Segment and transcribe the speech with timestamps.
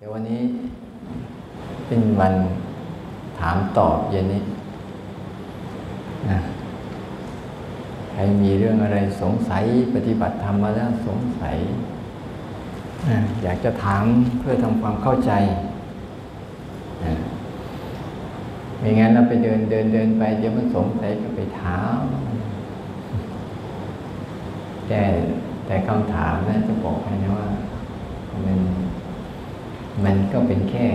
[0.00, 0.42] เดี๋ยววันนี้
[1.86, 2.34] เป็นวัน
[3.38, 4.42] ถามตอบเย็นนี้
[6.30, 6.38] นะ
[8.12, 11.56] ใครมีเรื่องอะไรสงสัยปฏิบัติธรรมมาแล้วสงสัย
[13.08, 14.04] นะอยากจะถาม
[14.38, 15.32] เพื่อทำความเข้าใจ
[17.04, 17.14] นะ
[18.78, 22.00] ไม่งั้นเราไปเดินเดินเดินไปเดี๋ยวมันสงสัยก็ไปถาม
[24.88, 25.02] แต่
[25.66, 27.48] แต่คำถามนะจะบอกให้นะว่า
[28.46, 28.60] มัน
[30.04, 30.88] มันก็เป็นแค่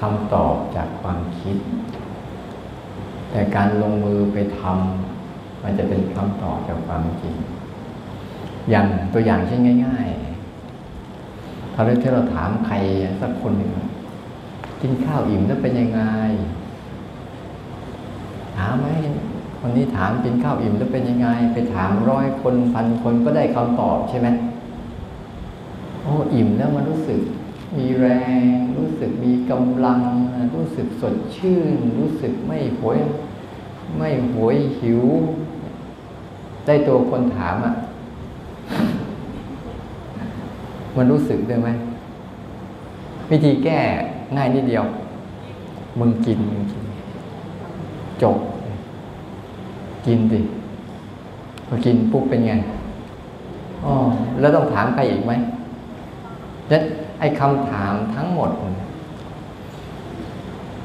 [0.00, 1.56] คำตอบจากความคิด
[3.30, 7.36] แต่การลงมือไปทำมันจะเป็นคำตอบจากความจริง
[8.70, 12.76] อย่างตัวอย่างเช่นง่ายๆถ้าเราที่เราถามใคร
[13.20, 13.72] สักคนหนึ่ง
[14.80, 16.02] กินข้าวอิ่มแล้วเป็นยังไง
[18.56, 18.86] ถามไหม
[19.58, 24.28] คนนี้ถามกินข้าวอิ่มแล้วเป็นยังไง ไปถามร้อยคนพันคนก็ได้คำตอบใช่ไหม
[26.02, 27.20] โอ้อิ่มแล้วมันรู้สึก
[27.76, 28.06] มีแร
[28.54, 30.00] ง รู้สึกมีกำลัง
[30.54, 32.98] รู้สึกสดชื่น รู้สึกไม่หวย
[33.98, 35.02] ไม่หวยหิว
[36.66, 37.74] ได้ตัวคนถามอะ่ะ
[40.96, 41.68] มันรู้สึกได้ไหม
[43.30, 43.78] วิธีแก้
[44.36, 44.84] ง่ายนิดเดียว
[45.98, 46.84] มึงกินมึงกิน
[48.22, 48.36] จบ
[50.06, 50.40] กินดิ
[51.68, 52.52] พอกินปุ๊บเป็นไง
[53.84, 53.94] อ๋อ
[54.40, 55.32] แล้วต้องถามใครอีกไหม
[56.70, 56.82] ฉะนั้น
[57.22, 58.50] ไอ้คำถามทั้งหมด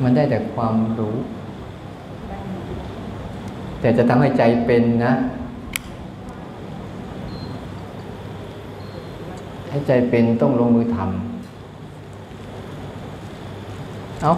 [0.03, 1.15] มันได้แต่ความรู้
[3.81, 5.13] แต่จะทำให้ใจเป็นนะ
[9.69, 11.07] ให้ใจเป็นต้องลงมือทำ
[14.21, 14.33] เอา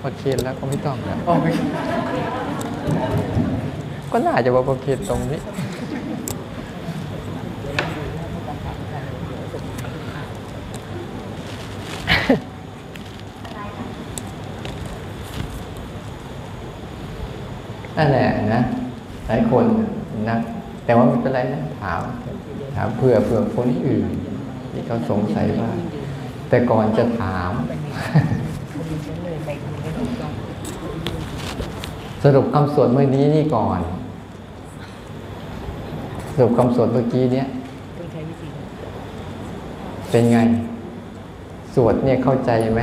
[0.00, 1.50] พอเคียนแล้วก็ไม่ต้องแล้วอ๋อไม่
[4.12, 5.40] ก็น่าจะว่าพอเคียนตรงนี้
[17.96, 18.62] นั่นแหละนะ
[19.26, 19.64] หลายคน
[20.30, 20.36] นะ
[20.84, 22.00] แต่ว่าไม่เป็นไรนะถาม
[22.74, 24.10] ถามเผื่อเผื่อคนอื่น
[24.72, 25.70] ที่เขาสงสัยว่า
[26.48, 27.52] แต่ก่อนจะถาม
[32.22, 33.80] สรุปคำสวดเมื่อนี้นี่ก่อน
[36.34, 37.46] สรุปคำสวดเมื่อกี้เนี้ย
[40.10, 40.38] เป็นไง
[41.74, 42.80] สวดเนี่ยเข้าใจไหม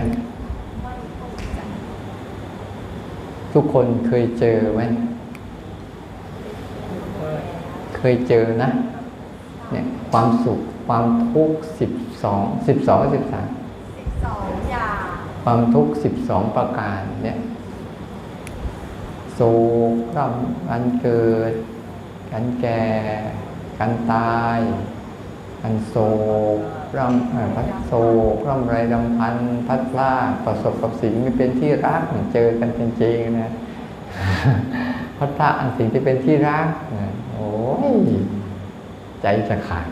[3.61, 4.81] ทุกคนเคยเจอไหม
[7.97, 8.69] เคยเจอนะ
[9.71, 11.91] เนี่ยความสุขความทุกข์สิบ
[12.23, 13.47] สองสิบสองสิบสาม
[13.97, 15.03] สิบสองอย่าง
[15.43, 17.37] ความทุกข์สิบสองประการเนี่ย
[19.33, 19.39] โศ
[19.91, 21.53] กกร่ำการเกิด
[22.31, 22.83] การแก่
[23.79, 24.59] การตาย
[25.61, 25.95] การโศ
[26.57, 26.59] ก
[26.97, 27.91] ร่ำพัดโศ
[28.33, 29.35] กร่ำไรรำพัน
[29.67, 32.01] พัดพลาดประสบกับสิ่งไม่เป็นที่รัก
[32.33, 33.51] เจอกันจริงๆนะ
[35.17, 36.67] พัดพลาดสิ่งที่เป็นที่รัก
[37.33, 37.49] โอ้
[37.91, 37.93] ย
[39.21, 39.87] ใจจะขาด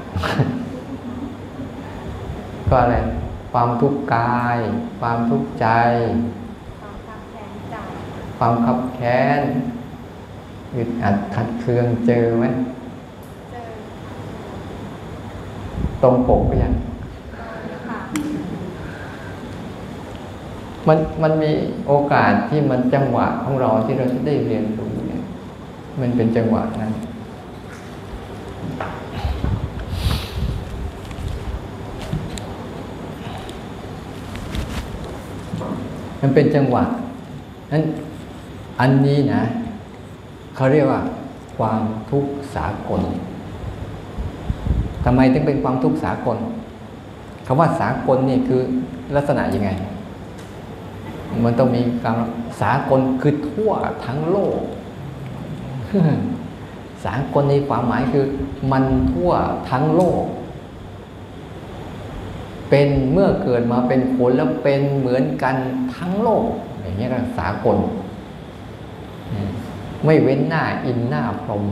[2.69, 2.95] ก็อะไร
[3.51, 4.59] ความทุกข์กาย
[4.99, 5.67] ความทุกข์ใจ
[6.79, 7.75] ความคับแค้นใจ
[8.37, 9.41] ความขับแค้น
[10.75, 12.45] อึดอัดขัดเคืองเจอไหม
[13.51, 13.69] เจอ
[16.03, 16.73] ตรงปกไปยัง
[17.87, 17.99] ค่ะ
[20.87, 21.51] มันมันมี
[21.87, 25.23] โอกาสที่มันจังหวะของเราที่เราจะได้เรียนรู้เนี่ย
[26.01, 26.91] มันเป็นจังหวะนั้น
[36.21, 36.83] มันเป็นจังหวะ
[37.71, 37.83] นั้น
[38.79, 39.43] อันนี้นะ
[40.55, 41.01] เขาเรียกว่า
[41.57, 43.01] ความทุกข์สากล
[45.05, 46.37] ทำไมถึงเป็นความทุกข์สากล
[47.45, 48.61] คำว่าสากลนี่คือ
[49.15, 49.69] ลักษณะยังไง
[51.43, 52.17] มันต้องมีการ
[52.61, 53.71] สากลคือทั่ว
[54.05, 54.59] ทั้งโลก
[57.05, 58.25] สากลในความหมายคือ
[58.71, 59.31] มันทั่ว
[59.69, 60.23] ทั้งโลก
[62.69, 65.55] เป็นเมื่อเกิดมาเป็นคนแล้วเป็นเหมือนกัน
[65.95, 66.45] ทั้งโลก
[66.81, 67.77] อย่างนี้ยก็สากล
[70.05, 71.63] ไม่เว้นหน้าอินหน้าพรหม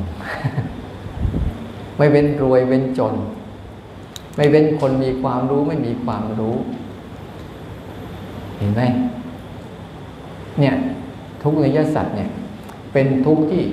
[1.98, 3.16] ไม่เว้นรวยเว้นจน
[4.36, 6.56] ไม่เว้นคนมีความรู้ไม่มีความรู้
[8.58, 8.81] เห็นไหม
[10.60, 10.75] เนี่ย
[11.42, 12.30] ทุกข์ในยสัตว์เนี่ย
[12.94, 13.63] เป็นทุกที่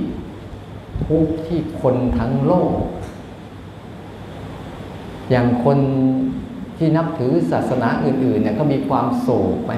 [1.07, 2.73] ทุกที่คนทั้งโลก
[5.31, 5.79] อย่างคน
[6.77, 9.73] ที่นับถือศาสนาอื่นๆเนี่ยก็มีความโศกไหม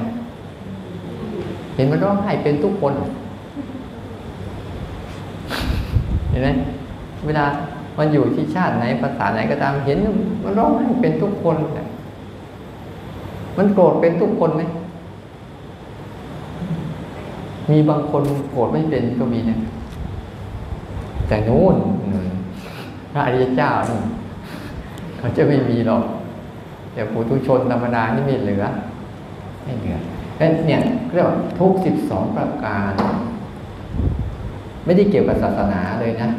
[1.75, 2.93] เห็นมันร้องไห้เป็นทุกคน
[6.31, 6.49] เห็นไหม
[7.27, 7.45] เวลา
[7.99, 9.99] มันอยู่ที่ชาติไหนภาษาไหนก็ตามเห็น
[10.45, 11.57] มันร้องไห้เป็นทุกคน
[13.57, 14.63] มันโกรธเป็นทุกคนไหม
[17.71, 19.59] มีบางคนโกรธไม่เป็นก็มีนะ
[21.29, 21.77] แต่นู้น
[23.13, 24.03] พระอริยเจ้านู่น
[25.19, 26.03] เขาจะไม่มีหรอก
[26.93, 28.65] แต่ปุถุชนธรรมดานี่ไม่เหลือ
[29.65, 29.97] ไม่เหลือ
[30.37, 30.81] แล้วเนี่ย
[31.15, 32.93] เรียกว่าทุกสิบสองประการ
[34.85, 36.31] ไม่ได้เกี่ยวกับศาสนาเลยนะ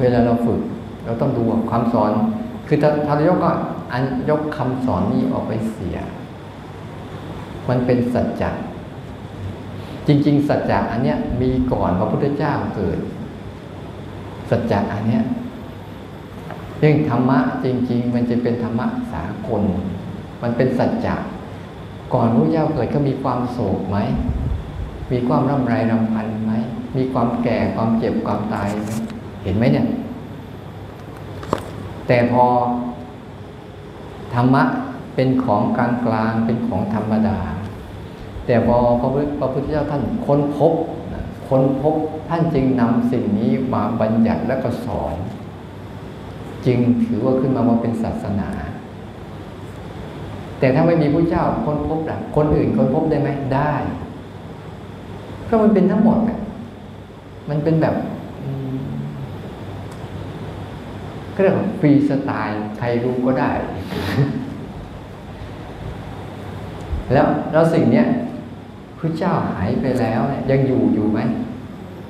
[0.00, 0.60] เวลาเราฝึก
[1.04, 2.12] เราต้องดูความสอน
[2.66, 3.50] คือถ้าถ้าเรายกก็
[3.92, 5.96] อันยกคำสอนนี้ออกไปเสีย
[7.68, 8.50] มันเป็นสัจจะ
[10.10, 12.98] จริง ๆ สัจจะอันเนี้ยมีก่อนพระพุทธเจ้าเกิด
[14.50, 15.22] สัจจะอันเนี้ย
[16.78, 19.62] เรื่งธรรมะจริง ๆ มันจะเป็นธรรมะสากล
[20.42, 21.16] มันเป็นสัจจะ
[22.14, 23.98] ก่อนพระเจ้าเกิดก็มีความโศกไหม
[25.12, 26.52] มีความร่ำไรรำพันไหม
[26.96, 28.90] มีความแก่ความเจ็บความตายไหม
[29.42, 29.86] เห็นไหมเนี่ย
[32.06, 32.44] แต่พอ
[34.34, 34.62] ธรรมะ
[35.14, 37.38] เป็นของกลางกลางๆเป็นของธรรมดา
[38.50, 39.10] แต่พอพระ
[39.52, 40.74] พุทธเจ้าท่านค้นพบ
[41.48, 41.94] ค้นพบ
[42.28, 45.16] ท่านจึงนำสิ่งนี้มาบัญญัติและก็สอน
[46.66, 48.50] จึงถือว่าขึ้นมาว่าเป็นศาสนา
[50.58, 53.74] แต่ถ้าไม่มีพระเจ้าค้นพบล่ะคนอื่นค้นพบได้ไหมได้
[55.48, 56.18] ก็มันเป็นทั้งหมด
[57.50, 57.94] มันเป็นแบบ
[61.34, 63.50] ก็เรียกว่าฟรีสไตล์ใครรู้ก็ได้
[67.12, 68.08] แล้วแล้วสิ่งเนี้ย
[69.00, 71.20] พระเจ้าหายไปแล้วเนี่ยยังอยู่อยู่ไหม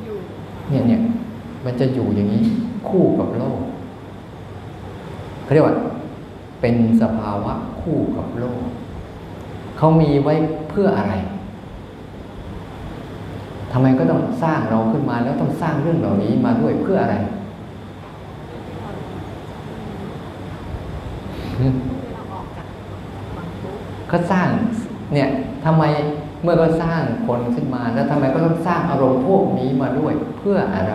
[0.05, 0.17] อยู่
[0.69, 1.01] เนี่ยเนี่ย
[1.65, 2.43] มันจะอยู่อย่างนี้
[2.89, 3.59] คู่กับโลก
[5.43, 5.77] เขาเรียกว่า
[6.61, 8.63] เป็นสภาวะคู่กับโลก
[9.77, 10.35] เขามีไว้
[10.71, 11.15] เพื่ออะไร
[13.73, 17.17] ทำไมก็ต้องสร้างเราขึ้นมาแล้วต้องสร้างเรื่องเหล่านี้มาด้วยเพื่ออะไร
[22.13, 22.67] เราออกจาก
[23.37, 24.49] บางทุกข์เขาสร้าง
[25.15, 25.29] เนี่ย
[25.65, 25.85] ทำไม
[26.43, 30.95] เมื่อก็สร้างคนขึ้นมาแล้วทำไมก็ต้องสร้างอารมณ์พวกนี้มาด้วยเพื่ออะไร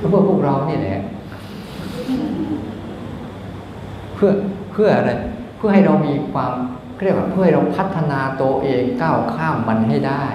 [0.00, 1.00] ก็เพื่อพวกเราเนี่ยแหละ
[4.14, 4.30] เพื่อ
[4.72, 5.12] เพื่ออะไร
[5.56, 6.52] เพื่อให้เรามีความ
[7.02, 10.26] เรียกว่าเพื่อให้เราพัฒนาตัวเองก้าวข้ามมันให้ได้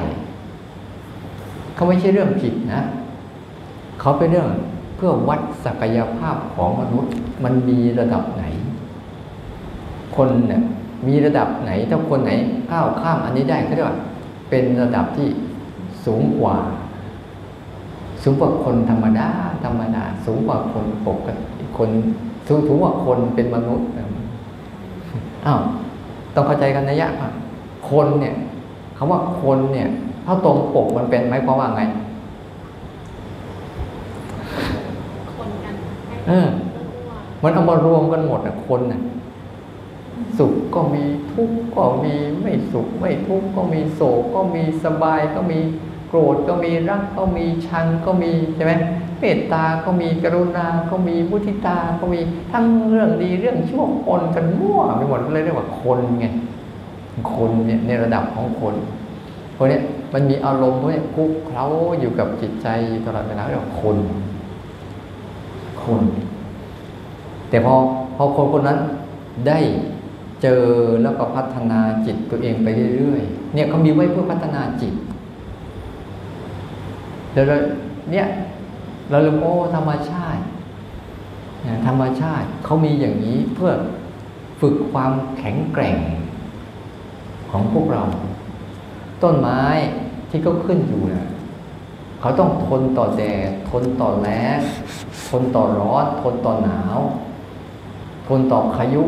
[1.75, 2.81] เขาไม่ใช่เรื่องผิดนะ
[3.99, 4.49] เขาเป็นเรื่อง
[4.95, 7.13] เพื่อวัดศักยภาพของมนุษย์
[7.43, 8.43] มันมีระดับไหน
[10.15, 10.63] คนเนี่ย
[11.07, 12.31] มีระดับไหนถ้าคนไหน
[12.71, 13.97] ก้าวข้ามอันนี้ได้ก็เรียกว่า
[14.49, 15.27] เป็นระดับที่
[16.05, 16.57] สูงกว่า
[18.23, 19.29] สูงกว่าคนธรรมดา
[19.63, 21.89] ธรรมดา สูงกว่าคนปกติคน
[22.47, 23.87] สูงสูงกว่าคนเป็นมนุษย์
[25.45, 25.59] อ้าว
[26.35, 27.29] ต้องเข้าใจกันนะยะว่า
[27.89, 28.35] คนเนี่ย
[28.97, 29.87] คำว่าคนเนี่ย
[30.25, 31.81] ถ้าตรงปกมันเป็นไหมความว่าไง
[35.35, 35.73] คนกัน
[36.07, 36.47] ให้เออ
[37.43, 39.01] มันเอามารวมกันหมดอะคนน่ะ
[40.37, 45.59] สุขก็มีทุกข์ก็มีไม่สุขไม่ทุกข์ก็มีโศกก็มีสบายก็มี
[46.07, 48.73] โกรธก็มีรักก็มีชังก็มีใช่ไหม
[49.19, 52.19] เมตตาก็มีกรุณาก็มีมุทิตาก็มี
[52.51, 56.25] ทั้งเรื่องดีเรื่องชั่วปนกันมั่วไปหมดเลยเรียกว่าคนไง
[57.33, 58.75] คนเนี่ยในระดับของคน
[59.53, 59.81] เพราะเนี้ย
[60.13, 61.65] มันมีอารมณ์พวกเนี้ยคุกเคล้า
[61.99, 62.67] อยู่กับจิตใจ
[63.05, 63.97] ตลอดเวลาเรียกว่าคน
[65.83, 66.01] คน
[67.49, 67.73] แต่พอ
[68.15, 68.79] พอคนคนนั้น
[69.47, 69.59] ได้
[70.43, 70.63] เจอ
[71.03, 74.93] แล้วก็พัฒนาจิตตัวเองไปเรื่อยๆ เนี่ยเขามีไว้เพื่อพัฒนาจิต
[77.31, 77.57] เดี๋ยวเรา
[78.11, 78.27] เนี่ย
[79.09, 80.41] เราเรียกโอ้ธรรมชาติ
[81.87, 83.71] ธรรมชาติเขามีอย่างนี้เพื่อ
[84.61, 85.97] ฝึกความแข็งแกร่ง
[87.51, 88.03] ของพวกเรา
[89.23, 89.61] ต้นไม้
[90.29, 91.27] ที่เขาขึ้นอยู่นะ
[92.19, 94.59] เขาต้องทนต่อแดดทนต่อแล้ง
[95.29, 96.99] ทนต่อร้อน ทนต่อหนาว
[98.27, 99.03] ทนต่อพายุ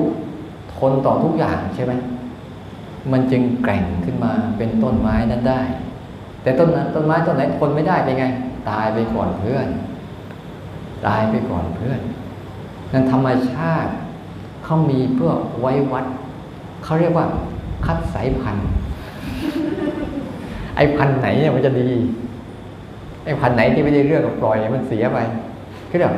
[0.78, 1.94] ทนต่อทุกอย่างใช่ไหม
[3.12, 5.62] มันจึงแกร่งขึ้นมาเป็นต้นไม้นั้นได้
[6.44, 8.26] แต่ต้นนั้นต้นไม้ต้นไหนทนไม่ได้เป็นไง
[8.70, 9.68] ตายไปก่อนเพื่อน
[11.08, 12.00] ตายไปก่อนเพื่อน
[12.94, 13.92] นั้นธรรมชาติ
[14.64, 16.06] เขามีเพื่อไว้วัด
[16.84, 17.26] เขาเรียกว่า
[17.86, 18.68] คัดสายพันธุ์
[20.76, 22.00] ไอ้พันธุ์ไหนเนี่ยมันจะดี
[23.26, 25.18] ไอ้พันธุ์ไหนที่ไม่ได้เรื่องก็ปล่อยมันเสียไป
[25.88, 26.12] เขาเรียก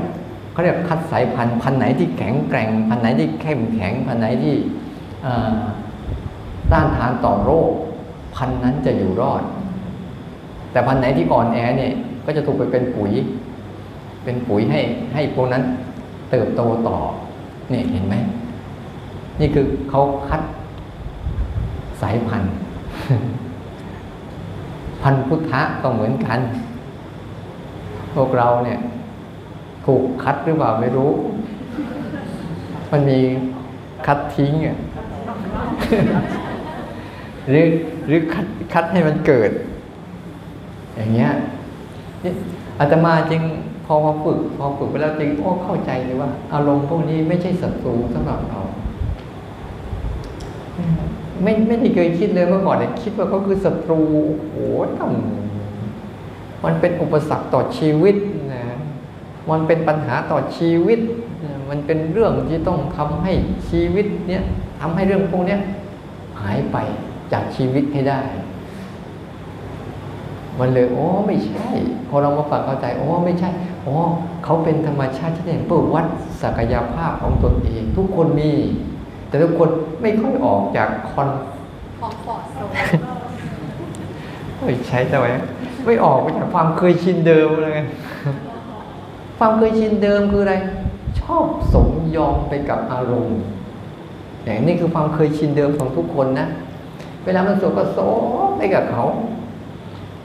[0.57, 4.55] เขาเรียกคัดสายพันธุ์พันธุ์ไหนที่แข็งแกร่ง พันธุ์ไหนที่เข้มแข็ง พันธุ์ไหนที่
[6.71, 7.71] ต้านทานต่อโรค
[8.35, 9.43] พันธุ์นั้นจะอยู่รอด
[10.71, 11.93] แต่พันธุ์ไหนที่อ่อนแอเนี่ย
[12.25, 13.11] ก็จะถูกไปเป็นปุ๋ย
[14.23, 14.79] เป็นปุ๋ยให้
[15.13, 15.63] ให้พวกนั้น
[16.31, 16.97] เติบโตต่อ
[17.69, 18.15] เนี่ยเห็นไหม
[19.39, 20.41] นี่คือเขาคัด
[22.01, 22.51] สายพันธุ์
[25.01, 26.39] พันธุ์พุทธะก็เหมือนกัน
[28.15, 28.79] พวกเราเนี่ย
[29.87, 31.11] ถูกคัดหรือเปล่าไม่รู้
[32.91, 33.19] มันมี
[34.05, 34.77] คัดทิ้งอะ
[37.49, 37.65] หรือ
[38.07, 39.51] หรือคัดคัดให้มันเกิด
[40.95, 41.31] อย่างเงี้ย
[42.23, 42.31] นี่
[42.79, 43.41] อาตมาจริง
[43.85, 48.61] พอพอฝึกพอฝึกไปแล้วจริงโอ้เข้าใจเลยว่า อารมณ์พวกนี้ไม่ใช่ศัตรูสำหรับเรา
[51.43, 54.01] ไม่ไม่ได้เคยคิดเลยเมื่อก่อนเนี่ยคิดว่าเขาคือศัตรู
[54.37, 54.55] โอ้โห
[54.99, 55.11] ต้อง
[56.63, 58.15] มันเป็นอุปสรรคต่อชีวิต
[59.49, 60.99] มันเป็นปัญหาต่อชีวิต
[61.43, 63.33] นะมันเป็นเรื่องที่ต้องทำให้
[63.69, 64.43] ชีวิตเนี้ย
[64.81, 65.59] ทำให้เรื่องพวกเนี้ย
[66.41, 66.77] หายไป
[67.31, 68.21] จากชีวิตให้ได้
[70.59, 71.69] มันเลยโอ้ไม่ใช่
[72.09, 73.49] พอเรามาฟังเข้าใจโอ้ไม่ใช่
[73.85, 73.95] อ๋อ
[74.43, 76.05] เขาเป็นธรรมชาติที่เพื่อวัด
[76.41, 78.51] ศักยภาพของตนเอง ทุกคนมี
[79.27, 79.69] แต่ทุกคน
[80.01, 81.29] ไม่ค่อยออกจากคอน
[81.99, 82.69] คอมฟอร์ตโซน
[84.59, 85.29] เฮ้ยใช้แต่ไว้
[85.85, 87.73] ไม่ออกไปจากความเคยชินเดิมเลย
[89.37, 90.55] ความเคยชินเดิมคืออะไร
[91.21, 93.39] ชอบสมยอมไปกับอารมณ์
[94.43, 96.47] อย่างนี้คือความเคยชินเดิมของทุกคนนะ
[97.25, 97.99] เวลามันสุขก็โส
[98.47, 99.03] มไปกับเขา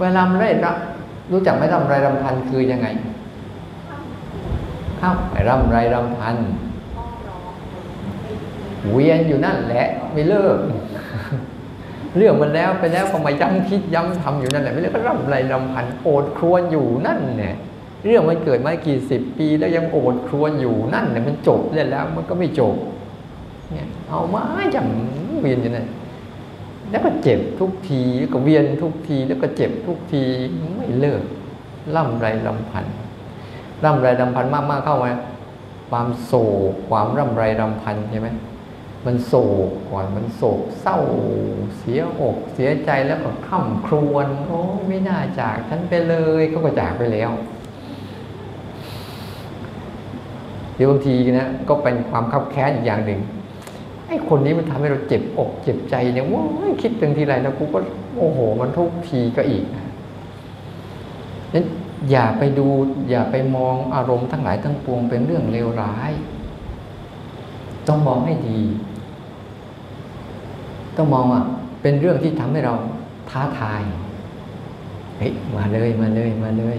[0.01, 0.77] เวลาได้รับ
[1.33, 2.87] รู้จักไหมรำไรรำพันคือยังไง
[5.01, 6.37] ข้าวไอ้รำไรรำพัน
[8.91, 10.59] เวียนอยู่นั่นแหละไม่เลิก
[12.17, 17.55] เรื่องมันแล้วไปแล้วก็มาย้ำคิดย้ำทำอยู่นั่นแหละไม่เลิกก็รำไรรำพันโอดครวญอยู่นั่นเนี่ย
[18.05, 22.75] เรื่องมันเกิดมากี่สิบปีแล้วยังโอดครวญอยู่นั่นเนี่ยมันจบเล่นแล้วมันก็ไม่จบ
[23.73, 24.43] เนี่ยเอามา
[24.75, 24.87] จัง
[25.41, 25.87] เวียนอยู่นั่น
[26.91, 30.25] แล้วก็เจ็บทุกทีแล้วก็เวียนทุกทีแล้วก็เจ็บทุกที
[30.77, 31.23] ไม่เลิก
[31.97, 32.87] ร่ำไรรำพัน
[33.85, 35.11] ร่ำไรรำพันมากๆเข้ามา
[35.91, 36.33] ความโศ
[36.71, 38.29] กความร่ำไรรำพันใช่ไหม
[39.07, 39.35] มันโศ
[39.67, 40.99] กก่อนมันโศกเศร้า
[41.77, 47.31] เสียอกเสียใจแล้วก็คร่ำครวญโอ้ไม่น่าจากฉันไปเลยเขาก็จากไปแล้ว
[50.83, 53.21] เดี๋ยวบางทีนะก็เป็นความคับแค้นอีกอย่างหนึ่ง
[54.09, 57.79] ไอ้คนนี้มันทำให้เราเจ็บอกเจ็บใจเนี่ยว้ายคิดถึงทีไรแล้วกูก็
[58.19, 59.87] โอ้โห มันทุกทีก็อีกนะ
[61.55, 61.65] นั้น
[62.11, 62.67] อย่าไปดู
[63.11, 66.13] อย่าไปมองอารมณ์ทั้งหลายทั้งปวงเป็นเรื่องเลวร้าย
[67.89, 68.61] ต้องมองให้ดี
[70.97, 71.45] ต้องมองอะ
[71.83, 72.75] เป็นเรื่องที่ทำให้เรา
[73.31, 73.83] ท้าทาย
[75.19, 76.79] เฮ้ยมาเลยมาเลยมาเลย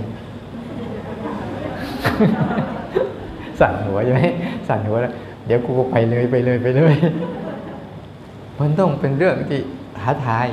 [3.63, 4.21] สั่นหัวใช่ไหม
[4.67, 5.13] สั่นหัวแล้ว
[5.45, 6.95] เดี๋ยวกูก็ไปเลยไปเลยไปเลย
[8.59, 9.59] มันต้องเป็นเรื่องที่
[9.99, 10.47] ท้าทาย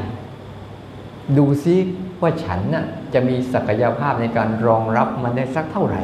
[1.38, 1.76] ดูซิ
[2.21, 6.02] ว่าฉันน่ะจะมีศักยภาพในการรองรับมันได้สักเท่าไหร่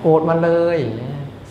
[0.00, 0.78] โกรธมาเลย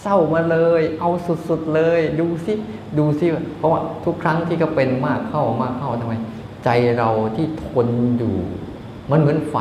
[0.02, 1.10] เศร้ามาเลย เอา
[1.50, 2.54] สุดๆเลย ดูซิ
[2.98, 3.26] ดูซิ
[3.58, 6.14] เพราะว่าทุกครั้งที่ก็เป็นมากเข้ามากเข้าทำไม
[6.64, 7.88] ใจเราที่ทน
[8.18, 8.36] อยู่
[9.12, 9.58] มันเหมือนไฟ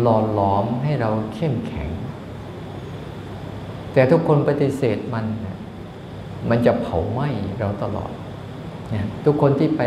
[0.00, 1.88] หล่อหลอมให้เราเข้มแข็ง
[3.92, 5.26] แต่ทุกคนปฏิเสธมัน
[6.50, 7.28] มันจะเผาไหม้
[7.60, 8.10] เราตลอด
[8.92, 9.82] นี่ยทุกคนที่ไป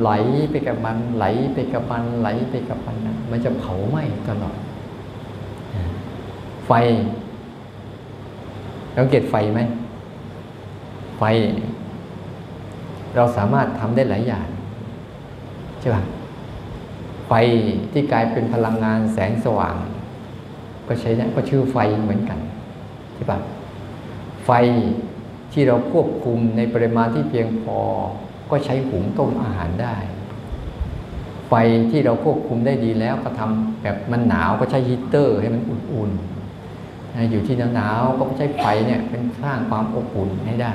[0.00, 0.10] ไหล
[0.50, 4.56] ไปกับมัน ไหลไปกับมันไหลไปกับมันนะมันจะเผาไหม้ตลอด
[6.66, 6.72] ไฟ
[8.94, 9.60] เราเกตไฟไหม
[11.18, 11.22] ไฟ
[13.14, 14.46] เราสามารถทำได้หลายอย่าง
[15.80, 16.02] ใช่ป่ะ
[17.26, 17.32] ไฟ
[17.92, 19.76] ที่กลายเป็นพลังงานแสงสว่าง
[20.88, 22.38] ก็ใช้ได้ก็ชื่อไฟเหมือนกัน
[23.14, 23.38] ใช่ป่ะ
[24.44, 24.50] ไฟ
[25.52, 27.78] ที่เราควบคุมในปริมาณที่เพียงพอ
[28.50, 29.96] ก็ใช้หุงต้มอาหารได้
[31.48, 31.54] ไฟ
[31.90, 40.74] ที่เราควบคุมได้ดีแล้วก็ทำแบบมันหนาวก็ใช้ฮีเตอร์ให้มันอุ่นๆอยู่ที่หนาวๆก็ใช้ไฟเนี่ยเป็นสร้างความอบอุ่นให้ได้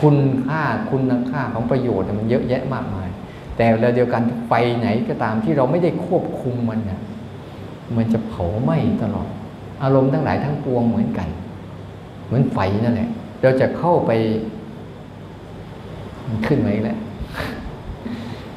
[0.00, 2.99] คุณค่าคุณค่าของประโยชน์มันเยอะแยะมากมาย
[3.60, 7.00] แต่เวลาเดียวกันไฟไหนก็ตามที่เราไม่ได้ควบคุมมันเนี่ย
[7.96, 9.28] มันจะเผาไหม้ตลอด
[9.82, 11.28] อารมณ์ทั้งหลายทั้งปวงเหมือนกัน
[12.26, 13.10] เหมือนไฟนั่นแหละ
[13.42, 14.10] เราจะเข้าไป
[16.26, 16.98] มันขึ้นมาอีกแล้ว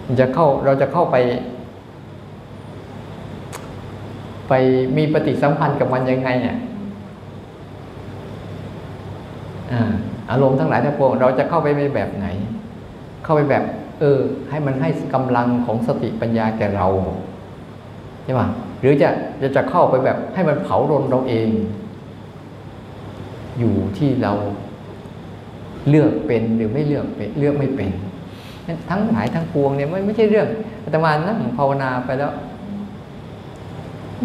[0.05, 1.15] มันจะเข้าเราจะเข้าไป
[4.47, 4.53] ไป
[4.97, 6.57] มีปฏิสัมพันธ์กับมันยังไงเนี่ย
[10.31, 12.25] อารมณ์ทั้งหลายทั้งปวงเราจะเข้าไปในแบบไหน
[13.25, 13.63] เข้าไปแบบ
[14.03, 14.19] ออ
[14.49, 16.87] ให้มันให้กำลังของสติปัญญาแก่เรา
[18.23, 18.47] ใช่ป่ะ
[18.79, 19.09] หรือจะ
[19.41, 21.49] จะจะเข้าไปแบบให้มันเผารนเราเอง
[23.59, 24.33] อยู่ที่เรา
[25.89, 27.89] เลือกเป็นหรือไม่เลือกเป็นเลือกไม่เป็น
[28.89, 30.47] ทั้งหลายทั้งปวงเนี่ยไม่ไม่ใช่เรื่อง
[30.83, 32.31] อาตมานั่งภาวนาไปแล้ว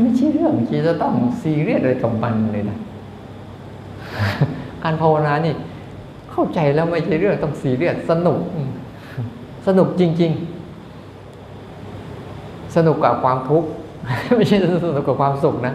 [0.03, 2.79] ไม่ใช่เรื่องที่จะต้องซีเรียสอะไรกับมันเลยนะ
[4.83, 5.55] การภาวนานี่
[6.33, 8.41] เข้าใจแล้วไม่ใช่เรื่องต้องซีเรียสสนุก
[9.67, 10.33] สนุกจริง
[11.59, 13.69] ๆ สนุกกับความทุกข์
[14.37, 15.75] ไม่ใช่สนุกกับความสุขนะ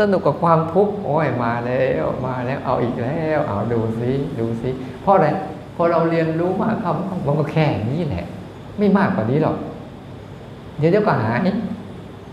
[0.00, 4.70] สนุกกับความทุกข์โอ้ยมาแล้วมาแล้วเอาอีกแล้วเอาดูซิดูซิ
[5.02, 5.28] เพราะอะไร
[5.76, 6.92] พอเราเรียนรู้มากเข้า
[7.26, 8.26] มันก็แค่นี้แหละ
[8.78, 9.56] ไม่มากกว่านี้หรอก
[10.78, 11.38] เดี๋ยวเดี๋ยวก็หาย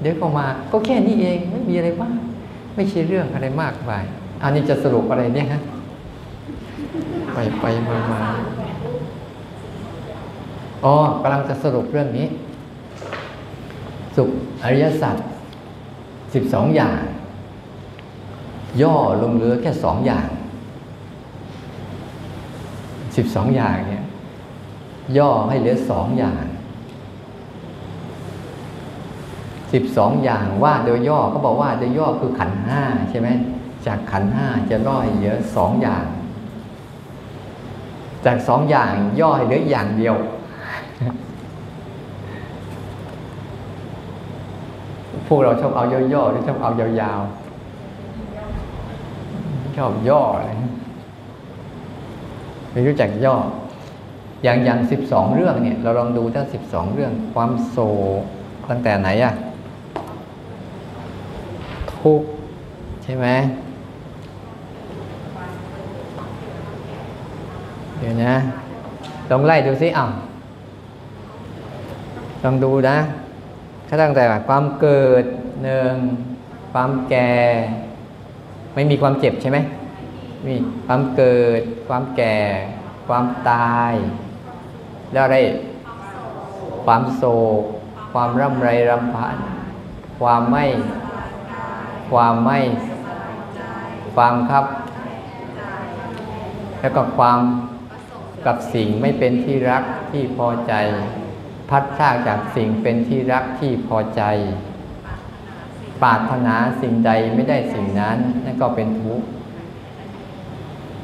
[0.02, 2.20] เดี๋ยวก็มาก็แค่นี้เองไม่มีอะไรมาก
[2.76, 3.92] ไม่ใช่เรื่องอะไรมากไป
[4.44, 5.62] อันนี้จะสรุปอะไรเนี่ยฮะ
[7.34, 8.20] ไปไปมามา
[10.86, 12.28] อ๋อกำลังจะสรุปเรื่องนี้
[14.16, 14.30] สุข
[14.64, 15.16] อริยสัจ
[16.34, 17.00] สิบสองอย่าง
[18.82, 20.28] ย่อลงเหลือแค่สองอย่าง
[23.16, 24.04] สิบสองอย่างเนี่ย
[25.18, 26.44] ย่อให้เหลือสองอย่าง
[29.74, 33.30] สิบสองอย่างว่าโดยย่อก็บอกว่าโดยย่อคือขันห้าใช่ไหม
[33.86, 36.06] จากขันห้าจะย่อให้เหลือสองอย่าง
[38.26, 40.16] จากสองอย่างย่อให้เหลืออย่างเดียว
[45.28, 47.48] พวกเราชอบเอาย่อๆหรือชอบเอายาวๆ
[49.78, 50.56] ชอบย่อเลย
[52.72, 53.36] ไม่รู้จักย่อ
[54.44, 57.78] อย่างอย่างสิบสองเรื่องเนี่ย เราลองดูถ้าสิบสองเรื่อง ความโศ
[58.20, 58.22] ก
[58.70, 59.34] ตั้งแต่ไหนอะ
[61.94, 62.22] ทุก
[63.04, 63.28] ใช่ไหม
[68.00, 68.34] เดี๋ยวนะ
[69.30, 70.12] ลองไล่ดูซิอ้าว
[72.44, 72.98] ลองดูนะ
[73.88, 75.24] ถ้าตั้งแต่ความเกิด
[75.64, 75.96] หนึ่ง
[76.74, 77.34] ความแก่
[78.74, 79.58] ไม่มีความเจ็บใช่ไหม
[80.48, 82.38] มีความเกิด ความแก่
[83.08, 83.94] ความตาย
[85.12, 85.38] แล้วอะไร
[86.86, 87.24] ความโศ
[87.60, 87.64] ก
[88.14, 89.38] ความร่ำไรรำพัน
[90.20, 90.66] ความไม่
[92.12, 92.60] ความไม่
[94.16, 94.66] ความครับ
[96.80, 97.40] แล้วก็ความ
[98.46, 100.74] กับสิ่งไม่เป็นที่รักที่พอใจ
[101.70, 104.22] พัดพรากจากสิ่งเป็นที่รักที่พอใจ
[106.02, 109.28] ปรารถนาสิ่งใดไม่ได้สิ่งนั้น นั่นก็เป็นทุกข์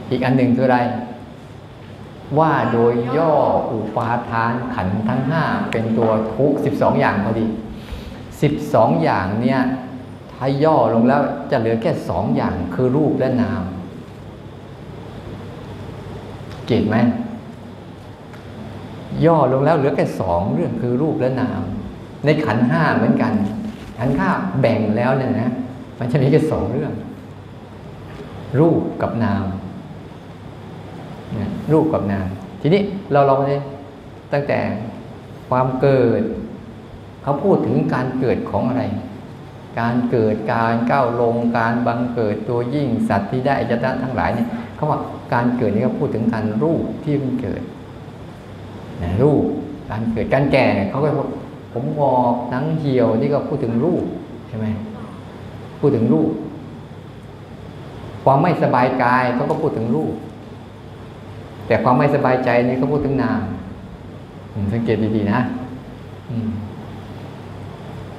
[0.09, 0.79] อีกอันหนึ่งคืออะไร
[2.39, 3.33] ว่าโดยย่อ
[3.71, 7.45] อุปาทานขันทั้งห้าเป็นตัวทุกข์สิบสองอย่างพอดี
[8.41, 9.61] สิบสองอย่างเนี่ย
[10.33, 11.21] ถ้าย่อลงแล้ว
[11.51, 13.63] จะเหลือแค่สองอย่างคือรูปและนาม
[16.65, 16.97] เก็ตไหม
[19.25, 21.61] ย่อลงแล้วเหลือแค่สองเรื่องคือรูปและนาม
[22.25, 23.33] ในขันห้าเหมือนกัน
[23.99, 24.29] ขันห้า
[24.61, 25.51] แบ่งแล้วเนี่ยนะ
[25.99, 26.93] มันจะมีแค่สองเรื่อง
[28.59, 29.45] รูปกับนาม
[31.71, 32.27] รูปกับนาม
[32.61, 33.61] ทีนี้เราลองเลย
[34.33, 34.59] ตั้งแต่
[35.49, 36.21] ความเกิด
[37.23, 38.83] เขาพูดถึงการเกิดของอะไร
[39.79, 44.99] การเกิดการก้าวลงการบังเกิดตัวยิ่งสัตว์ที่ได้อายตนะทั้งหลายเนี่ยเขาว่า
[45.33, 47.61] การเกิดนี่เขาพูดถึงการรูปที่มันเกิด
[49.23, 49.43] รูป
[49.89, 51.27] การเกิดการแก่เขาก็พูด
[51.73, 54.03] ผมงอกหนังเหี่ยวนี่ก็พูดถึงรูป
[54.47, 54.67] ใช่ไหม
[55.79, 56.31] พูดถึงรูป
[58.23, 60.13] ความไม่สบายกายเขาก็พูดถึงรูป
[61.67, 63.41] แต่ความไม่สบายใจนี่เขาพูดถึงนาม
[64.53, 65.39] อืมสังเกตดีๆนะ
[66.29, 66.49] อืม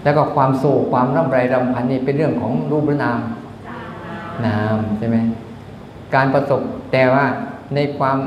[0.03, 3.21] แล้วก็ความโศกความร่ำไรรำพันนี่เป็นเรื่องของรูปหรือนาม
[4.47, 5.17] นามใช่ไหม
[6.15, 6.61] การประสบ
[6.93, 7.25] แต่ว่า
[7.75, 8.19] ในความ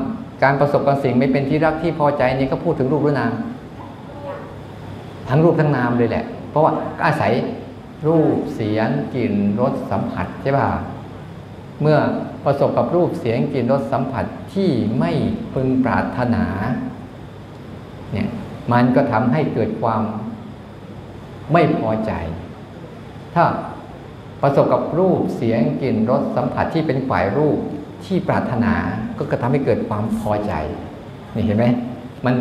[0.42, 3.32] การประสบกับสิ่งไม่เป็นที่รักที่พอใจนี่ก็พูดถึงรูปหรือนาม
[5.28, 6.72] ทั้งรูปทั้งนามเลยแหละ เพราะว่า
[7.04, 7.32] อาศัย
[8.08, 10.68] รูปเสียงกลิ่นรสสัมผัสใช่ป่ะ
[11.82, 11.98] เมื่อ
[12.44, 14.24] ประสบกับรูปเสียงกลิ่นรสสัมผัส
[14.54, 15.12] ที่ไม่
[15.54, 16.44] พึงปรารถนา
[18.12, 18.28] เนี่ย
[18.72, 20.02] มันก็ทำให้เกิดความ
[21.52, 22.12] ไม่พอใจ
[23.34, 23.44] ถ้า
[24.42, 27.58] ประสบกับรูปเสียงกลิ่นรสสัมผัสที่เป็นฝ่ายรูป
[28.04, 28.74] ที่ปรารถนา
[29.18, 30.52] ก็กระทำให้เกิดความพอใจ
[31.34, 31.64] นี่เห็นไหม
[32.24, 32.34] มัน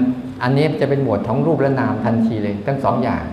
[0.44, 3.24] อันนี้จะเป็นหมวดของรูปและนามทันทีเลย ทั้งสองอย่าง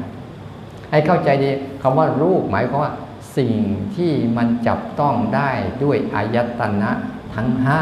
[0.90, 1.50] ให้เข้าใจดี
[1.82, 2.92] คำว่ารูปหมายความว่า
[3.36, 3.54] สิ่ง
[3.96, 5.50] ที่มันจับต้องได้
[5.82, 6.90] ด้วยอายตนะ
[7.34, 7.80] ทั้งห้า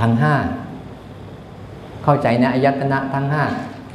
[0.00, 0.34] ทั้งห้า
[2.04, 3.44] เข้าใจนะอายตนะทั้งห้า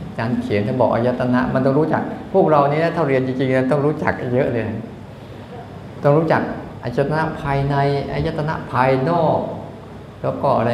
[0.06, 4.66] อาจารย์เขียนจะบอกอายตนะ มันต้องรู้จัก พวกเรานี่นะถ้าเรียนจริงๆต้องรู้จักเยอะเลย
[6.04, 6.42] ต้องรู้จัก
[6.84, 7.76] อายตนะภายใน
[8.14, 9.40] อายตนะภายนอก
[10.22, 10.74] แล้วก็อะไร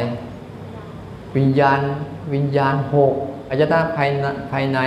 [1.36, 1.80] วิญญาณ
[2.34, 3.14] วิญญาณหก
[3.50, 4.78] อายตนะภายในภายใน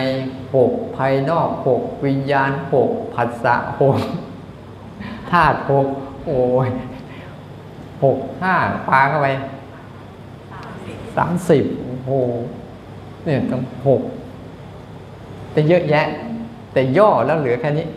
[0.56, 3.98] หกภายนอกหกวิญญาณหกผัสสะหก
[5.32, 5.88] ธาตุหก
[6.26, 6.68] โอ้ย
[8.04, 8.56] หกห้า
[8.90, 9.28] ปาเข้าไป
[11.16, 12.12] สามสิบโอ้โห
[13.24, 14.02] เนี่ยต้องหก
[15.52, 16.08] แต่เยอะแยะ
[16.74, 17.88] แต่ย่อแล้วเหลือแค่นี้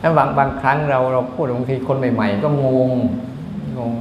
[0.00, 2.90] แล้วบางบางครั้งเราเราพูดบางทีคนใหม่ ๆ ก็งง
[3.78, 3.92] งง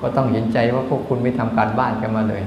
[0.00, 2.42] ก็ต้องเห็นใจว่าพวกคุณไม่ทำการบ้านกันมาเลย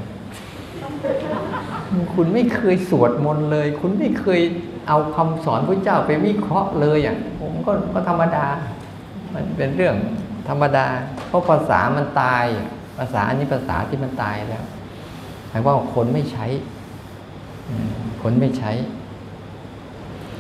[2.14, 4.42] คุณไม่เคยสวดมนต์เลย คุณไม่เคย
[4.88, 8.46] เอาคำสอนพระเจ้าไปวิเคราะห์เลยอะผมก็ก็ธรรมดา
[9.34, 9.96] มันเป็นเรื่อง
[10.50, 10.86] ธรรมดา
[11.28, 12.46] เพราะภาษามันตาย
[12.98, 14.64] ภาษาอันนี้ภาษาที่มันตายแล้ว
[15.50, 16.46] หมายว่าคนไม่ใช้
[17.70, 17.90] อืม
[18.22, 18.72] คนไม่ใช้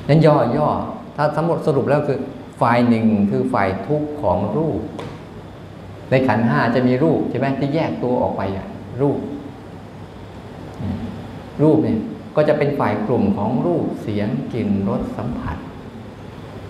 [0.07, 0.67] นั้นย่อย่อ
[1.15, 2.19] ถ้าสมมติสรุปแล้วคือ
[2.61, 4.81] ฝ่ายหนึ่งคือฝ่ายทุกข์ของรูป
[6.09, 8.67] ในขันห้าจะมีรูปใช่ไหมที่แยกตัวออกไปอะ
[9.01, 9.19] รูป
[11.61, 11.99] รูปเนี่ย
[12.35, 15.57] ก็จะเป็นฝ่ายกลุ่มของรูปเสียงกลิ่นรสสัมผัส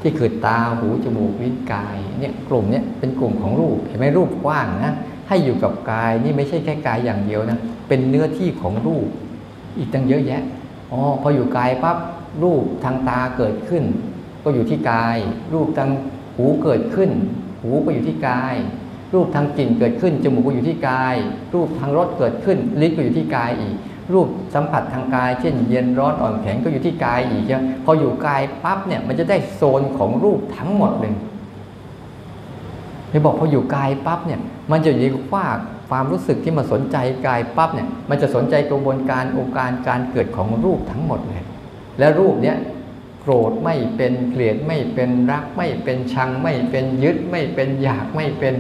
[0.02, 4.94] ที่คือตาหูจมูกลิ้นกายเนี่ยกลุ่มเนี่ยเป็นกลุ่มของรูปเห็นไหมรูปกว้างนะ
[5.28, 9.08] ให้อยู่กับกายนี่ไม่ใช่แค่กายอย่างเดียวนะเป็นเนื้อที่ของรูป
[9.78, 10.42] อีกตั้งเยอะแยะ
[10.92, 11.98] อ๋อพออยู่กายปั๊บ
[12.44, 13.84] รูปทางตาเกิดขึ้น
[14.44, 15.18] ก็อยู่ที่กาย
[15.54, 15.90] รูปทาง
[16.36, 17.10] หูเกิดขึ้น
[17.62, 18.56] หูก็อยู่ที่กาย
[19.14, 21.16] รูปทางกลิ่นเกิดขึ้น จมูกก็อยู่ที่กาย
[21.54, 23.76] รูปทางรสเกิดขึ้น ลิ้นก็อยู่ที่กายอีก
[24.14, 31.14] รูปสัมผัสทางกาย เช่น เย็นร้อนอ่อนแข็งก็อยู่ที่กายอีกใช่ไหมพออยู่กายปั๊บเนี่ยมันจะได้โซนของรูปทั้งหมดเลย
[33.10, 34.40] ไม่บอกพออยู่กายปั๊บเนี่ย
[34.72, 35.46] มันจะอยู่ว่า
[35.90, 41.44] ความรู้สึกที่มาสนใจกายปั๊บเนี่ยมันจะสนใจกระบวนการองค์การการเกิดของรูปทั้งหมดเลย
[42.00, 42.58] และรูปเนี้ย
[43.24, 48.56] โกรธไม่เป็นเกลียดไม่เป็นรักไม่เป็นชังไม่เป็นยึดไม่เป็นอยากไม่เป็น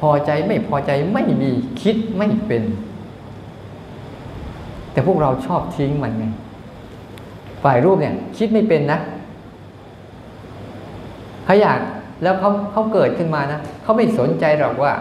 [0.00, 1.50] พอใจไม่พอใจไม่มี
[1.82, 2.62] คิดไม่เป็น
[4.92, 6.24] แต่พวกเราชอบทิ้งมันไง
[7.62, 8.98] ฝ่ายรูปเนี่ยคิดไม่เป็นนะ
[11.44, 11.80] เขาอยาก
[12.22, 14.92] แล้วเขาเขาเกิดขึ้นมานะเขาไม่สนใจหรอกว่า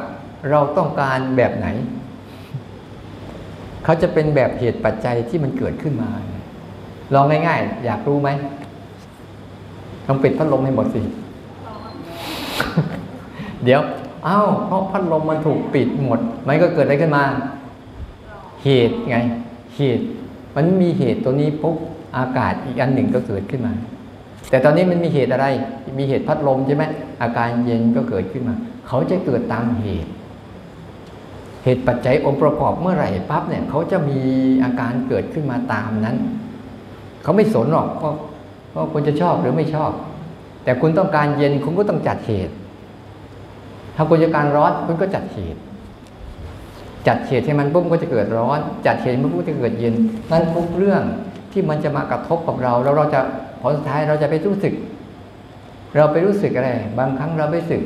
[0.49, 1.67] เราต้องการแบบไหน
[3.83, 6.09] เขาจะเป็นแบบเหตุปัจจัยที่มันเกิดขึ้นมา
[7.13, 8.29] ลองง่ายๆ อยากรู้ไหม
[10.07, 11.01] ลองปิดพัดลมให้หมดสิ
[13.63, 13.81] เดี๋ยว
[14.25, 17.23] เอ้าเพราะพัดลมมันถูกปิดหมด มันก็เกิดอะไรขึ้นมา
[18.63, 19.17] เหตุไง
[19.75, 20.05] เหตุ
[20.55, 21.75] มันมีเหตุตัวนี้ปุ๊บ
[22.17, 23.73] อากาศอีกอันหนึ่งก็เกิดขึ้นมา
[24.49, 25.45] แต่ตอนนี้มันมีเหตุอะไร
[25.99, 26.83] มีเหตุพัดลมใช่ไหม
[27.21, 28.55] อาการเย็นก็เกิดขึ้นมา
[28.87, 30.11] เขาจะเกิดตามเหตุ
[31.63, 34.19] เหตุปัจจัยองค์ประกอบเมื่อไหร่ปั๊บเนี่ย เขาจะมี
[34.63, 36.17] อาการเกิดขึ้นมาตามนั้น
[37.23, 38.13] เขาไม่สนหรอกว่า
[38.75, 39.91] ว่าคุณจะชอบหรือไม่ชอบ
[40.63, 42.53] แต่คุณต้องการเย็นคุณก็ต้องจัดเหตุ
[43.95, 45.59] ถ้าคุณจะการร้อนคุณก็จัดเหตุ
[47.07, 49.93] จัดเหตุให้มันปุ๊บก็จะเกิดร้อน จัดเหตุมันปุ๊บก็จะเกิดเย็น
[50.31, 51.01] นั่นทุกเรื่อง
[51.51, 53.19] ที่มันจะมากระทบกับเรา แล้วเราจะ
[53.61, 54.73] ผลสุดท้ายเราจะไปรู้สึก
[55.95, 57.81] เราไปรู้สึกอะไร บางครั้งเราไปรู้สึก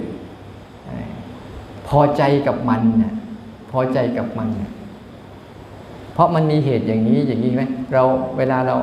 [1.88, 3.14] พอใจกับมันน่ะ
[3.72, 4.50] พอใจกับมัน
[6.14, 8.04] เพราะมันมีเหตุอย่างนี้อย่างนี้ไหมเรา
[8.38, 8.76] เวลาเรา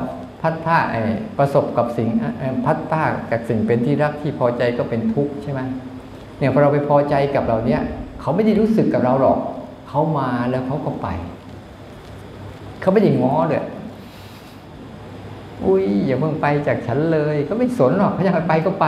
[0.44, 1.00] พัดผ้าไอ้
[1.38, 2.09] ประสบกับสิ่ง
[2.64, 5.61] พัดผ้ากับสิ่งเป็นที่รักที่พอใจก็เป็นทุกข์ใช่ไหม
[6.38, 7.80] เนี่ยพอเราไปพอใจกับเราเนี้ย
[8.20, 9.38] เขาไม่ได้รู้สึกกับเราหรอก
[9.88, 11.09] เขามาแล้วเขาก็ไป
[12.80, 13.64] เขาไม่ได้ง้อเลย
[15.64, 18.87] อุ้ยอย่าเพิ่งไปจากฉันเลยเขาไม่สนหรอกเขาอยากไปก็ไป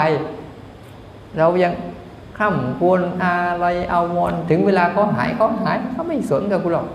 [1.38, 1.72] เรายัง
[2.38, 6.86] ข้ามควรอะไรเอาวอนถึงเวลาเขาหายเขาหายเขาไม่สนกับกูหรอก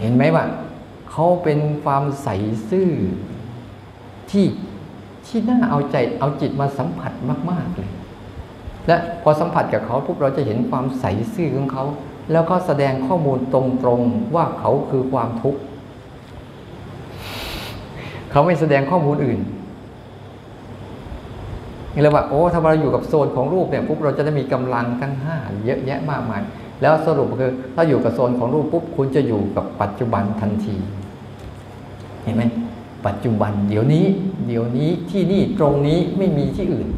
[0.00, 0.44] เห็นไหมว่า
[1.20, 2.28] เขาเป็นความใส
[2.70, 2.90] ซื่อ
[4.30, 4.46] ที่
[5.26, 7.12] ที่น่าเอาใจเอาจิตมาสัมผัส
[7.50, 7.90] มาก ๆเลย
[8.86, 11.04] และพอสัมผัสกับเขาปุ๊บเราจะเห็นความใส
[11.34, 11.84] ซื่อของเขา
[12.32, 15.60] แล้วก็แสดงข้อมูลตรงๆว่าเขาคือความทุกข์
[18.30, 19.40] เขาไม่แสดงข้อมูลอื่น
[22.02, 26.42] เลยว่าโอ้ถ้าเราอยู่กับโซนของรูปเนี่ยปุ๊บเราจะได้มีกำลังทั้งห้าเยอะแยะมากมาย
[26.82, 30.76] แล้วสรุปคือถ้าอยู่กับโซนของรูปปุ๊บคุณจะอยู่กับปัจจุบันทันที
[32.28, 32.44] ห็นไหม
[33.06, 34.04] ปัจจุบัน เดี๋ยวนี้
[34.46, 36.88] เดี๋ยวนี้ที่นี่ตรงนี้ไม่มีที่อื่น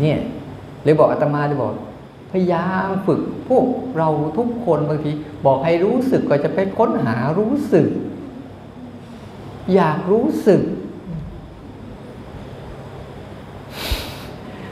[0.00, 0.18] เนี่ย
[0.84, 1.72] เลยบอกอาตมาเลยบอก
[2.30, 5.10] พยายามฝึกพวกเราทุกคนบางที
[5.46, 7.86] บอกให้รู้สึกก็จะไปค้นหารู้สึก
[9.74, 10.62] อยากรู้สึก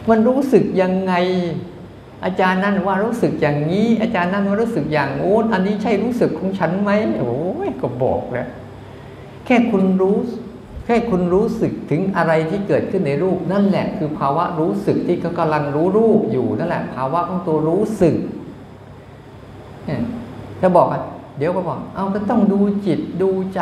[0.09, 1.15] มันรู้สึกยังไง
[2.25, 7.37] อาจารย์นั่นว่ารู้สึกอย่างนี้ อาจารย์นั่นว่ารู้สึกอย่างโน้นอันนี้ใช่รู้สึกของฉันไหมโอ้
[7.69, 8.49] ยก็บอกแล้ว
[9.47, 10.17] แค่คุณรู้
[10.87, 18.17] แค่คุณรู้สึกถึงอะไรที่เกิดขึ้นในรูป นั่นแหละคือภาวะรู้สึกที่เขากำลังรู้รูปอยู่นั่นแหละ ภาวะของตัวรู้สึก
[19.87, 20.01] เนี่ย
[20.61, 21.03] ถ้าบอกอะ
[21.39, 23.61] เดี๋ยวก็บอก เอาก็ต้องดูจิตดูใจ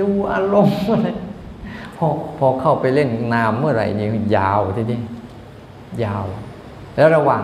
[0.00, 1.08] ดูอารมณ์อะไร
[1.96, 2.06] พอ
[2.38, 5.00] พอเข้าไปเล่นนามเมื่อไหร่นี่ยาวทีนี้
[6.04, 6.24] ยาว
[6.96, 7.42] แล้วระว่าง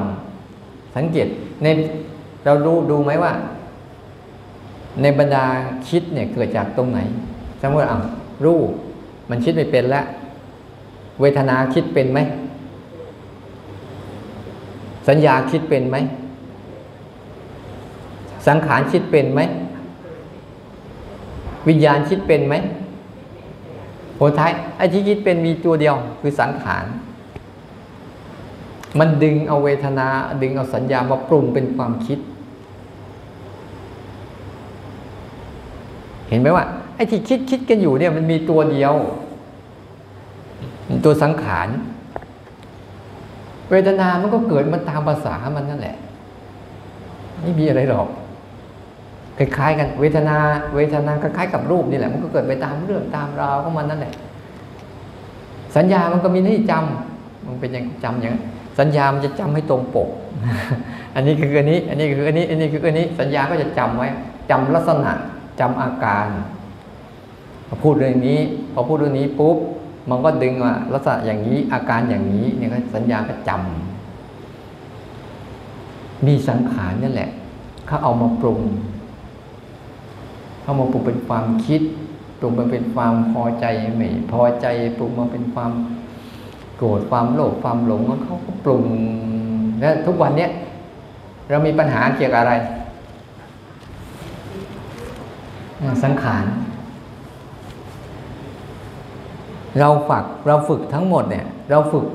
[0.96, 1.28] สังเกต
[1.62, 1.66] ใน
[2.44, 3.32] เรารู้ดูไหมว่า
[5.02, 5.44] ในบรรดา
[5.88, 7.00] คิดเนี่ยเกิดจากตรงไหน
[7.64, 7.98] สมมติอะ
[8.46, 8.68] รูป
[9.30, 10.04] มันคิดไม่เป็นแล้ว
[11.20, 12.18] เวทนาคิดเป็นไหม
[15.08, 15.96] สัญญาคิดเป็นไหม
[18.46, 19.40] สังขารคิดเป็นไหม
[21.68, 22.54] วิญญาณคิดเป็นไหม
[24.18, 26.84] ผลท้ายไอ้ที่คิดเป็นมีตัวเดียวคือสังขาร
[28.98, 30.08] มันดึงเอาเวทนา
[30.42, 32.18] ดึงเอาสัญญามาปรุงเป็นความคิด
[36.30, 38.94] เห็นไหมว่า ไอ้ที่คิดคิดกันอยู่เนี่ยมันมีตัวเดียว
[41.04, 41.68] ตัวสังขาร
[43.70, 45.96] เวทนามันก็เกิดมาตามภาษามันนั่นแหละ
[47.40, 48.08] ไม่มีอะไรหรอก
[49.38, 50.36] คล้ายๆกัน เวทนา
[50.74, 54.14] เวทนาคล้ายๆกับรูปนี่แหละ มันก็เกิดไปตามเรื่องตามราวของมันนั่นแหละ
[55.76, 58.34] สัญญามันก็มีหน้าที่จำมันเป็นอย่างจำอย่าง
[58.78, 60.08] สัญญามันจะจำให้ตรงปก
[61.14, 64.08] อันนี้คืออันนี้ อันนี้คืออันนี้ อันนี้คืออันนี้ สัญญาก็จะจำไว้
[64.50, 65.12] จำลักษณะ
[65.60, 66.26] จำอาการ
[67.68, 68.38] พอพูดเรื่องนี้
[68.72, 69.56] พอพูดเรื่องนี้ปุ๊บ
[70.10, 77.30] มันก็ดึงว่าลักษณะอย่างนี้อาการอย่างนี้เนี่ยก็สัญญาก็จำมีสังขารนั่แหละ
[77.86, 78.60] เขาเอามาปรุง
[80.62, 81.80] เขามาปรุงเป็นความคิด
[82.38, 83.64] ปรุงมาเป็นความพอใจ
[83.96, 85.72] ไม่พอใจปรุงมาเป็นความ
[86.76, 88.84] โกรธความโลภความหลงเขาก็ปรุง
[89.80, 90.50] และทุกวันเนี้ย
[91.48, 92.54] เรามีปัญหาเกี่ยวกับอะไร
[96.04, 96.44] สังขาร
[99.78, 102.06] เราฝึกเราฝึกทั้งหมดเนี่ย เราฝึก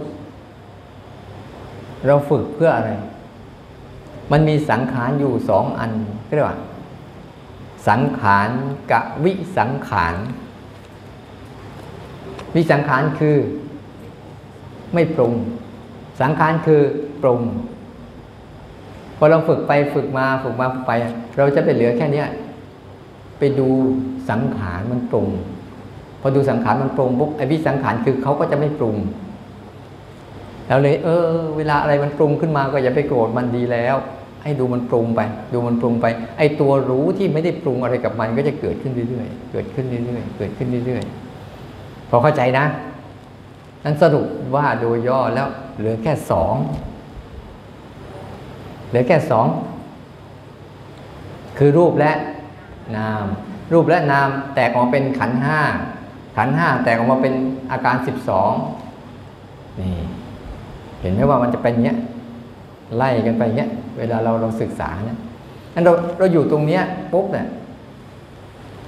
[2.06, 2.92] เราฝึกเพื่ออะไร
[4.32, 5.92] มันมีสังขารอยู่สองอัน
[6.36, 6.60] เรียกว่า
[7.88, 8.50] สังขาร
[8.92, 10.16] กับวิสังขาร
[12.56, 13.38] วิสังขารคือ
[14.94, 15.34] ไม่ปรุง
[16.22, 16.82] สังขารคือ
[17.22, 17.42] ปรุง
[19.18, 20.94] พอเราฝึกไปฝึกมาฝึกมาฝึกไป
[21.38, 22.28] เราจะไปเหลือแค่เนี้ย
[23.40, 23.70] ไปดู
[24.30, 25.28] สังขารมันปรุง
[26.22, 28.96] พอดูสังขารมันปรุงปุ๊บไอ้วิสังขารคือเขาก็จะไม่ปรุง
[30.68, 31.26] เราเลยเออ
[31.58, 33.96] เวลาอะไรมันปรุงขึ้นมาก็อย่าไปโกรธมันดีแล้ว
[34.44, 35.22] ให้ดูมันปรุงไป
[35.54, 36.06] ดูมันปรุงไป
[36.38, 42.66] ไอ้ตัวรู้ที่ไม่ได้ปรุงอะไรกับมันก็จะเกิดขึ้นเรื่อยๆเกิดขึ้นเรื่อยๆเกิดขึ้นเรื่อยๆพอเข้าใจนะ
[43.84, 46.56] นั้นสรุปว่าโดยย่อแล้ว เหลือแค่สอง
[48.88, 49.48] เหลือแค่สอง
[51.58, 52.12] คือรูปและ
[52.98, 53.26] นาม
[53.74, 55.62] รูปและนามแตกออกเป็นขันห้า
[56.40, 57.34] ขันห้าแตกออกมาเป็น
[57.72, 58.52] อาการสิบสอง
[59.80, 59.92] นี่
[61.02, 61.98] เห็นไหมว่ามันจะเป็นเงี้ย
[62.98, 65.18] ไล่กันไปเงี้ยเวลาเราเราศึกษาเนี่ย
[65.74, 67.48] นั้นเราเราอยู่ตรงเนี้ยปุ๊บเนี่ย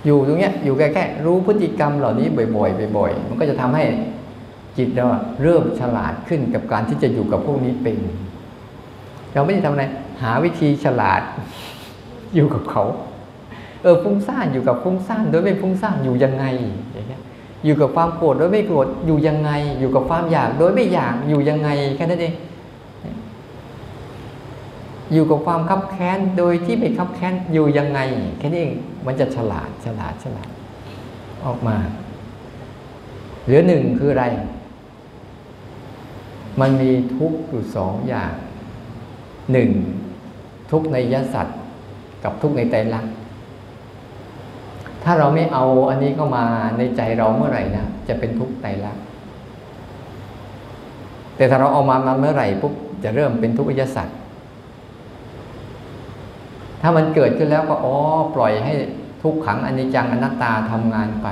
[0.05, 3.83] อยู่ตรงเนี้ยอยู่แค่แค่รู้พฤติกรรมเหล่านี้บ่อยๆบ่อยๆมันก็จะทำให้
[4.77, 5.05] จิตเรา
[5.43, 7.97] เริ่มฉลาดขึ้นกับการที่จะอยู่กับพวกนี้เป็น
[9.33, 9.83] เราไม่ได้ทำอะไร
[10.21, 11.21] หาวิธีฉลาด
[12.35, 12.83] อยู่กับเขา
[13.83, 16.45] เออฟุ้งซ่านอยู่กับฟุ้งซ่านโดยไม่ฟุ้งซ่านอยู่ยังไง
[17.65, 22.33] อยู่กับความโกรธโดยไม่โกรธอยู่ยังไง อยู่กับความอยากโดยไม่อยากอยู่ยังไงแค่นั้นเอง
[25.13, 27.99] อยู่กับความคับแค้นโดยที่ไม่คับแค้นอยู่ยังไง
[28.39, 30.49] แค่นี้เองมันจะฉลาดฉลาดฉลาด
[31.45, 31.77] ออกมา
[33.43, 34.25] เหลือหนึ่งคืออะไร
[36.61, 38.33] มันมีทุกข์อยู่สองอย่าง
[39.51, 39.69] หนึ่ง
[40.71, 41.59] ทุกข์ในยสัตว์
[42.23, 43.07] กับทุกข์ในใจรักษ
[45.03, 46.45] ถ้าเราไม่เอาอันนี้เข้ามา
[46.77, 49.03] ในใจเราเมื่อไหร่นะจะเป็นทุกข์ใจรักษณ์
[51.35, 54.17] แต่ถ้าเราเอามามาเมื่อไหร่ปุ๊บจะเริ่มเป็นทุกข์อิยสัตว์
[56.81, 57.95] ถ้ามันเกิดขึ้นแล้วก็อ๋อ
[58.35, 58.73] ปล่อยให้
[59.21, 61.27] ทุกขังอนิจจังอนัตตาทำงานไป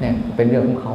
[0.00, 0.94] เนี่ยเป็นเรื่องของเขา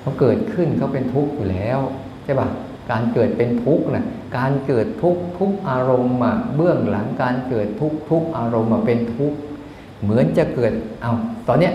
[0.00, 1.78] เขาเกิดขึ้นเขาเป็นทุกข์อยู่แล้ว
[2.24, 2.48] ใช่ปะ
[2.90, 4.04] การเกิดเป็นทุกข์นะ
[4.36, 9.38] การเกิดทุกข์ทุกอารมณ์มาเบื้องหลังการเกิดทุกข์ทุกอารมณ์มาเป็นทุกข์
[10.02, 11.12] เหมือนจะเกิดเอา
[11.48, 11.72] ตอนเนี้ย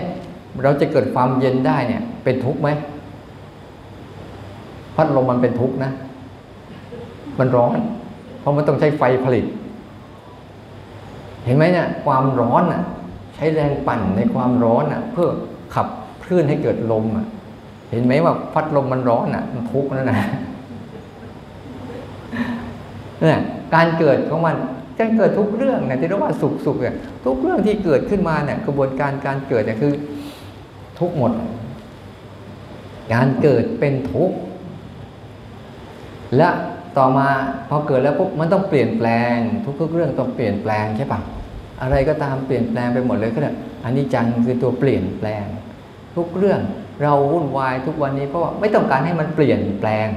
[0.62, 2.68] เราจะเกิดความเย็นได้เนี่ย เป็นทุกข์ไหม
[4.96, 5.92] พัดลมมันเป็นทุกข์นะ
[7.38, 7.78] มันร้อน
[8.40, 9.46] เพราะมันต้องใช้ไฟผลิต
[11.44, 12.82] เห็นไหมเนี่ยความร้อนอะ
[13.34, 15.28] ใช้แรงปั่นในความร้อนอะ เพื่อ
[15.74, 15.86] ขับ
[16.24, 17.26] คลื่นให้เกิดลมอะ
[17.90, 20.18] เห็นไหมว่าพัดลมมันร้อนอะ มันทุกข์นั่นนะ
[23.20, 23.38] เนี่ย
[23.74, 24.56] การเกิดของมัน
[24.98, 29.92] จะเกิดทุกเรื่องเนี่ยที่เรียกว่าสุขสุขเนี่ยทุกเรื่องที่เกิดขึ้นมาเนี่ยกระบวนการการเกิดเนี่ยคือ
[30.98, 31.32] ทุกหมด
[33.12, 34.36] การเกิดเป็นทุกข์
[36.36, 36.48] และ
[36.98, 37.28] ต่อมา
[37.68, 39.34] พอเกิดแล้วปุ๊บมันต้องเปลี่ยนแปลง
[39.80, 41.20] ทุกๆเรื่องต้องเปลี่ยนแปลงใช่ปะ
[41.82, 43.52] อะไรก็ตามเปลี่ยนแปลงไปหมดเลยก็ได้
[43.84, 45.44] อันนี้จังคือตัวเปลี่ยนแปลง
[46.16, 46.60] ทุกเรื่อง
[47.02, 50.08] เราวุ่นวายทุกวันนี้เพราะว่าไม่ต้องการให้มันเปลี่ยนแปลง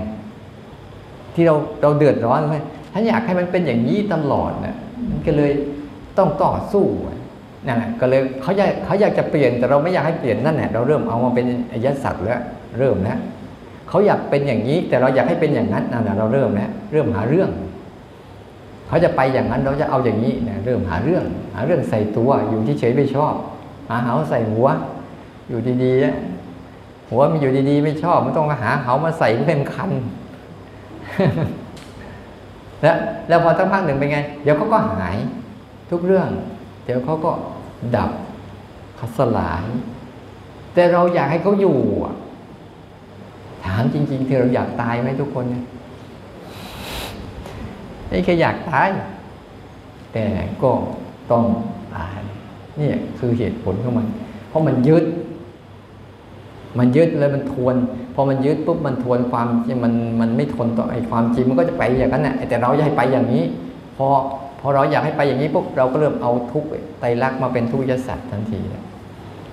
[1.35, 2.57] ที่เราเราเดือดร้อนไหม
[2.93, 4.75] ถ้าอยากให้มันเป็นอย่างนี้ตลอดนะ
[5.09, 5.51] มันก็เลย
[6.17, 6.85] ต้องต่อสู้
[7.67, 12.41] นั่นแหละก็เลยเขาอยากเขาอยากจะเปลี่ยนแต่เราไม่อยากให้เปลี่ยนนั่นแหละเราเริ่มเอามาเป็นอายสัตว์แล้ว
[12.79, 13.19] เริ่มแล้ว
[13.89, 17.49] เขาอยากเป็นอย่างนี้ แต่เราอยากให้เป็นอย่างนั้นนั่นแหละเราเริ่มแล้วเริ่มหาเรื่อง
[18.87, 21.23] เขาจะไปอย่างนั้นเราจะเอาอย่างนี้นะเริ่มหาเรื่อง
[21.55, 23.33] หาเรื่องใส่ตัวอยู่ที่เฉยไม่ชอบ
[23.89, 24.67] หาเหาใส่หัว
[25.49, 29.91] อยู่ดีๆหัวมันอยู่ดีๆ ไม่ชอบมันต้องมาหาเขามาใส่เพื่อให้มันคัน
[32.81, 32.95] แล้ว
[33.27, 35.17] แล้วพอสักพักหนึ่งเป็นไง เดี๋ยวเขาก็หาย
[35.91, 36.29] ทุกเรื่อง
[36.85, 37.31] เดี๋ยวเขาก็
[37.95, 38.11] ดับ
[38.95, 39.65] เขาสลาย
[40.73, 41.77] แต่เราอยากให้เขาอยู่
[43.65, 45.65] ถามจริงๆที่เราอยากตายไหมทุกคนเนี่ย
[48.09, 48.87] ไม่เคยอยากตาย
[50.13, 50.25] แต่
[50.63, 50.71] ก็
[51.31, 51.43] ต้อง
[51.95, 52.17] ตาย
[52.79, 52.89] นี่
[53.19, 54.07] คือเหตุผลของมัน
[54.47, 55.03] เพราะมันยึด
[56.77, 57.75] มันยึดแล้วมันทวน
[58.15, 59.47] พอมันยึดปุ๊บมันทวนความ
[59.83, 63.43] มันมันไม่ทนต่อไอ้ความจริงมันก็จะไปอย่างนั้นแหละแต่เราอยากให้ไปอย่างนี้
[63.97, 64.07] พอ
[64.59, 66.67] พอเราอยากให้ไปอย่างนี้ปุ๊บเราก็เริ่มเอาทุกข์
[66.99, 68.59] ไตรลักษณ์มาเป็นทุกข์ยสัตว์ทันที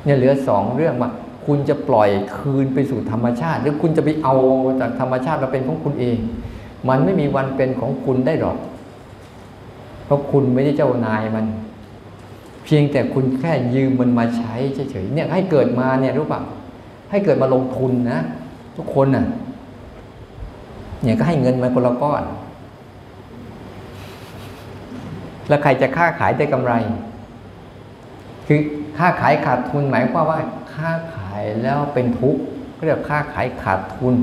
[0.04, 1.10] เนี่ยเหลือสองเรื่องว่า
[1.46, 4.34] คุณจะปล่อยคืนไปสู่ธรรมชาติ หรือคุณจะไปเอา
[4.80, 6.18] จากธรรมชาติมาเป็นของคุณเอง
[6.88, 8.56] มันไม่มีวันเป็นของคุณได้หรอก
[10.04, 11.46] เพราะคุณไม่ได้เจ้านายมัน
[12.64, 16.40] เพียงแต่คุณแค่ยืมมันมาใช้เฉยๆเนี่ยให้เกิดมาเนี่ยรู้ป่ะ
[17.10, 18.20] ให้เกิดมาลงทุนนะ
[18.76, 19.26] ทุกคนน่ะ
[21.02, 22.22] เนี่ยก็ให้เงินมาคนละก้อน
[25.48, 26.72] แล้วใครจะค้าขายได้กำไร
[28.46, 28.60] คือ
[28.98, 30.40] ค้าขายขาดทุนหมายความว่า
[30.74, 32.40] ค้าขายแล้วเป็นทุกข์
[32.76, 34.14] ก็เรียกค้าขายขาดทุน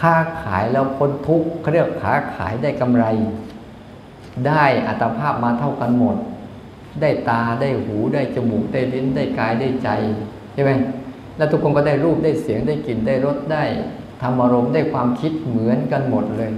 [0.00, 3.04] ค้าขายแล้วพ้นทุกข์เขาเรียกค้าขายได้กำไร
[4.46, 6.16] ได้อัตภาพมาเท่ากันหมด
[7.00, 9.88] ได้ตาได้หูได้จมูกได้ลิ้นได้กายได้ใจ
[10.56, 10.72] ใช่ไหม
[11.36, 13.64] แล้วทุกคนก็ได้รูปได้เสียงได้กลิ่นได้รสได้
[14.22, 16.52] ธรรมอารมณ์ได้ความคิดเหมือนกันหมดเลย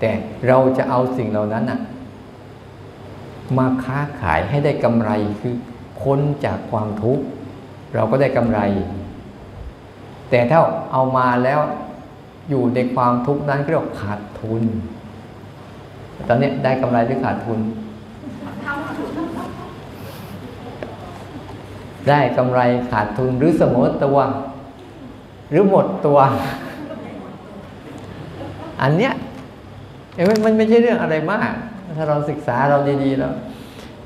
[0.00, 0.10] แต่
[0.48, 1.80] เราจะเอาสิ่งเหล่านั้นน่ะ
[3.58, 5.54] มาค้าขายให้ได้กำไรคือ
[6.00, 7.24] พ้นจากความทุกข์
[7.94, 8.60] เราก็ได้กำไร
[10.30, 10.58] แต่ถ้า
[10.92, 11.60] เอามาแล้ว
[12.50, 14.62] อยู่ในความทุกข์นั้นก็เรียกขาดทุน
[16.28, 17.58] ตอนนี้ได้กำไรหรือขาดทุน
[22.08, 22.60] ได้กำไร
[22.90, 24.18] ขาดทุนหรือเสมอตัว
[25.50, 26.18] หรือหมดตัว
[28.82, 29.12] อันเนี้ย
[30.44, 31.52] มันไม่ใช่เรื่องอะไรมาก
[31.96, 33.34] ถ้าเราศึกษาเราดีๆแล้ว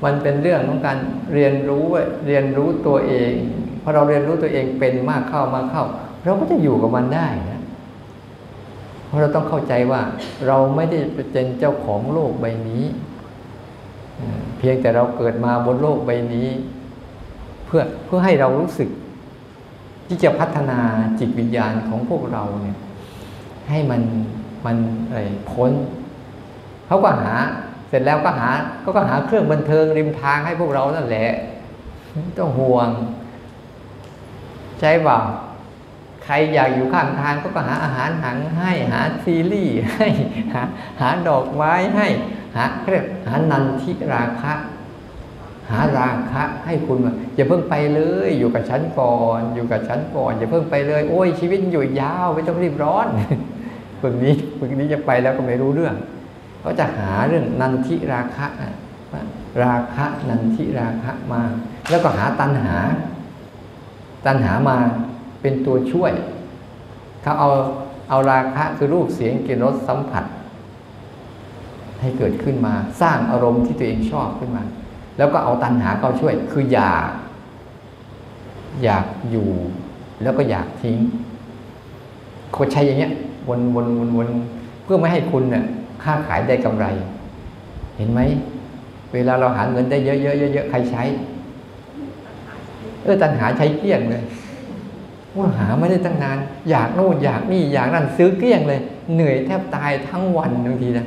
[0.03, 0.97] มันเป็นเรื่องของการ
[1.33, 1.85] เรียนรู้
[2.27, 3.33] เรียนรู้ตัวเอง
[3.81, 5.85] พอเราเรียนรู้ตัวเองเป็นมากเข้ามากเข้า
[6.23, 7.61] เราก็จะอยู่กับมันได้นะ
[9.05, 10.01] เพราะเราต้องเข้าใจว่า
[10.47, 12.85] เราไม่ได้เป็นเจ้าของโลกใบนี้
[14.57, 16.49] เพียงแต่เราเกิดมาบนโลกใบนี้
[17.65, 18.89] เพื่อเพื่อให้เรารู้สึก
[20.07, 20.79] ที่จะพัฒนา
[21.19, 22.77] จิตวิญญาณของพวกเราเนี่ย
[23.69, 24.01] ให้มัน
[24.65, 25.71] มันอะไรพ้น
[26.87, 27.33] เขาก็หา
[27.89, 28.49] เสร็จแล้วก็หา
[28.83, 31.29] ก็ก็หาเครื่องบันเทิงริมทางให้พวกเรานั่นแหละ
[32.37, 32.89] ต้องห่วง
[34.79, 35.19] ใช่เปล่า
[36.23, 40.07] ใครอยากอยู่ข้างทางก็ก็หาอาหารหังให้หาซีรีส์ให้
[40.53, 40.61] หา
[41.01, 42.07] หาดอกไม้ให้
[42.55, 44.53] หาเรียกหานันทิราคะ
[45.71, 53.07] หาราคะให้คุณมาอย่าเพิ่งไปเลย อยู่กับฉันก่อน อยู่กับฉันก่อน อย่าเพิ่งไปเลย โอ้ยชีวิตอยู่ยาวไม่ต้องรีบร้อน
[54.01, 55.95] คนนี้คนนี้จะไปแล้วก็ไม่รู้เรื่อง
[56.61, 58.47] เขาจะหาเรื่องนันทิราคะ
[59.63, 61.41] ราคะนันทิราคะมา
[61.89, 62.75] แล้วก็หาตัณหา
[64.25, 64.77] ตัณหามา
[65.41, 66.13] เป็นตัวช่วย
[67.21, 67.49] เขาเอา
[68.09, 70.25] เอาราคะคือรูปเสียงกลิ่นรสสัมผัส
[72.01, 74.63] ให้เกิดขึ้นมา สร้างอารมณ์ที่ตัวเองชอบขึ้นมา
[75.17, 77.09] แล้วก็เอาตัณหาเข้าช่วย คืออยาก
[78.83, 79.49] อยากอยู่
[80.23, 80.97] แล้วก็อยากทิ้ง
[82.53, 83.11] เขาใช้อย่างเงี้ย
[83.47, 84.27] วนวนวนวน
[84.83, 85.63] เพื่อไม่ให้คุณเนี่ย
[86.03, 86.85] ค้าขายได้กำไร
[87.97, 88.19] เห็นไหม
[89.13, 91.03] เวลาเราหาเงินได้เยอะๆเยอะๆใครใช้
[93.03, 94.23] เออตัณหาใช้เกลี้ยงเลย
[95.37, 96.37] ว่าหาไม่ได้ตั้งนาน
[96.69, 98.79] อยากโน่นอยากนี่อยากนั่นซื้อเกลี้ยงเลย
[99.13, 101.05] เหนื่อยแทบตายทั้งวันบางทีนะ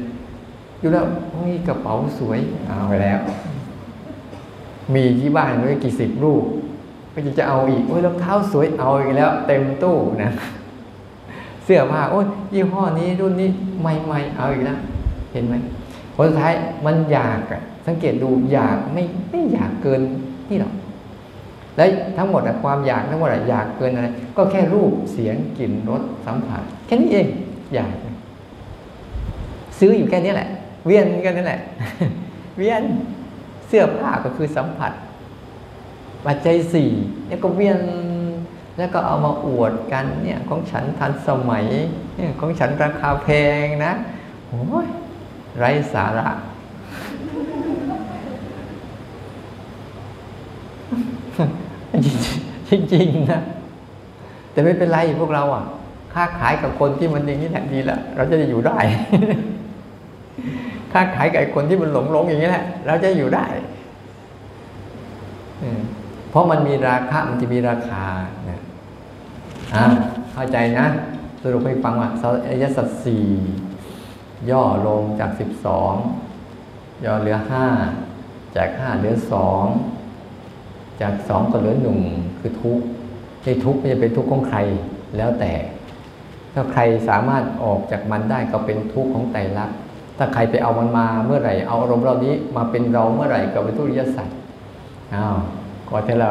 [0.81, 1.05] อยู่แล้ว
[1.47, 3.19] นี่กระเป๋าสวยเอาไปแล้ว
[4.95, 6.45] มีที่บ้านไว้กี่สิบรูป
[7.13, 10.31] ก็จะเอาอีกโอ้ยรองเท้าสวยเอาอีกแล้ว เต็มตู้นะ
[11.65, 13.49] เสื้อผ้าโอ้ยยี่ห้อนี้รุ่นนี้
[13.81, 14.79] ใหม่ๆเอาอีกแล้ว
[15.33, 15.55] เห็นไหม
[16.17, 16.53] ผลสุดท้าย
[16.87, 20.01] มันอยากอะสังเกตดูอยากไม่ไม่อยากเกิน
[20.51, 20.73] นี่หรอก
[21.77, 21.85] และ
[22.17, 27.27] ทั้งหมดอะความอยากทั้งหมดอะอยากเกินอะไรก็แค่รูปเสียงกลิ่นรสสัมผัสแค่นี้เอง
[27.75, 27.93] อยาก
[29.79, 30.49] ซื้ออยู่แค่นี้แหละ
[30.87, 31.61] เวียนกันนี่แหละ
[32.59, 32.83] เวียน
[33.69, 34.93] เสื้อผ้าก็คือสัมผัส
[36.27, 36.91] ปัจจัยสี่
[37.29, 37.81] แล้วก็เวียน
[38.79, 41.67] แล้วก็เอามาอวดกันเนี่ยของฉันทันสมัย
[42.17, 43.29] เนี่ยของฉันราคาแพ
[43.65, 43.93] งนะ
[44.47, 44.89] โอ้ย
[45.59, 46.29] ไร้สาระ
[52.71, 53.41] จริงจริงๆนะ
[54.53, 55.65] แต่ไม่เป็นไรพวกเราอะ
[56.15, 58.79] ค้าขายกับคนที่มันอย่างนี้แหละดีแล้วเราจะได้อยู่ได้
[60.93, 63.47] ค้าขายกับคนที่มันหลงหลงอย่างนี้แหละ เราจะอยู่ได้
[66.31, 68.05] เพราะมันมีราคะมันจะมีราคา
[68.47, 68.63] เนะ
[69.75, 69.87] อะ
[70.33, 70.87] เข้าใจนะ
[71.43, 72.11] สรุปให้ฟังว่า
[72.47, 73.27] อยสัจสี่
[74.51, 75.95] ย่อลงจากสิบสอง
[77.05, 77.67] ย่อเหลือห้า
[78.57, 79.65] จากห้าเหลือสอง
[81.01, 81.99] จากสองก็เหลือหนึ่ง
[82.41, 82.85] คือทุกข์
[83.43, 84.59] ในทุกข์ไม่จะเป็นทุกข์ของใคร
[85.17, 85.53] แล้วแต่
[86.53, 89.79] ถ้าใครสามารถออกจากมันได้ก็เป็นทุกข์ของไตรลักษณ์
[90.19, 94.29] ถ้าใครไปเอามันมาเมื่อไหร่ เอาอารมณ์เรานี้มาเป็นเราเมื่อไหร่ก็เป็นทุริยสัจ
[95.15, 95.37] อ้าว
[95.89, 96.31] ก็เทละ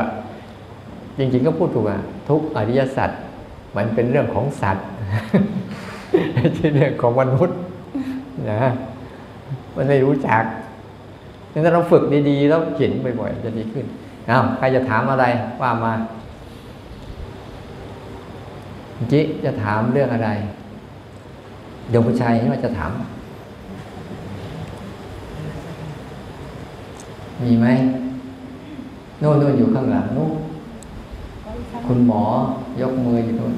[1.18, 3.10] จริงๆก็พูดถูกอะทุกอริยสัจ
[3.76, 4.86] มันเป็นเรื่องของสัตว์
[6.34, 7.58] ไม่ใช่เรื่องของมนุษย์
[8.52, 8.62] นะ
[9.76, 10.44] มันไม่รู้จัก
[11.52, 13.86] งั้นถ้าเราฝึกดีๆแล้วเขียนบ่อยๆจะดีขึ้น
[14.30, 15.26] อ้าวใครจะถามอะไร
[15.62, 15.92] ว่ามา
[19.12, 20.30] จิจะถามเรื่องอะไร
[21.90, 22.92] โยมผู้ชายใช่ไหมจะถาม
[27.44, 27.68] มีไหม
[29.20, 30.32] โน่นโน่นอยู่ข้างหลังนู้น
[31.88, 32.24] คุณหมอ
[32.82, 33.54] ยกมืออยู่นู้น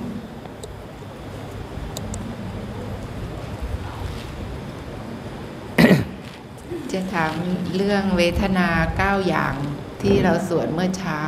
[6.91, 7.33] จะถาม
[7.75, 9.55] เรื่องเวทนาเก้าอย่าง
[10.01, 11.21] ที่เราสวดเมื่อเช้า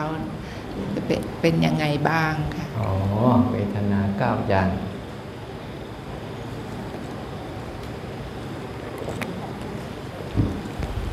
[1.07, 2.91] เป็นเป็นยังไงบ้างค่ะอ๋อ
[3.51, 4.69] เวทนาเก้าอย่าง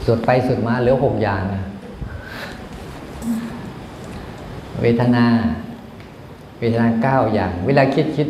[0.09, 1.63] สุดไปสุดมาเหลือหกอย่างนะ
[4.83, 5.25] เวทนา
[6.59, 8.29] เวทนาเก้าอย่าง เวลาคิดคิด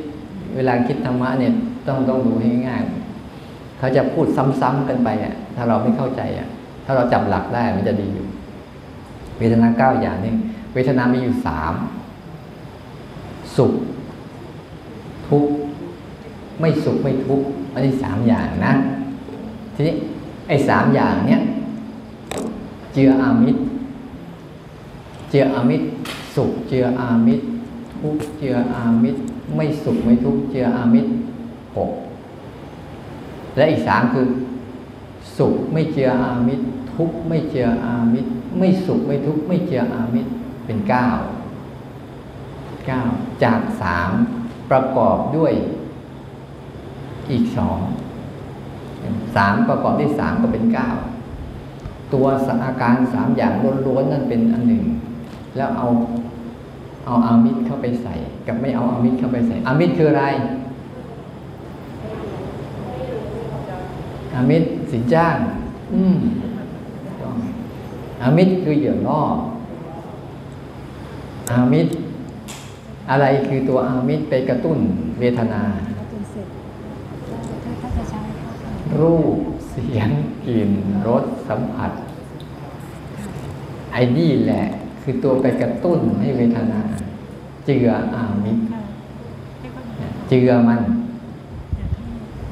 [0.56, 1.52] เวลาคิดธรรมะเนี่ย
[1.86, 4.26] ต้องต้องดูให้ง่ายๆเขาจะพูด
[4.60, 6.48] ซ้ำๆกันไปอะถ้าเราไม่เข้าใจอะ
[6.84, 8.26] ถ้าเราจับหลักได้มันจะดีอยู่
[9.38, 10.34] เวทนาเก้าอย่างนี่
[10.74, 11.74] เวทนามีอยู่สาม
[13.56, 13.72] สุข
[15.28, 15.52] ทุกข์
[16.60, 18.74] ไม่สุขไม่ทุกข์อันนี้สามอย่างนะ
[19.74, 19.94] ทีนี้
[20.48, 21.42] ไอ้สามอย่างเนี้ย
[22.94, 23.60] เจืออามิตร
[25.30, 25.86] เจืออามิตร
[26.34, 27.44] สุขเจืออามิตร
[27.98, 29.20] ทุกเจืออามิตร
[29.56, 31.10] ไม่สุขไม่ทุกเจืออามิตร
[31.76, 31.92] หก
[33.56, 34.26] และอีกสามคือ
[35.38, 36.64] สุขไม่เจืออามิตร
[36.94, 40.30] ทุกไม่เจืออามิตร ไม่สุขไม่ทุกไม่เจืออามิตร
[40.64, 41.08] เป็นเก้า
[42.86, 43.00] เก้า
[43.44, 44.10] จากสาม
[44.70, 45.52] ประกอบด้วย
[47.30, 47.80] อีกสอง
[49.36, 50.88] สามประกอบด้วยสามก็เป็นเก้า
[52.12, 52.26] ตัว
[52.64, 53.52] อาการสามอย่าง
[53.86, 54.84] ล้วนๆนั่นเป็นอันหนึ่ง
[55.56, 55.86] แล้วเอา
[57.06, 58.14] เอาอามิตรเข้าไปใส่
[58.46, 60.24] กับไม่เอาอามิตรเข้าไปใส่ อามิตรคืออะไร
[64.34, 65.36] อามิตรสินจ้าง
[65.94, 66.16] อืม
[67.20, 67.34] ต้อง
[68.22, 69.22] อามิตรคือเหยื่อล่อ
[71.52, 71.92] อามิตร
[73.10, 74.78] อะไรคือตัวอามิตรไปกระตุ้น
[75.20, 75.62] เวทนา
[79.00, 80.08] รูปเสียง
[80.46, 80.72] กลิ่น
[81.08, 81.92] รสสัมผัส
[83.92, 84.64] ไอ้นี่แหละ
[85.02, 86.80] คือตัวไปกระตุ้นให้เวทนา
[87.66, 88.62] เจืออามิตร
[90.28, 90.80] เจือมัน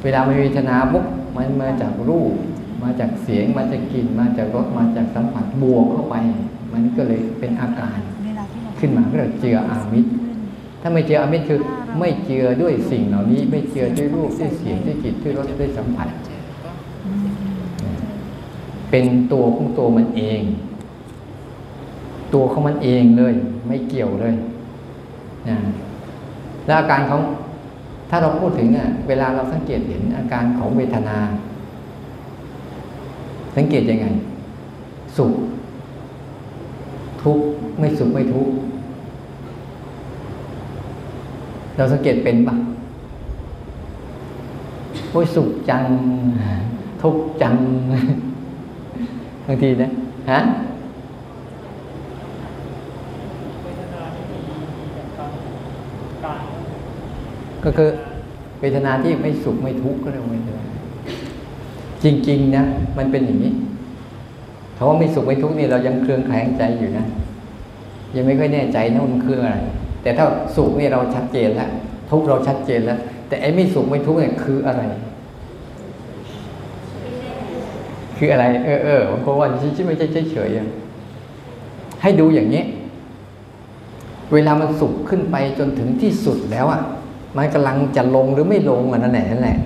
[0.02, 1.06] เวลามันมีเวทนาปุ๊บ
[1.36, 2.32] มันมาจากรูป
[2.82, 6.16] มาจากเสียงมาจากกลิ่นมาจากรสมาจากสัมผัสบวกเข้าไป
[6.72, 7.98] มันก็เลยเป็นอาการ
[8.78, 10.10] ขึ้นมาก็เรียกเจืออามิตร
[10.80, 11.60] ถ้าไม่เจืออามิตรคือ
[11.98, 16.08] ไม่เจือด้วยสิ่งเหล่านี้ ไม่เจือด้วยรูปด้วยเสียงด้วยกลิ่นด้วยรสด้วยสัมผัส
[18.90, 20.40] เป็นตัวของตัวมันเอง
[22.34, 23.34] ตัวของมันเองเลย
[23.66, 24.34] ไม่เกี่ยวเลย
[25.48, 25.56] นะ
[26.66, 27.20] แล้วอาการของ
[28.10, 31.18] ถ้าเราพูดถึงอะเวลาเราสังเกตเห็นอาการของเวทนา
[33.56, 34.06] สังเกตยังไง
[35.16, 35.32] สุข
[37.22, 37.44] ทุกข์
[37.78, 38.54] ไม่สุขไม่ทุกข์
[41.76, 42.54] เราสังเกตเป็นปะ
[45.10, 45.84] โอ้ยสุขจัง
[47.02, 47.54] ทุกข์จัง
[49.46, 49.90] บางทีนะ
[50.30, 50.40] ฮะ
[57.64, 57.90] ก็คือ
[58.60, 60.62] เวทนาที่ไม่สุขไม่ทุกข์ก็เรียกว่าเวทนา
[62.04, 62.64] จริง ๆ นะ
[62.98, 63.52] มันเป็นอย่างนี้
[64.76, 67.06] คำว่าไม่สุขไม่ทุกข์นี่เรายังเครืองแคลงใจอยู่นะ
[68.16, 69.52] ยังไม่ค่อยแน่ใจนะมันคืออะไร
[70.02, 70.24] แต่ถ้า
[70.56, 71.70] สุขนี่เราชัดเจนแล้ว
[72.10, 74.82] ทุกข์เราชัดเจนแล้ว แต่ไอ้ไม่สุขไม่ทุกข์เนี่ยคืออะไร
[78.16, 82.62] คืออะไร เออเออบางคนว่าชิไม่ใช่เฉยๆให้ดูอย่างนี้
[84.32, 86.80] เวลามันสุขขึ้นไปจนถึงที่สุดแล้วอะ
[87.36, 89.58] มันกำลังจะลงหรือไม่ลงอะนั่นแหละนั่นแหละ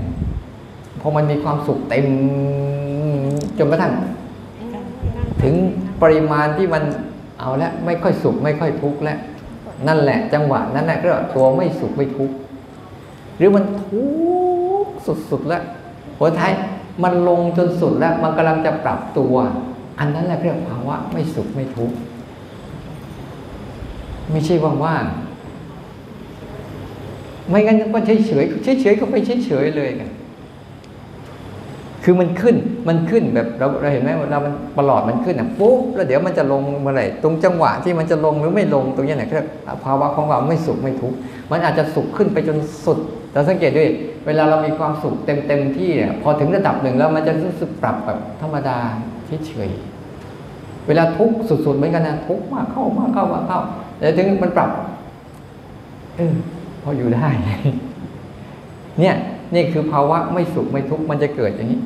[1.01, 2.07] พอมันมีความสุขเต็ม
[3.59, 3.93] จนกระทั่ง
[5.43, 5.55] ถึง
[6.03, 6.83] ปริมาณที่มัน
[7.41, 9.19] เอาล้วไม่ค่อยสุขไม่ค่อยทุกข์แล้ว
[9.89, 12.35] นั่นแหละ จังหวะนั้นแหละก็ตัวไม่สุขไม่ทุกข์
[13.37, 14.05] หรือมันทุ
[14.85, 14.95] กข์
[15.31, 15.63] สุดๆแล้ว
[16.19, 16.53] หัวท้าย
[17.03, 19.35] มันลงจนสุดแล้วมันกำลังจะปรับตัว
[19.99, 21.97] อันนั้นแหละเรียกภาวะไม่สุขไม่ทุกข์
[24.31, 25.11] ไม่ใช่ว่างๆ
[27.49, 30.11] ไม่งั้นก็เฉยเฉยเฉยเฉยๆก็ไปเฉยเฉยๆเลยกัน
[32.05, 32.57] คือมันขึ้น
[32.89, 39.45] มันขึ้นแบบเราเราเห็นไหมเวลามันประหลอดมันขึ้นอะปุ๊บแล้วเดี๋ยวมันจะลงเมื่อไหร่ตรงจังหวะที่มันจะลงหรือไม่ลงตรงนี้เนี่ยคือ
[39.85, 41.17] ภาวะของเราไม่สุขไม่ทุกข์
[41.51, 42.99] มันอาจจะสุขขึ้นไปจนสุด
[43.33, 43.89] เราสังเกตด้วย
[44.27, 48.79] เวลาเรามีความสุขเต็มเต็มที่เนี่ยพอถึงระดับหนึ่งแล้วมันจะรู้สึกปรับแบบธรรมดา
[49.47, 49.71] เฉย
[50.89, 53.61] เวลาทุกข์สุดๆเหมือนกันนะทุกข์มากเข้ามากเข้ามากเข้า
[53.99, 54.71] แต่ถึงมันปรับ
[56.17, 56.35] เออ
[56.83, 57.29] พออยู่ได้
[59.01, 59.17] เนี่ย
[59.55, 61.81] นี่คือภาวะไม่สุขไม่ทุกข์มันจะเกิดอย่างนี้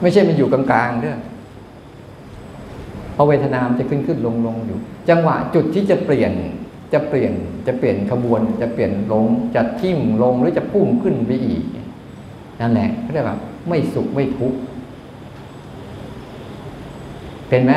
[0.00, 1.18] ไม่ใช่มันอยู่กลางๆเด้อ
[3.14, 6.32] เพราะเวทนามจะขึ้นขึ้นลงลงอยู่ จังหวะจุดที่จะเปลี่ยน
[6.92, 7.32] จะเปลี่ยน
[7.66, 11.64] จะเปลี่ยนขบวน จะเปลี่ยนลงจะทิ่มลงหรือจะพุ่งขึ้นไปอีก
[12.60, 13.36] นั่นแหละเขาเรียกว่า
[13.68, 14.58] ไม่สุขไม่ทุกข์
[17.48, 17.72] เป็นไหม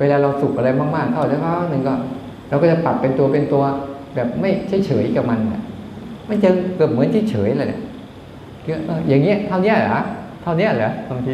[0.00, 1.40] เวลาเราสุขอะไรมากๆเข้าแล้ว
[1.70, 1.94] หนึ่งก็
[2.48, 3.62] เราก็จะปรับเป็นตัวเป็นตัว
[4.14, 4.50] แบบไม่
[4.86, 5.62] เฉยๆกับมันน่ะ
[6.26, 7.78] ไม่จะเกือบเหมือนเฉยเลยเนี่
[8.76, 10.00] ยอออย่างเงี้ยเท่านี้เหรอ
[10.42, 11.32] เท่านี้เหรอบางที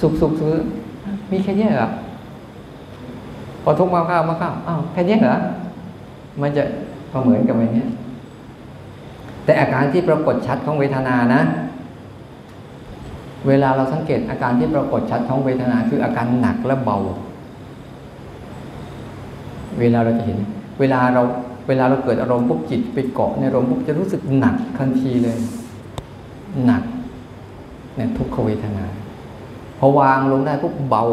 [0.00, 0.62] สุขสุขสุข
[1.30, 1.88] มีแค่เนี้ยเหรอ
[3.62, 5.36] พอทุกข์มาข้าวมาข้าวอ้าวแค่เนี้ยเหรอ
[6.40, 6.62] มันจะ
[7.10, 7.88] พอเหมือนกับอย่างเงี้ย
[9.44, 11.40] แต่อาการที่ปรากฏชัดของเวทนานะ
[13.48, 16.98] เวลาเราสังเกตอาการที่ปรากฏชัดของเวทนาคืออาการหนักและเบา
[19.80, 20.38] เวลาเราจะเห็น
[20.80, 21.22] เวลาเรา
[21.68, 25.38] เวลาเราเกิดอารมณ์ปุ๊บจิตไปเกาะในอารมณ์ปุ๊บจะรู้สึกหนักทันทีเลย
[26.66, 26.82] หนัก
[27.96, 28.84] เนี่ยทุกขเวทนา
[29.78, 31.04] พอวางลงได้ปุ๊บเบา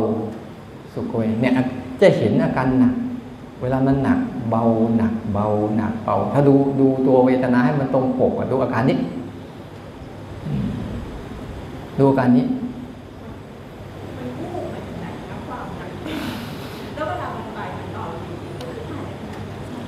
[0.94, 1.54] สุขเวทเนี่ย
[2.02, 2.94] จะเห็นอาการหนัก
[3.62, 4.20] เวลามันหนัก
[4.50, 4.64] เบา
[4.98, 5.48] หนัก เบา
[5.78, 8.98] หนักเบาถ้าดูดูตัวเวทนาให้มันตรงปกอะดูอาการนี้
[12.00, 12.46] ดูอาการนี้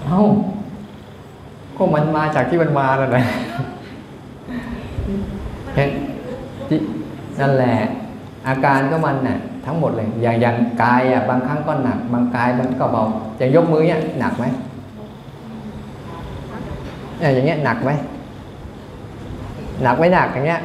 [0.07, 0.21] เอ้า
[1.81, 3.23] ก็มันมาจากที่มันมาแล้วนะ
[5.75, 5.89] เห็น
[6.69, 6.79] ที่
[7.39, 7.75] นั่นแหละ
[8.47, 13.03] อาการก็มันน่ะทั้งหมดเลย อย่างอย่างกายอะบางครั้งก็หนัก บางกายมันก็เบา
[13.37, 14.45] อย่างยกมือเนี่ยหนักไหม
[17.19, 17.91] เนี่ยอย่างเงี้ยหนักไหม
[19.83, 20.61] หนักไม่หนักอย่างเงี้ย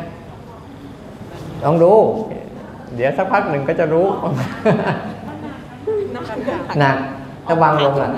[1.64, 1.92] ลองดู
[2.94, 4.06] เดี๋ยวสักพักหนึ่งก็จะรู้
[6.80, 6.96] หนัก
[7.46, 8.08] ถ้าวางลงล่ะ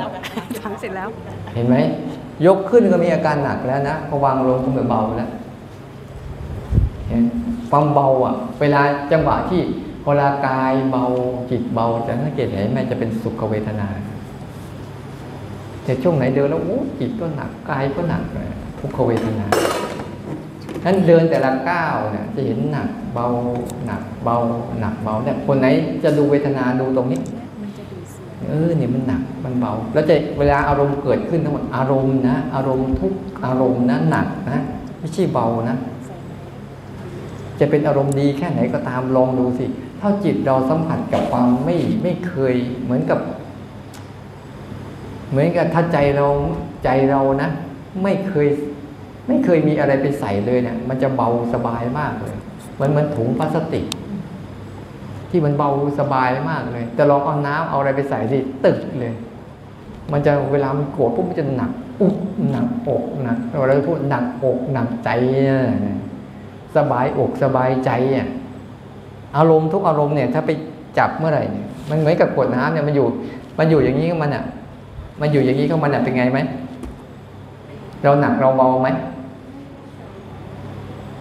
[0.63, 1.09] ทำเสร็จแล้ว
[1.55, 1.77] เห็นไหม
[2.47, 5.31] ยกขึ้นก็มีอาการหนักแล้วนะพอวางลงก็เบาแล้ว
[7.09, 7.23] เห็น
[7.71, 8.81] ความเบาอะ เวลา
[9.13, 9.63] จังหวะที่
[10.05, 11.05] เวลากายเบา
[11.51, 13.89] จิตเบาจะสังเกตเห็นไหมจะเป็นสุขเวทนา
[15.85, 18.47] แต่ช่วงไหนเดินแล้วโอ้จิตก็หนักกายก็หนักเลย
[18.79, 19.47] ทุกขเวทนา
[20.85, 23.27] นั้นเดินแต่ละก้าวเนี่ยจะเห็นหนักเบา
[23.87, 24.37] หนักเบา
[24.81, 25.67] หนักเบาเนี่ยคนไหน
[26.05, 27.21] จะดูเวทนาดูตรงนี้
[28.49, 33.13] เออเนี่ยมันหนักมันเบา แล้วจะเวลาอารมณ์เกิดขึ้นทั้งหมดอารมณ์นะอารมณ์ทุก
[33.45, 34.61] อารมณ์นะหนักนะ
[34.99, 35.77] ไม่ใช่เบานะ
[37.61, 39.65] จะเป็นอารมณ์ดีแค่ไหนก็ตามลองดูสิ
[40.01, 43.19] ถ้าจิตเราสัมผัสกับความไม่ไม่เคยเหมือนกับ
[45.31, 46.27] เหมือนกับถ้าใจเรา
[46.85, 47.49] ใจเรานะ
[48.03, 48.49] ไม่เคย
[49.27, 52.37] ไม่เคยมีอะไรไปใส่เลยเนี่ยมันจะเบาสบายมากเลย
[52.81, 53.85] มันเหมันถุงพลาสติก
[55.31, 55.71] ที่มันเบา
[56.01, 59.15] สบายมากเลย แต่ลองเอาน้ำเอาอะไรไปใส่สิตึกเลย
[60.13, 61.71] มันจะเวลามันโกรธปุ๊บมันจะหนัก
[62.01, 62.17] อุ๊บ
[62.51, 65.97] หนักอกหนักเราพูดหนักอกหนักใจเนี่ย
[66.77, 68.29] สบายอกสบายใจอะ
[69.37, 70.51] อารมณ์ทุกอารมณ์เนี่ยถ้าไป
[70.99, 73.07] จับเมื่อไหร่เนี่ยมันเหมือนกับขวดน้ำเนี่ยมันอยู่
[73.59, 74.45] มันอยู่อย่างนี้ของมันอะ
[75.21, 76.39] มันอยู่อย่างนี้ของมันอะเป็นไงไหม
[78.03, 78.89] เราหนักเราเบาไหม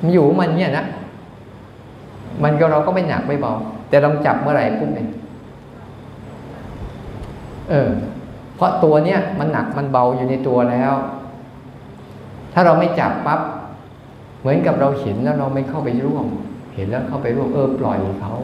[0.01, 0.85] มันอยู่ของมันเนี่ยนะ
[2.43, 3.53] มันก็เราก็ไม่หนักไม่เบา
[3.89, 5.07] แต่เราจับเมื่อไหร่ปุ๊บเนี่ย
[7.69, 7.89] เออ
[8.55, 10.93] เพราะตัวเนี้ยมันหนักมันเบาอยู่ในตัวแล้ว
[12.53, 13.39] ถ้าเราไม่จับปั๊บ
[14.39, 16.25] เหมือนกับเราเห็นแล้วเราไม่เข้าไปร่วม
[16.75, 18.35] เห็นแล้วเข้าไปร่วมเออ ปล่อยเขา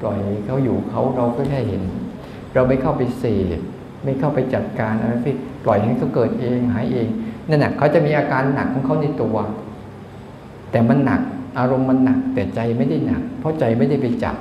[0.00, 1.82] ปล่อยเขาอยู่เขาเราก็แค่เห็น
[2.54, 3.24] เราไม่เข้าไปเส
[3.56, 3.60] พ
[4.04, 5.34] ไม่เข้าไปจัดการอะไรที่
[5.64, 7.08] ปล่อยให้เขาเกิดเองหายเอง
[7.48, 9.36] นั่นแหละเขาจะมีอาการหนักของเขาในตัว
[10.70, 11.20] แต่มันหนัก
[11.58, 14.36] อารมณ์มันหนัก แต่ใจไม่ได้หนัก เพราะใจไม่ได้ไปจับ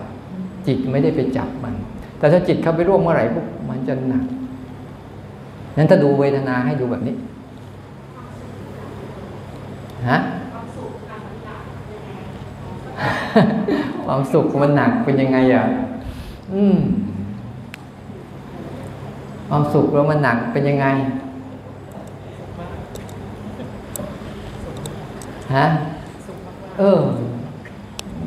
[0.67, 1.73] จิตไม่ได้ไปจับมัน
[2.17, 4.23] แต่ถ้าจิตเข้าไปร่วมเมื่อไหร่ปุ๊บมันจะหนัก
[5.77, 7.15] นั้นถ้าดูเวทนาให้ดูแบบนี้
[10.09, 10.17] ฮะ
[14.05, 15.65] ความสุขมันหนักเป็นยังไงอะ
[16.53, 16.77] อืม
[19.49, 20.87] ความสุขแล้วมันหนักเป็นยังไง
[25.55, 25.65] ฮะ
[26.77, 26.99] เออ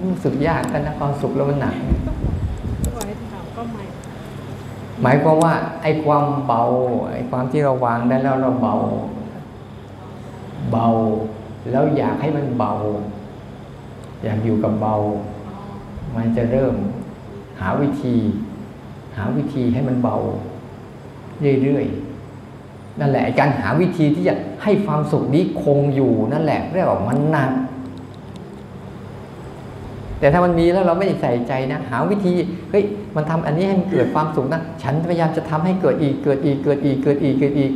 [0.03, 1.75] รู้สึกยากกันนะความสุขแล้วมันหนัก
[2.85, 3.83] ทุกวันที่ถามก็ไม่
[5.03, 6.63] หมายความว่าไอ้ความเบา
[7.13, 8.75] ไอ้ความที่เราวางได้แล้วเราเบา
[10.73, 10.87] เบา
[11.71, 12.73] แล้วอยากให้มันเบา
[14.23, 14.95] อยากอยู่กับเบา
[16.17, 16.75] มันจะเริ่ม
[17.61, 18.17] หาวิธี
[19.17, 20.17] หาวิธีให้มันเบา
[21.63, 27.53] เรื่อยๆนั่นแหละไอ้การหาวิธีที่จะให้ความสุขนี้คงอยู่นั่นแหละเรียกว่ามันหนัก
[30.23, 32.33] แต่ถ้ามันมีแล้วเราไม่ได้ใส่ใจนะ หาวิธี
[32.71, 32.85] เฮ้ย
[33.17, 37.73] มันทำอันนี้ให้มันเกิดความสุขนะ ฉันพยายามจะทำให้เกิดอีกเกิดอีกเกิดอีกเกิดอีกเกิดอีก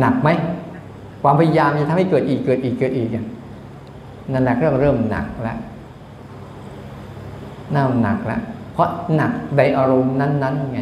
[0.00, 0.28] หนักไหม
[1.22, 3.24] ความพยายามจะทำให้เกิดอีกเกิดอีกเกิดอีกอะ
[4.32, 5.58] นั่นแหละเริ่มเริ่มหนักแล้ว
[7.74, 8.40] น่าหนักแล้ว
[8.72, 10.80] เพราะหนักในอารมณ์นั้น ๆ ไง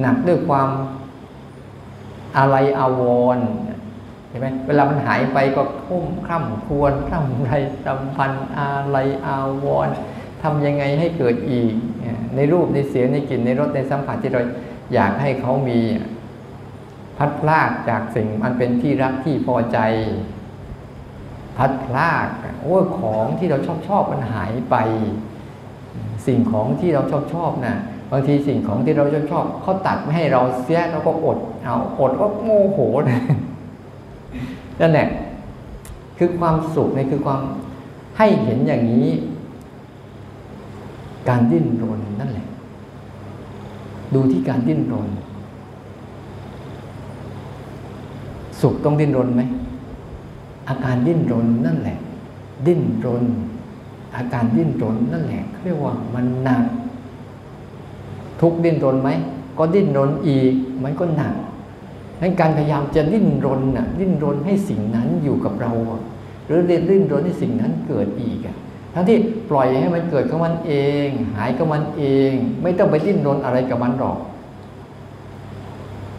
[0.00, 0.68] หนักด้วยความ
[2.36, 3.02] อะไรอาว
[3.36, 3.46] รณ์
[4.30, 7.52] เห็นไหมเวลามันหายไปก็คุ้มคร่ำควรคร่ำไร
[7.86, 9.96] รำพันอะไรอาวร์
[10.42, 11.72] ทำยังไงให้เกิดอีก
[12.36, 14.42] ในรูปในเสียงในกลิ่นในรสในสัมผัสที่เรา
[14.94, 15.80] อยากให้เขามี
[17.18, 19.78] พัดพลากจากสิ่งมันเป็นที่รักที่พอใจ
[21.56, 22.26] พัดพลาก
[22.62, 24.76] โอ้ของที่เราชอบชอบมันหายไป
[26.26, 27.76] สิ่งของที่เราชอบชอบนะ
[28.10, 32.78] บางทีสิ่งของที่เราชอบชอบเขาตัดไม่ให้เราเสียเราก็อดเอาอดก็โมโห
[33.10, 33.20] นะ
[34.80, 35.06] นั่นแหละ
[36.18, 37.40] คือความสุขในคือความ
[38.18, 39.08] ให้เห็นอย่างนี้
[41.28, 42.46] การดิ้นรนนั่นแหละ
[44.14, 45.08] ดูที่การดิ้นรน
[48.60, 49.42] สุขต้องดิ้นรนไหม
[50.68, 51.98] อาการดิ้นรนนั่นแหละ
[52.66, 53.24] ดิ้นรน
[54.16, 56.64] อาการดิ้นรนนั่นแหละเรียกว่ามันหนัก
[58.40, 59.10] ทุกดิ้นรนไหม
[59.58, 60.52] ก็ดิ้นรนอีก
[60.82, 61.34] มันก็หนัก
[62.20, 65.72] นั้นการพยายามจะดิ้นรนน่ะดิ้นรนให้สิ่งนั้นอยู่กับเรา
[66.46, 68.56] หรือเรียนดิ้นรนให้สิ่งนั้นเกิดอีกอะ
[68.94, 69.18] ทั้งที่
[69.50, 70.72] ปล่อยให้มันเกิดของมันเอ
[71.06, 74.18] ง หายกับมันเอง ไม่ต้องไปดิ้นรนอะไรกับมันหรอก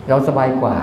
[0.10, 0.76] เราสบายกว่า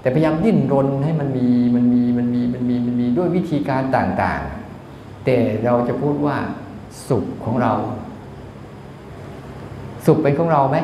[0.00, 6.36] แต่พยายามดิ้นรนให้มันมีมันมีมันมีมันมีมันมีด้วยวิธีการต่างๆ แต่เราจะพูดว่า
[7.08, 7.72] สุขของเรา
[10.06, 10.78] สุขเป็นของเราไหม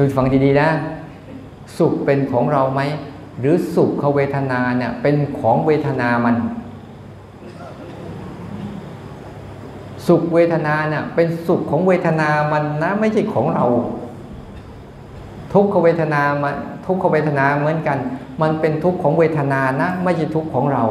[0.00, 0.68] ดูฟังดีๆนะ
[1.78, 2.80] สุขเป็นของเราไหม
[3.40, 6.36] หรือสุขเขเวทนาเนี่ยเป็นของเวทนามัน
[10.06, 13.64] สุขเวทนาเนี่ยเป็นสุขของเวทนามันนะไม่ใช่ของเรา
[15.52, 16.54] ทุกขเวทนามัน
[16.86, 17.98] ทุกขเวทนาเหมือนกัน
[18.42, 20.84] มันเป็นทุกข์ของเวทนานะ ไม่ใช่ทุกข์ของเรา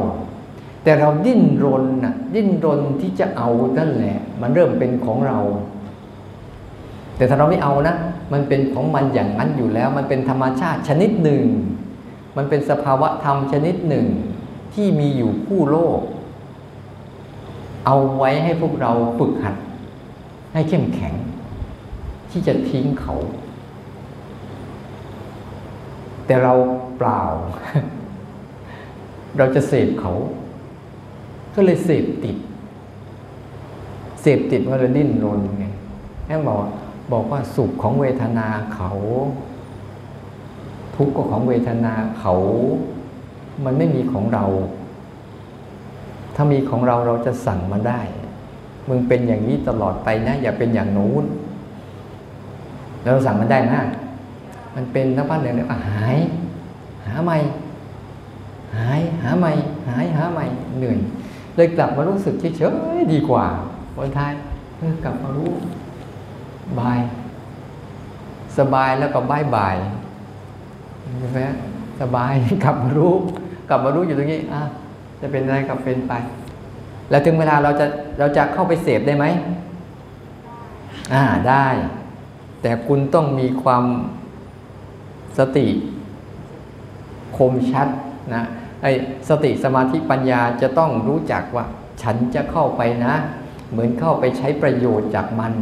[0.84, 3.48] แต่เราดิ้นรนนะดิ้นรนที่จะเอา
[3.78, 5.38] นั่นแหละ มันเริ่มเป็นของเรา
[7.16, 7.96] แต่ถ้าเราไม่เอานะ
[8.32, 11.44] มันเป็นของมันอย่างนั้นอยู่แล้ว มันเป็นธรรมชาติชนิดหนึ่ง
[12.36, 14.06] มันเป็นสภาวะธรรมชนิดหนึ่ง
[14.74, 16.00] ที่มีอยู่คู่โลก
[17.86, 19.56] เอาไว้ให้พวกเราฝึกหัด
[20.52, 21.14] ให้เข้มแข็ง
[22.30, 23.14] ที่จะทิ้งเขา
[26.26, 26.54] แต่เรา
[26.98, 27.22] เปล่า
[29.38, 30.12] เราจะเสพเขา
[31.54, 32.36] ก็เลยเสพติด
[34.22, 35.66] เสพติดมันเลยดิ้นรนไง
[36.26, 36.60] แม่บอก
[37.12, 38.90] บอกว่าสุขของเวทนาเขา
[40.96, 42.34] ทุกข์ก็ของเวทนาเขา
[43.64, 44.44] มันไม่มีของเรา
[46.34, 48.00] ถ้ามีของเราเราจะสั่งมันได้
[48.88, 51.24] มึงเป็นอย่างนี้ตลอดไปนะ อย่าเป็นอย่างนู้น
[53.02, 53.80] เราสั่งมันได้นะ
[54.74, 56.18] มันเป็นนักพัฒน์หนึ่งเนี่ยหาย
[57.06, 57.38] หาใหม่
[58.76, 59.52] หายหาใหม่
[59.88, 60.46] หายหาใหม่
[60.76, 60.98] เหนื่อย
[61.56, 62.62] เลยกลับมารู้สึกเฉ
[62.96, 63.46] ยๆดีกว่า
[63.96, 64.32] วันท้าย
[65.04, 65.50] กลับมารู้
[66.78, 66.98] บาย
[68.58, 69.76] สบายแล้วก็บายบาย
[71.18, 71.40] ใช่ไหม
[72.00, 72.32] สบาย
[72.64, 73.14] กลับมารู้
[73.68, 74.62] กลับมารู้อยู่ตรงนี้อะ
[75.20, 76.12] จะเป็นอะไรก็เป็นไป
[77.10, 77.86] แล้วถึงเวลาเราจะ
[78.18, 79.26] เราจะเข้าไปเสพได้ไหม
[81.14, 81.66] อ่าได้
[82.62, 83.84] แต่คุณต้องมีความ
[85.38, 85.66] สติ
[87.36, 87.88] คมชัด
[88.34, 88.44] นะ
[88.82, 88.90] ไอ้
[89.28, 91.64] สติสมาธิปัญญาจะต้องรู้จักว่า
[92.02, 93.14] ฉันจะเข้าไปนะ
[93.70, 95.52] เหมือนเข้าไปใช้ประโยชน์จากมัน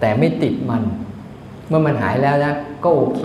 [0.00, 0.82] แต่ไม่ติดมัน
[1.68, 3.22] เมื่อมันหายแล้วนะก็โอเค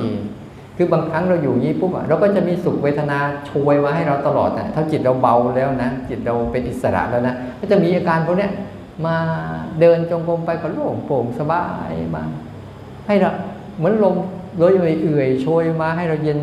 [0.77, 3.17] คือบางครั้งเราอยู่นี้ปุ๊บเราก็จะมีสุขเวทนา
[3.49, 8.49] ช่วยมาให้เราตลอดนะถ้าจิตเราเบาแล้วนะจิตเราเป็นอิสระแล้วนะก็จะมีอาการพวกนี้
[9.05, 9.17] มา
[9.79, 12.23] เดินจงกรมไปก็โล่งโปร่งสบายมา
[13.07, 13.31] ให้เรา
[13.77, 14.15] เหมือนลม
[14.59, 16.39] โดยเอื่อยๆโชยมาให้เราเย็น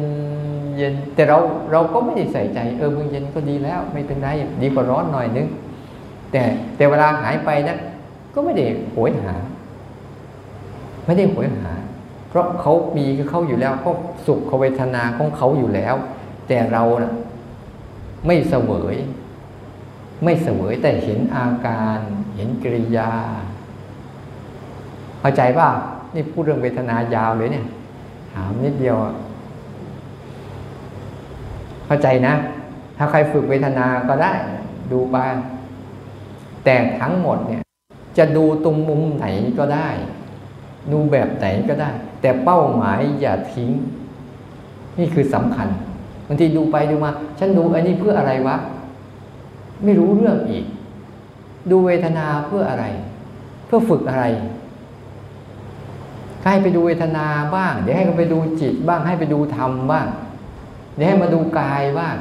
[0.78, 1.38] เย็นแต่เรา
[1.72, 4.28] เราก็ไม่ได้ใส่ใจเออมึงเย็นก็ดีแล้ว ไม่เป็นไร
[4.62, 5.46] ดีกว่าร้อนหน่อยนึง
[6.32, 6.42] แต่
[6.76, 7.76] แต่เวลาหายไปนะ
[8.34, 9.34] ก็ไม่ได้โหยหา
[11.04, 11.72] ไม่ได้โหยหา
[12.28, 13.92] เพราะเขามีเขาอยู่แล้วเขา
[14.26, 15.94] สุขเวทนาของเขาอยู่แล้ว
[16.48, 17.14] แต่เรานะ
[18.26, 18.96] ไม่เสวย
[20.24, 21.98] ไม่เสวยแต่เห็นอาการ
[22.36, 23.10] เห็นกิริยา
[25.20, 25.68] เข้าใจป่ะ
[26.14, 27.66] นี่พูดเรื่องเวทนายาวเลยเนี่ย
[28.32, 28.96] ถามนิดเดียว
[31.86, 32.34] เข้าใจนะ
[32.96, 34.32] ถ้าใครฝึกเวทนาก็ได้
[34.92, 35.16] ดูไป
[36.64, 37.62] แต่ทั้งหมดเนี่ย
[38.18, 39.26] จะดูตรงมุมไหน
[39.58, 39.88] ก็ได้
[40.90, 43.70] ดูแบบไหนก็ได้ แต่เป้าหมายอย่าทิ้ง
[44.98, 45.68] นี่คือสำคัญ
[46.26, 48.56] บางทีดูไปดูมา ฉันดูอันนี้เพื่ออะไรวะ
[49.84, 50.64] ไม่รู้เรื่องอีก
[51.70, 52.84] ดูเวทนาเพื่ออะไร
[53.66, 54.24] เพื่อฝึกอะไร
[56.44, 60.06] ให้ไปดูเวทนาบ้าง เดี๋ยวให้ไปดูจิตบ้าง ให้ไปดูธรรมบ้าง
[60.96, 62.16] เดี๋ยวให้มาดูกายบ้าง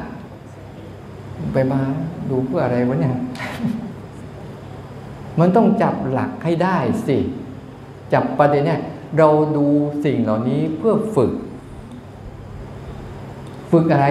[1.54, 1.80] ไปมา
[2.30, 3.16] ดูเพื่ออะไรวะเนี่ย
[5.40, 7.18] มันต้องจับหลักให้ได้สิ
[8.14, 8.82] จับประเด็นเนี่ย
[9.18, 9.66] เราดู
[10.06, 11.32] สิ่งเหล่านี้เพื่อฝึก
[13.72, 14.08] ฝึกอะไร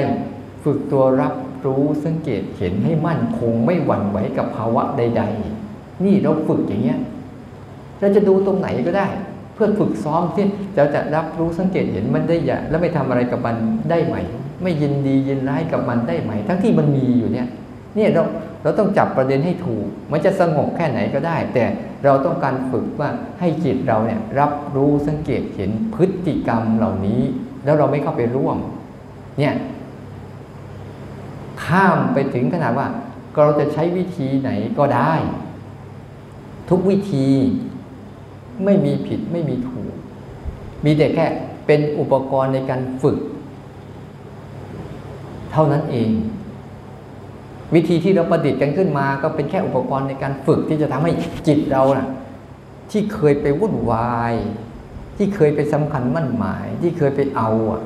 [0.64, 1.34] ฝึกตัวรับ
[1.66, 5.22] รู้สังเกตเห็นให้มั่นคงไม่หวั่นไหวกับภาวะใด
[5.62, 6.98] ๆ นี่เราฝึกอย่างเงี้ย
[8.00, 9.08] เราจะดูตรงไหนก็ได้
[9.54, 10.46] เพื่อฝึกซ้อมที่
[10.76, 13.56] เราจะรับรู้สังเกตเห็นมันได้อย่าแล้วไม่ทำอะไรกับมัน
[13.90, 14.16] ได้ไหม
[14.62, 17.48] ไม่ยินดียินร้ายกับมันได้ไหม ทั้งที่มันมีอยู่เนี่ย
[17.96, 18.22] เนี่ยเรา
[18.62, 21.64] เราต้องจับประเด็นให้ถูก มันจะสงบแค่ไหนก็ได้ แต่
[22.04, 23.10] เราต้องการฝึกว่า
[23.40, 27.22] ให้จิตเราเนี่ยรับรู้สังเกตเห็นพฤติกรรมเหล่านี้
[27.64, 28.58] แล้วเราไม่เข้าไปร่วม
[29.38, 29.54] เนี่ย
[31.64, 32.88] ข้ามไปถึงขนาดว่า
[33.44, 35.12] เราจะใช้วิธีไหนก็ได้
[36.70, 37.28] ทุกวิธี
[38.64, 39.94] ไม่มีผิดไม่มีถูก
[40.84, 41.26] มีแต่แค่
[41.66, 43.18] เป็นอุปกรณ์ในการฝึก
[45.52, 46.10] เท่านั้นเอง
[47.74, 51.12] วิธีที่เราประดิษฐ์กันขึ้นมา ก็เป็นแค่อุปกรณ์ในการฝึกที่จะทำให้
[51.46, 52.08] จิตเรานะ่ะ
[52.90, 54.34] ที่เคยไปวุ่นวาย
[55.16, 57.82] ที่เคยไปสำคัญมั่นหมาย ที่เคยไปเอาอะ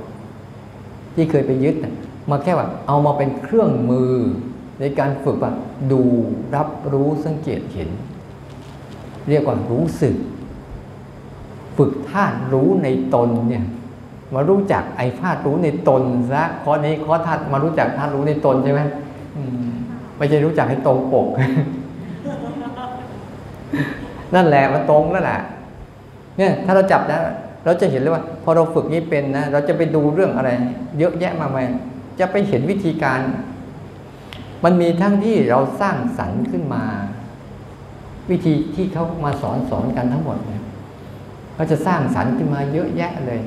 [1.15, 1.77] ที่เคยไปยึด
[2.31, 4.13] มาแค่ว่าเอามาเป็นเครื่องมือ
[4.81, 5.53] ในการฝึกว่า
[5.93, 6.03] ดู
[6.55, 7.91] รับรู้สังเกตเห็น
[9.29, 10.15] เรียกว่ารู้สึก
[11.77, 13.65] ฝึกธาตุรู้ในตนเนี่ย
[14.35, 18.81] มารู้จักไอ้ธาตุรู้ในตนซะข้อนี้ข้อธาตุมารู้จักธาตุรู้ในตนใช่ไหม
[20.17, 21.29] ไม่ใช่รู้จักให้ตรงปก
[24.35, 25.41] นั่นแหละมันตรงนั่นแหละ
[26.39, 27.21] เนี่ย ถ้าเราจับนะ
[27.65, 30.51] เราจะเห็นเลยว่า พอเราฝึกนี้เป็นนะเราจะไปดูเรื่องอะไร
[30.99, 31.67] เยอะแยะมากมาย
[32.21, 33.21] จะไปเห็นวิธีการ
[34.65, 36.85] มันมีทั้งที่เราสร้างสรรค์ขึ้นมา
[38.31, 40.63] วิธีที่เขามาสอนสอนกันทั้งหมดเนี่ย
[41.55, 43.41] เขาจะสร้างสรรค์ขึ้นมาเยอะแยะเลย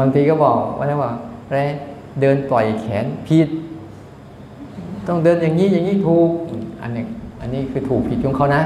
[0.00, 1.12] บางทีก็บอกว่าว่า
[1.46, 1.60] อะไร
[2.20, 3.48] เดินปล่อยแขนผิด
[5.08, 6.30] ต้องเดินอย่างนี้อย่างนี้ถูก
[6.82, 7.04] อันนี้
[7.40, 8.62] อันนี้คือถูกผิดของเขานะ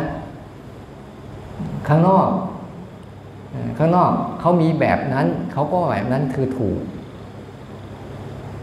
[1.89, 2.29] ข้างนอก
[3.79, 4.11] ข้างนอก
[4.41, 6.79] เขามีแบบนั้นเขาก็แบบนั้นคือถูก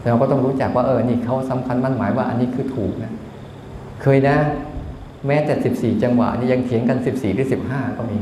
[0.02, 3.12] เราก็ต้องรู้จักว่าเออนี่เขาสำคัญมั่นหมายว่าอันนี้คือถูกนะ
[4.02, 4.36] เคยนะ
[5.26, 8.18] แม้แต่สิบสี่จังหวะนี่ยังเถียงกันสิบสี่หรือสิบห้าก็มี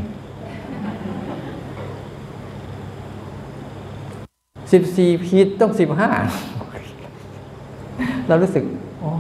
[4.73, 6.09] สิบสี่ผิดต้องสิบห้า
[8.29, 8.65] เรารู้สึก
[9.03, 9.13] อ๋อ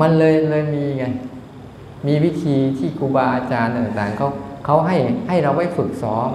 [0.00, 1.04] มันเลยเลยมีไง
[2.06, 4.28] มีวิธีที่ครูบาอาจารย์ต่างๆเขา
[4.64, 4.96] เขาให้
[5.28, 6.30] ให้เราไว้ฝึกซ้อม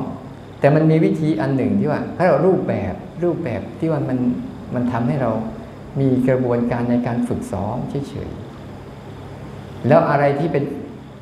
[0.60, 2.94] แต่มันมีวิธีอันหนึ่งที่ว่าให้เรารูปแบบ
[3.24, 4.18] รูปแบบที่ว่ามัน
[4.74, 5.32] มันทำให้เรา
[6.00, 10.64] มีกระบวนการในการฝึกซ้อมเฉยๆแล้วอะไรที่เป็น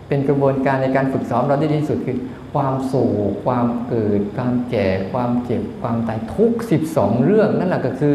[0.08, 2.18] เป็นกระบวนการในการฝึกซ้อมเราได้ดีที่สุดคือ
[2.54, 2.94] ความโศ
[3.30, 8.14] กความเกิด ความแก่ ความเจ็บ ความตายทุกสิบสองเรื่องนั่นแหละก็คือ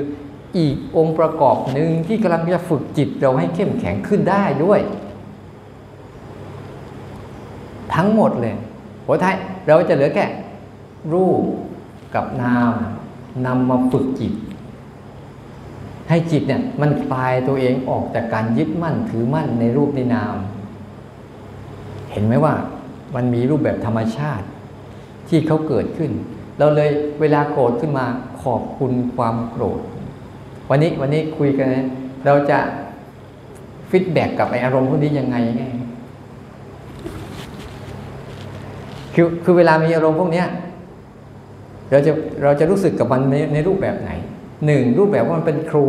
[0.59, 4.81] อีกองค์ประกอบหนึ่งที่กำลังจะฝึกจิตเราให้เข้มแข็งขึ้นได้ด้วย
[7.95, 8.55] ทั้งหมดเลย
[9.07, 9.37] หัวท้าย
[9.67, 10.27] เราจะเหลือแค่
[11.13, 11.43] รูป
[12.15, 12.73] กับนาม
[13.47, 14.33] นำมาฝึกจิต
[16.09, 20.35] ให้จิตเนี่ยมันคลายตัวเองออกจากการยึดมั่นถือมั่นในรูปในนาม
[22.11, 22.55] เห็นไหมว่า
[23.15, 24.47] มันมีรูปแบบธรรมชาติ
[25.29, 26.11] ที่เขาเกิดขึ้น
[26.59, 26.91] เราเลย
[27.21, 28.07] เวลาโกรธขึ้นมา
[28.43, 29.81] ขอบคุณความโกรธ
[30.71, 31.69] วันนี้วันนี้คุยกัน
[32.27, 32.59] เราจะ
[33.91, 35.65] feedback กับไอ้อารมณ์พวกนี้ยังไงไง
[39.15, 40.47] คือคือเวลามีอารมณ์พวกเนี้ย
[41.91, 42.13] เราจะ
[42.43, 44.11] เราจะรู้สึกกับมันในในรูปแบบไหน
[44.67, 45.87] หนึ่งรูปแบบว่ามันเป็นครู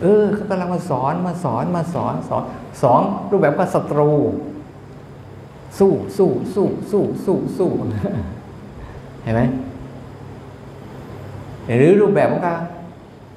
[0.00, 2.42] เออเขากำลังมาสอนมาสอนมาสอนสอน
[2.82, 4.10] สองรูปแบบว่าศัตรู
[5.78, 7.70] สู้สู้สู้สู้สู้สู้
[9.22, 9.42] เห็นไหม
[11.66, 12.60] หรือรูปแบบของการ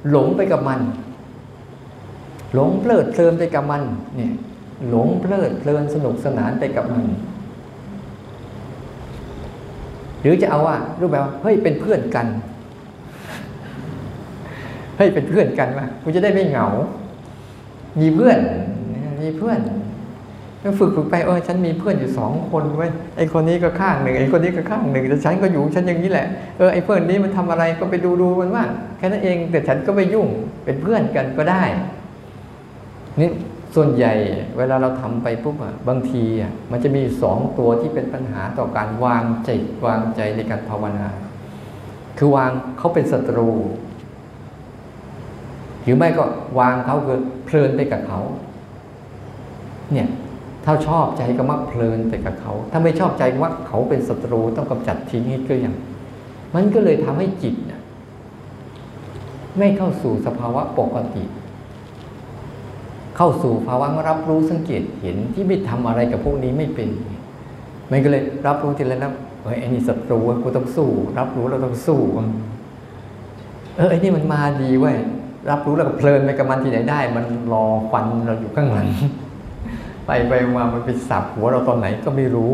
[0.09, 0.79] หลงไปกับมัน
[2.53, 3.83] หลงเพลิดเพลินไปกับมัน
[4.17, 4.33] เนี่ย
[4.89, 7.05] หลงเพลิดเพลินสนุกสนานไปกับมัน
[10.21, 12.27] หรือจะเอาว่ารูปแบบว่าเฮ้ยเป็นเพื่อนกัน
[14.97, 16.67] เฮ้ยเป็นเพื่อนกันว่ากูจะได้ไม่เหงา
[17.99, 18.37] มีเพื่อน
[19.21, 19.59] มีเพื่อน
[20.79, 28.63] ฝึกฝึกไปเออฉันมีเพื่อนอยู่สองคนไว้ยไอคนนี้ก็ข้างหนึ่งไอคนนี้ก็ข้างหนึ่งแต่ฉันก็อยู่ฉันอย่างนี้แหละเออไอเพื่อนนี้มันทำอะไรก็ไปดูดูมันว่า
[28.97, 30.27] แค่นั้นเองแต่ฉันก็ไม่ยุ่ง
[30.65, 31.63] เป็นเพื่อนกันก็ได้
[33.19, 33.29] นี่
[33.75, 34.13] ส่วนใหญ่
[34.57, 39.49] เวลาเราทำไปปุ๊บอะบางทีอะมันจะมีสองตัวที่เป็นปัญหาต่อการวางใจ
[39.85, 41.07] วางใจในการภาวนา
[42.17, 43.51] คือวางเขาเป็นศัตรู
[45.83, 46.23] หรือไม่ก็
[46.59, 48.19] วางเขาคือเพลินไปกับเขา
[49.91, 50.07] เนี่ย
[50.65, 55.71] ถ้าชอบใจก็มักเพลินไปกับเขา ถ้าไม่ชอบใจว่าเขาเป็นศัตรูต้องกำจัดทิ้งให้เกลี้ยง
[56.55, 57.81] มันก็เลยทำให้จิตน่ะ
[59.57, 61.23] ไม่เข้าสู่สภาวะปกติ
[63.17, 66.89] เข้าสู่ภาวะรับรู้สังเกตเห็นที่ไม่ทำอะไรกับพวกนี้ไม่เป็น
[67.91, 69.11] มันก็เลยรับรู้ทีละนับ
[69.43, 70.89] เฮ้ยไอ้นี่ศัตรูกูต้องสู้
[71.19, 72.01] รับรู้เราต้องสู้
[73.77, 74.95] เออไอ้นี่มันมาดีเว้ย
[75.49, 78.87] รับรู้แล้วก็เพลินไปกับมันที่ไหนได้ มันรอฟันเราอยู่ข้างหลัง
[80.05, 82.53] ไปไปมามันไปสับหัวเราตอนไหนก็ไม่รู้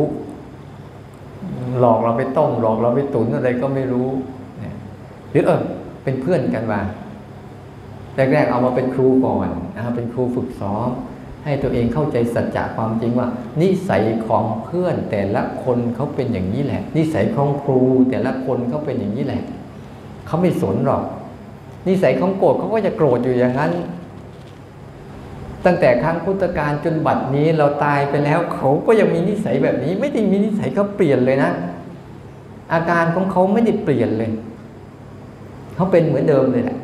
[1.80, 4.08] หลอกเราไปต้มหลอกเราไปตุนอะไรก็ไม่รู้
[4.60, 4.76] เนี่ย
[5.32, 5.62] หรือเออ
[6.04, 6.82] เป็นเพื่อนกันมา
[8.16, 10.90] แรกๆเอามาเป็นครูก่อนนะครับเป็นครูฝึกซ้อม
[11.44, 13.28] ให้ตัวเองเข้าใจสัจจะความจริงว่า
[13.62, 19.44] นิสัยของเพื่อนแต่ละคนเขาเป็นอย่างนี้แหละ นิสัยของครูแต่ละคนเขาเป็นอย่างนี้แหละ
[20.28, 21.04] เขาไม่สนหรอก
[21.88, 23.72] นิสัยของโกรธเขาก็จะโกรธอยู่อย่างนั้น
[25.66, 31.52] ตั้งแต่ครั้งพุทธกาลจนบัดนี้เราตายไปแล้ว เขาก็ยังมีนิสัยแบบนี้ ไม่ได้มีนิสัยเขาเปลี่ยนเลยนะ
[32.74, 34.32] อาการของเขาไม่ได้เปลี่ยนเลย
[35.76, 36.80] เขาเป็นเหมือนเดิมเลยแหละ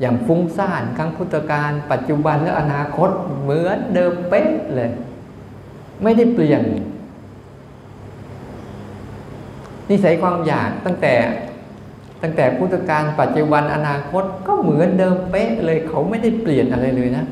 [0.00, 3.10] อย่างฟุ้งซ่านครั้งพุทธกาลปัจจุบันและอนาคต
[3.42, 4.90] เหมือนเดิมเป๊ะเลย
[6.02, 6.62] ไม่ได้เปลี่ยน
[9.90, 11.14] นิสัยความอยากตั้งแต่
[12.22, 17.24] ตั้งแต่พุทธกาลปัจจุบันอนาคตก็เหมือนเดิมเป๊ะเลยเขาไม่ได้เปลี่ยนอะไรเลยนะ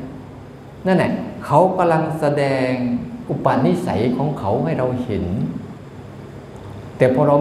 [0.85, 1.11] นั่นแหละ
[1.45, 2.71] เขากำลังแสดง
[3.29, 5.25] อุปนิสัยของเขาให้เราเห็น
[6.97, 7.35] แต่พอเรา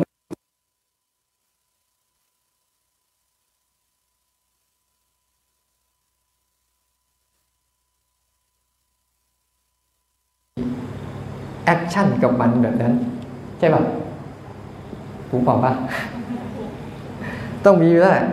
[11.64, 12.95] action กับมันแบบนั้น
[13.59, 13.82] ใช่ป่ะ
[15.28, 15.72] ถูกเปล่าป่ะ
[17.64, 18.26] ต้องมีแล้วแหละ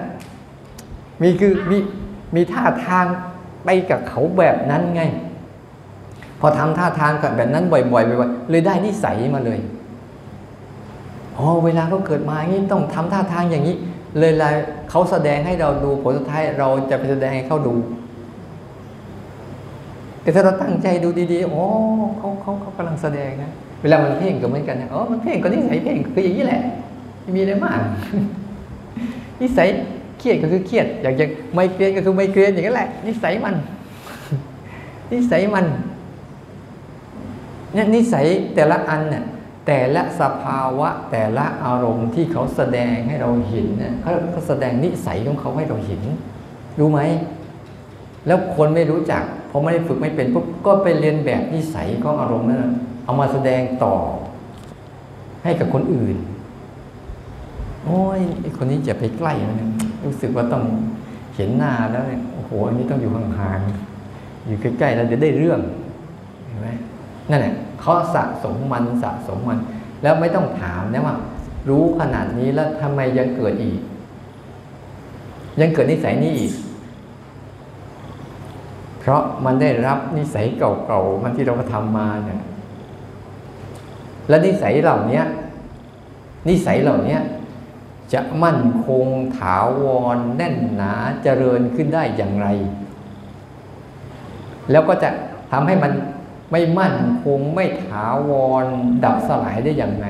[1.21, 1.77] มีคือมี
[2.35, 3.05] มีท่าทาง
[3.65, 5.01] ไปกับเขาแบบนั้นไง
[6.39, 9.59] พอทำท่าทางกับแบบนั้นบ่อยๆบ่อยๆเลยได้นิสัยมาเลย
[11.37, 13.75] อ๋อเวลาเขาเกิดมาอย่างนี้ต้องทำท่าทางอย่างนี้
[14.19, 14.55] เลยเลย
[14.89, 17.75] เขาแสดงให้เราดูผลสุดท้ายเราจะไปแสดงให้เขาดู
[20.21, 21.65] แต่ถ้าเราตั้งใจดูดีๆอ๋อ
[22.17, 23.51] เขาเขาเขากำลังแสดงนะ
[23.81, 26.61] เวลามันเพ่งก็เหมือนกันนะอ๋อมันเพ่งก็นิสัยเพ่งคืออย่างนี้แหละ
[27.21, 27.79] ไม่มีอะไรมาก
[29.41, 29.67] นิสัย
[30.19, 33.55] เครียดก็คือเครียด อยากจะไม่เกรียนก็คือไม่เกรียนอย่างนั้นแหละนิสัยมัน
[35.11, 35.65] นิสัยมัน
[37.73, 39.23] เนี่ยนิสัยแต่ละอันเนี่ย
[39.67, 43.93] แต่ละสภาวะแต่ละอารมณ์ที่เขาแสดงให้เราเห็นเนี่ย
[44.31, 46.01] เขาแสดงนิสัยของเขาให้เราเห็น
[46.79, 46.99] รู้ไหม
[48.27, 52.73] แล้วคนไม่รู้จักพอไม่ได้ฝึกไม่เป็นปุ๊บก็ไปเรียนแบบนิสัยของอารมณ์นั้น
[53.05, 53.95] เอามาแสดงต่อ
[55.43, 56.17] ให้กับคนอื่น
[57.85, 59.63] โอ้ยไอคนนี้จะไปใกล้มันย
[60.05, 60.63] รู้สึกว่าต้อง
[61.35, 65.59] เห็นหน้าแล้วเนี่ยโอ้โหอันนี้ต้องอยู่ห่างๆอยู่ใกล้ๆแล้วจะได้เรื่อง
[66.45, 66.69] เห็นไหม
[67.29, 69.59] นั่นแหละเขาสะสมมันสะสมมัน
[70.03, 71.15] แล้วไม่ต้องถามนะว่า
[71.69, 73.79] รู้ขนาดนี้แล้วทำไมยังเกิดอีก
[75.59, 76.53] ยังเกิดนิสัยนี้อีก
[78.99, 82.41] เพราะมันได้รับนิสัยเก่าๆมันที่เราทำมาเนี่ย
[84.29, 85.21] และนิสัยเหล่านี้
[86.49, 87.17] นิสัยเหล่านี้
[88.13, 89.05] จะมั่นคง
[89.37, 89.83] ถาว
[90.15, 90.93] รแน่นหนา
[91.23, 92.47] เจริญขึ้นได้อย่างไร
[94.71, 95.09] แล้วก็จะ
[95.51, 95.91] ทำให้มัน
[96.51, 98.31] ไม่มั่นคงไม่ถาว
[98.63, 98.65] ร
[99.03, 100.07] ดับสลายได้อย่างไร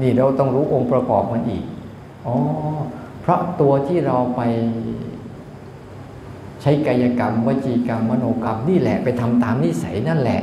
[0.00, 1.64] นี่เราต้องรู้องค์ประกอบมันอีก
[2.26, 2.34] อ๋อ
[3.20, 4.40] เพราะตัวที่เราไป
[6.62, 10.40] ใช้กายกรรมวจีกรรมมโนกรรมนี่แหละไปทำตามนิสัยนั่นแหละ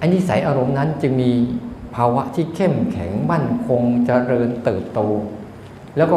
[0.00, 1.30] อันนิสัยอารมณ์นั้นจึงมี
[1.94, 5.00] ภาวะที่เข้มแข็งมั่นคงเจริญเติบโต
[5.98, 6.16] แล้วก็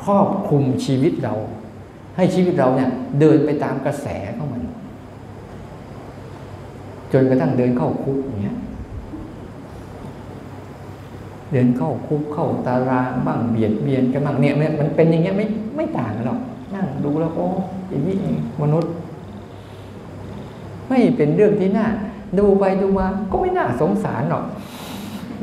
[0.00, 1.34] ครอบคลุมชีวิตเรา
[2.16, 4.06] ให้ชีวิตเราเนี่ยเดินไปตามกระแส
[4.36, 4.62] ของมัน
[7.12, 8.56] จนกระทั่งเดินเข้าคุกอย่างเงี้ย
[11.52, 15.46] เดินเข้าคุกเข้าตารางบ้างเบียดเบียนกันบ้างเนี่ยมันเป็นอย่างเงี้ยไม่
[15.76, 16.40] ไม่ต่างกันหรอก
[16.74, 17.46] นั่งดูแล้วโอ้
[17.88, 18.16] อย่างนี้
[18.62, 18.92] มนุษย์
[20.88, 21.86] ไม่เป็นเรื่องที่น่า
[22.38, 24.44] ดูไปดูมาก็ไม่น่าสงสารหรอก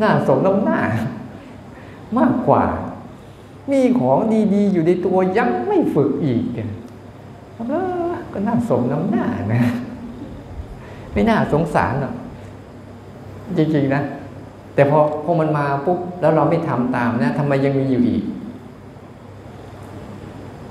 [0.01, 0.79] น่าสมน้ำหน้า
[2.17, 2.63] มากกว่า
[3.71, 4.17] มีของ
[4.53, 6.43] ดี ๆ อยู่ในตัวยังไม่ฝึกอีก
[7.55, 7.73] เอ
[8.09, 9.63] อก็น่าสมน้ำหน้านะ
[11.13, 12.13] ไม่น่าสงสารหรอก
[13.57, 14.03] จริงๆนะ
[14.75, 18.23] แต่พอพอมันมาปุ๊บแล้วเราไม่ทำตามนะทำไมยังมีอยู่อีก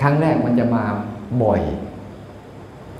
[0.02, 0.84] ครั้งแรกมันจะมา
[1.42, 1.62] บ่อย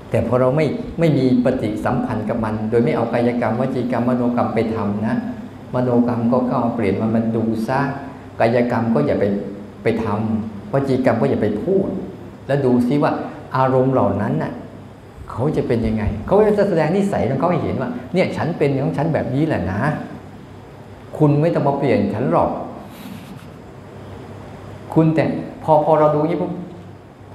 [0.09, 0.65] แต่พอเราไม่
[0.99, 5.15] ไม่มีปฏิสัมพันธ์กับมัน โดยไม่เอากายกรรมวจีกรรมมโนกรรมไปทำนะ
[5.73, 7.79] มโนกรรมก็เข้าเปลี่ยนมันมันดูซะ
[8.39, 9.25] กายกรรมก็อย่าไป
[9.83, 11.87] ไปทำวจีกรรมก็อย่าไปพูด
[12.47, 13.11] แล้วดูซิว่า
[13.55, 14.53] อารมณ์เหล่านั้นน่ะ
[15.31, 19.81] เขาจะเป็นยังไง เขาจะแสดงนิสัยของเขาให้เห็นว่า เนี่ยฉันเป็นของฉันแบบนี้แหละนะ
[21.17, 22.49] คุณไม่ต้องมาเปลี่ยนฉันหรอก
[24.93, 25.25] คุณแต่
[25.63, 26.51] พอพอเราดูนี้ปุ๊บ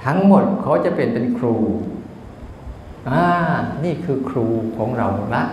[0.04, 1.56] ทั้งหมดเขาจะเป็นเป็นครู
[3.08, 3.22] อ่า
[3.84, 4.46] นี่คือครู
[4.76, 5.44] ของเราละ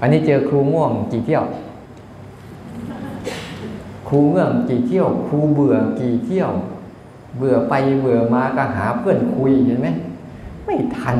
[0.00, 1.44] อันนี้เจอครูม่วงกี่เที่ยว
[4.06, 6.50] ครูเงื่องกี่เที่ยวครูเบื่อกี่เที่ยว
[7.36, 9.88] เบื่อไปเบื่อมาก็หาเพื่อนคุยเห็นไหม
[10.64, 11.18] ไม่ทัน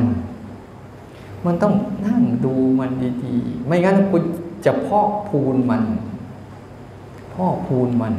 [1.45, 1.73] มันต้อง
[2.07, 2.91] นั่งดูมัน
[3.23, 4.23] ดีๆ ไม่งั้นคุณ
[4.65, 5.83] จะพอกพูนมัน
[7.33, 8.13] พอกพูนมัน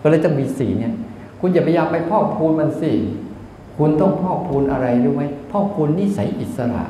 [0.00, 0.94] ก็เลยต้องมีสีเนี่ย
[1.40, 2.92] คุณอย่าพยายามไปพอกพูนมันสิ
[3.76, 6.84] คุณต้องพอกพูนอะไรรู้ไหมพอกพูนนิสัยอิสระ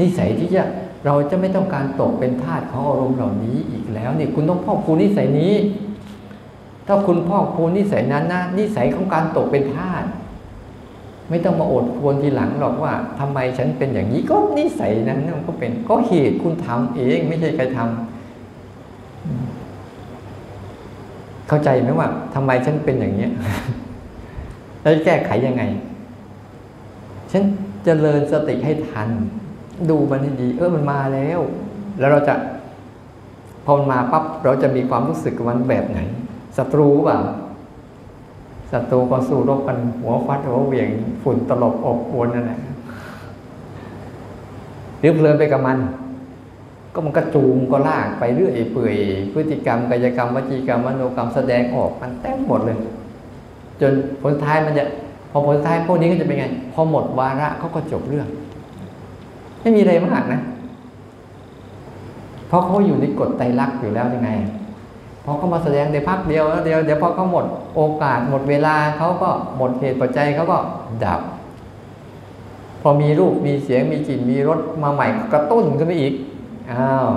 [0.00, 0.62] นิสัยที่จะ
[1.06, 5.54] เราจะไม่ต้องการตกเป็นทาสของอารมณ์เหล่านี้อีกแล้วเนี่ยคุณต้องพอกพูนนิสัยนี้
[6.86, 10.04] ถ้าคุณพอกพูนนิสัยนั้นนะนิสัยของการตกเป็นทาส
[11.30, 17.88] ไม่ต้องมาอดควรทีหลังหรอกว่าทำไมฉันเป็นอย่างนี้ก็นิสัยนั้นมันก็เป็นก็เหตุคุณทำเองไม่ใช่ใครทำ
[21.48, 23.32] เข้าใจไหมว่าทำไมฉันเป็นอย่างเนี้ย
[24.82, 25.62] แล้วจะแก้ไขยังไง
[27.32, 27.46] ฉันจ
[27.84, 29.08] เจริญสติให้ทัน
[29.90, 31.40] ดูมันให้ดี เออมันมาแล้ว
[31.98, 32.34] แล้วเราจะ
[33.64, 35.98] พอมันมาปั๊บเราจะมีความรู้สึกกับมันแบบไหน
[36.56, 37.18] ศัตรูเปล่า
[38.72, 40.88] ศัตรูก็สู้รบกันหัวฟัดหัวเหวี่ยง
[41.22, 42.58] ฝุ่นตลบอบอวนนั่นแหละ
[45.00, 45.78] หรือเพลินไปกับมัน
[46.94, 48.94] ก็มันก็จูงก็ลากไปเรื่อยเปื่อย
[49.32, 52.76] พฤติกรรมกายกรรมวจีกรรมมโนกรรมแสดงออกมันเต็มหมดเลย
[53.80, 53.92] จน
[54.22, 54.84] ผลท้ายมันจะ
[55.30, 58.28] พอผลท้ายพวกนี้ก็จะเป็นไง พอหมดวาระเขาก็จบเรื่อง
[59.62, 60.40] ไม่มีอะไรมากนะ
[62.48, 64.30] เพราะเขาอยู่ในกฎไตรลักษณ์อยู่แล้วยังไง
[65.24, 67.44] พอเขามาแสดงในพักเดียวแล้วเดียวเดี๋ยวพอเขาหมด
[67.76, 70.58] โอกาสหมดเวลาเขาก็หมดเหตุปัจจัยเขาก็
[71.04, 71.20] ดับ
[72.82, 76.14] พอมีรูปมีเสียงมีกลิ่นมีรสมาใหม่กระตุ้นขึ้นมาอีก
[76.72, 77.10] อ้าว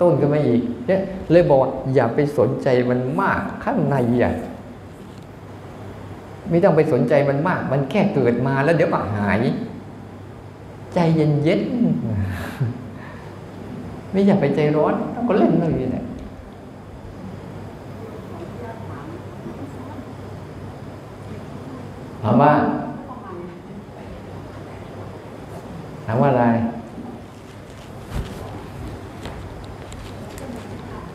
[0.00, 4.34] ต้นขึ้นมาอีกเนี่ยเลยบอกว่าอย่าไปสนใจมันมากข้างในอะ
[6.50, 9.40] ไม่ต้องไปสนใจมันมาก มันแค่เกิดมาแล้วเดี๋ยวก็หาย
[10.94, 16.04] ใจเย็นเย็นๆไม่อยากไปใจร้อนต้องก็เล่นเลยแหละ
[22.22, 22.52] ถามว่า
[26.06, 26.44] ถามว่าอะไร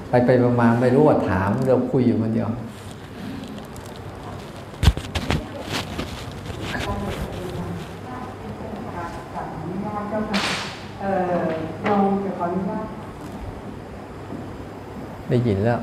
[0.09, 0.29] ไปไป
[0.61, 2.49] มาไม่รู้ว่าถามเราคุยอยู่คนเดียว
[10.99, 11.43] เอ่อ
[11.85, 12.85] ลองจะขออนุญาต
[15.29, 15.79] ได้ยินแล้ว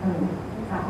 [0.00, 0.22] เออ
[0.70, 0.80] ค่ะ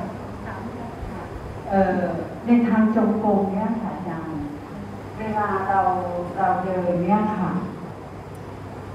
[1.71, 2.03] เอ่อ
[2.47, 4.41] ในทางจงกรมเนี่ยค่ะอาจารย์
[5.19, 5.81] เวลาเรา
[6.37, 7.51] เราเดินเนี่ยค่ะ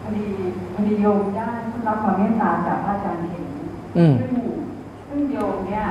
[0.01, 0.27] พอดี
[0.73, 1.47] พอดีโยมได้
[1.87, 3.45] รับความเมตตาจากพระอาจารย์เห็น
[3.97, 4.31] อืมซึ่ง
[5.07, 5.83] ซึ่งโยมเนี่ย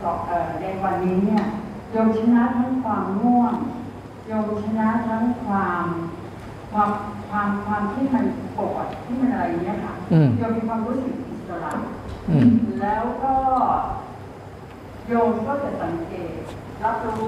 [0.00, 1.42] สอบเอ่อในวันนี้เนี่ย
[1.92, 3.54] โยมชนะทั้งความง่วง
[4.26, 5.84] โยมชนะทั้งความ
[6.72, 6.90] ความ
[7.30, 8.24] ความความที่มัน
[8.56, 11.72] ปวดที่มันอะไรเนี่ยค่ะอืมโยมมีความรู้สึกอิสระ
[12.30, 12.48] อืม
[12.80, 13.34] แล้วก็
[15.08, 16.40] โยมก็จะสังเกต
[16.82, 17.26] รับรู้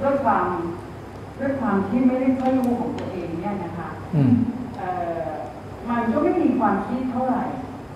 [0.00, 0.46] ด้วยความ
[1.40, 4.32] ด้วยความที่ไม่ได้ค่อยรู้ของตัวเองเนี่ยนะคะอืม
[4.78, 4.90] เอ่
[5.24, 5.28] อ
[5.90, 7.44] มันก็ไม่มีความคิดเท่าไหร่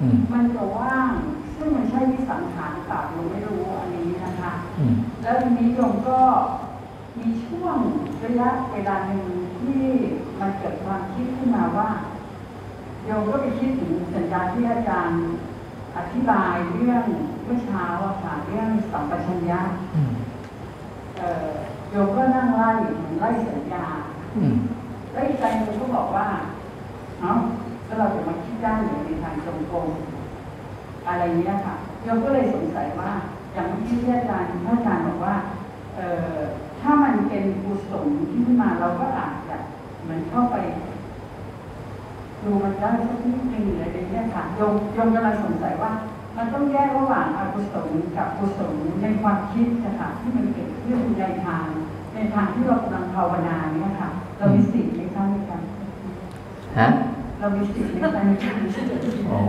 [0.00, 1.12] อืมมันจะว่าง
[1.56, 4.94] ซึ่งมันใช่วิสังขารเปล่าเราไม่รู้อันนี้นะคะอืม
[5.24, 6.20] แล้วทีนี้โยมก็
[7.18, 7.76] มีช่วง
[8.24, 9.26] ระยะเวลาหนึ่ง
[9.60, 9.82] ที่
[10.40, 11.90] มันเกิดความคิดขึ้นมาว่า
[13.04, 15.18] โยมก็ไปคิดถึงสัญญาณที่อาจารย์
[15.96, 17.04] อธิบายเรื่อง
[17.44, 19.60] เมื่อเช้าอะค่ะเรื่องสัมปชัญญะ
[19.94, 20.12] อืม
[21.16, 21.52] เอ่อ
[21.90, 23.84] โยมก็นั่งไล่เหมือนไล่สัญญา
[24.36, 24.54] อืม
[25.12, 26.26] แล้วอีกใจหนึงก็บอกว่า
[27.20, 27.32] เอ้า
[27.86, 29.88] ถ้าเราจะมาคิดด้านหรือในทางจงกรม
[31.06, 33.10] อะไรเนี้ยค่ะโยมก็เลยสงสัยว่า
[33.54, 35.34] อย่างเมื่อกี้ที่อาจารย์ท่านอาจารย์บอกว่า
[35.96, 36.38] เอ่อ
[36.80, 39.56] ถ้ามันเป็นกุศลที่ขึ้นมาเราก็อาจจะ
[40.02, 40.56] เหมือนเข้าไป
[42.42, 45.92] ดูมันได้สักนิดหนึ่งอะไรอย่างเงี้ยค่ะโยมโยมกำลังสงสัยว่า
[46.36, 51.66] มันต้องแยกระหว่างอกุศลกับกุศลในความคิดนะคะที่มันเกิดขึ้นในทาง
[52.14, 55.62] ในทางที่เรากำลังภาวนาเนี่ยค่ะ เรามีสิทธิ์ในการในการ
[56.78, 56.88] ฮะ
[57.38, 58.82] เรามีสิทธิ์ในการในการที่จะ
[59.32, 59.40] อ๋อ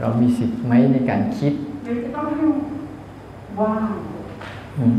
[0.00, 1.52] เรามีสิทธิ์ไหมในการคิด
[1.84, 2.46] หรือจะต้องให้
[3.60, 3.92] ว่าง
[4.78, 4.98] อืม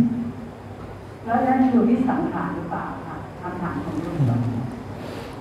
[1.26, 4.16] แล้วนั่นคือวิสังขารหรือเปล่าค่ะคำถามของลูก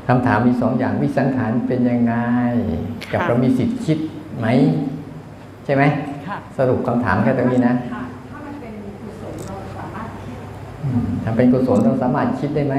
[0.09, 2.15] คำถามมีสองอย่างวิสังขารเป็นยังไง
[3.13, 3.99] กับเรามีสิทธิ์คิด
[4.39, 4.47] ไหม
[5.65, 5.83] ใช่ไหม
[6.29, 10.37] ค่ะสรุปคำถามแค่ตรงนี้นะค่ะถ้ามันเป็นกุศลเราสามารถคิด
[10.85, 12.77] อืมถ้าเป็นกุศลเราสามารถคิดได้ไหม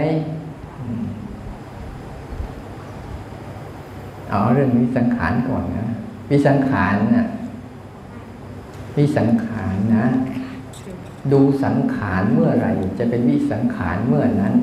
[0.81, 1.03] อืม
[4.29, 5.87] เอาเรื่องวิสังขารก่อนนะ
[6.29, 7.27] วิสังขารน่ะ
[8.97, 10.05] วิสังขารนะ
[11.31, 14.53] ดูสังขารเมื่อไหร่ จะเป็นวิสังขารเมื่อนั้น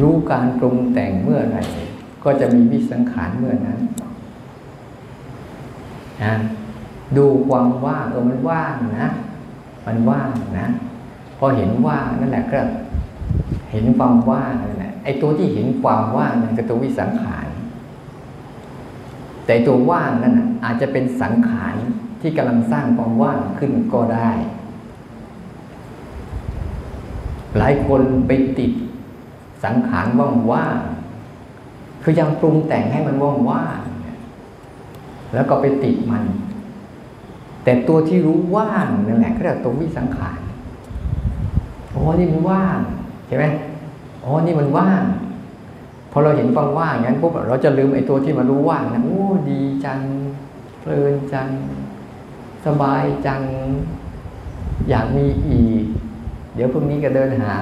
[0.00, 1.62] รู้การปรุงแต่งเมื่อไหร่
[2.24, 3.78] ก็จะมีวิสังขารเมื่อนั้น
[6.24, 6.34] นะ
[7.16, 9.08] ดูความว่างเออมันว่างนะ
[9.86, 10.66] มันว่างนะ
[11.38, 12.60] พอเห็นว่างนั่นแหละก็
[13.70, 17.46] เห็นความว่างนั่นแหละไอ้ตัวที่เห็นความว่างนั่นคือตัววิสังขาร
[19.50, 21.74] แต่ตัวว่างนั่นน่ะอาจจะเป็นสังขาร
[22.20, 24.30] ที่กำลังสร้างความว่างขึ้นก็ได้
[27.58, 28.72] หลายคนไปติด
[29.64, 30.06] สังขาร
[30.50, 33.16] ว่างๆคือยังปรุงแต่งให้มัน
[33.50, 36.24] ว่างๆแล้วก็ไปติดมัน
[37.64, 40.38] แต่ตัวที่รู้ว่างนั่นแหละก็เรียกตัววิสังขาร
[41.90, 42.78] โอ้นี่มันว่าง
[43.26, 43.44] ใช่ไหม
[44.24, 45.04] อ๋อนี่มันว่าง
[46.10, 50.00] พอเราเห็นความว่างอย่างนั้นปุ๊บเราจะลืมไอ้ตัวที่มันรู้ว่างนะโอ้ดีจัง
[50.80, 51.48] เพลินจัง
[52.66, 53.42] สบายจัง
[54.88, 55.84] อยากมีอีก
[56.54, 57.56] เดี๋ยวพรุ่งนี้ก็เดินหา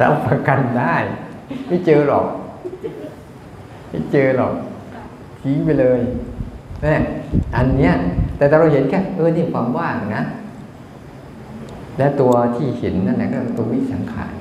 [0.00, 0.96] รับประกันได้
[1.68, 2.26] ไม่เจอหรอก
[3.88, 4.54] ไม่เจอหรอก
[5.42, 6.00] ทิ้งไปเลย
[6.84, 6.94] นี่
[7.56, 7.94] อันเนี้ย
[8.36, 10.24] แต่เราเห็นแค่เออนี่ความว่างนะ
[11.98, 14.32] และตัวที่เห็นนั่นแหละก็ตัววิสังขาร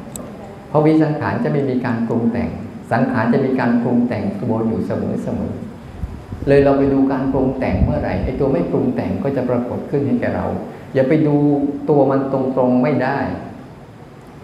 [0.70, 2.50] เพราะวิสังขารจะไม่มีการปรุงแต่ง
[2.92, 5.54] สังขารจะมีการปรุงแต่งตัวอยู่เสมอเสมอ
[6.48, 10.46] เลยเราไปดูการปรุงแต่งเมื่อไหร่ไอ้ตัวไม่ปรุงแต่งก็จะปรากฏขึ้นให้แก่เรา
[10.94, 11.36] อย่าไปดู
[11.90, 13.18] ตัวมันตรงๆไม่ได้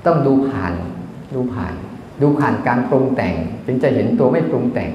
[0.05, 0.74] ต้องดูผ่าน
[1.34, 1.74] ดูผ่าน
[2.22, 3.36] ดูผ่านการปรุงแต่ง
[3.66, 4.91] จึงจะเห็นตัวไม่ปรุงแต่ง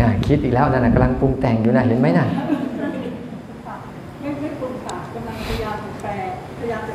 [0.00, 2.26] นะคิดอีกแล้วนั่นนะกำลังปรุงแต่งอยู่นะเห็นไหมน่ะ
[4.20, 6.10] ไม่ไม่ปรุงค่ะกำลังพยายามแปล
[6.58, 6.94] พยายามจะ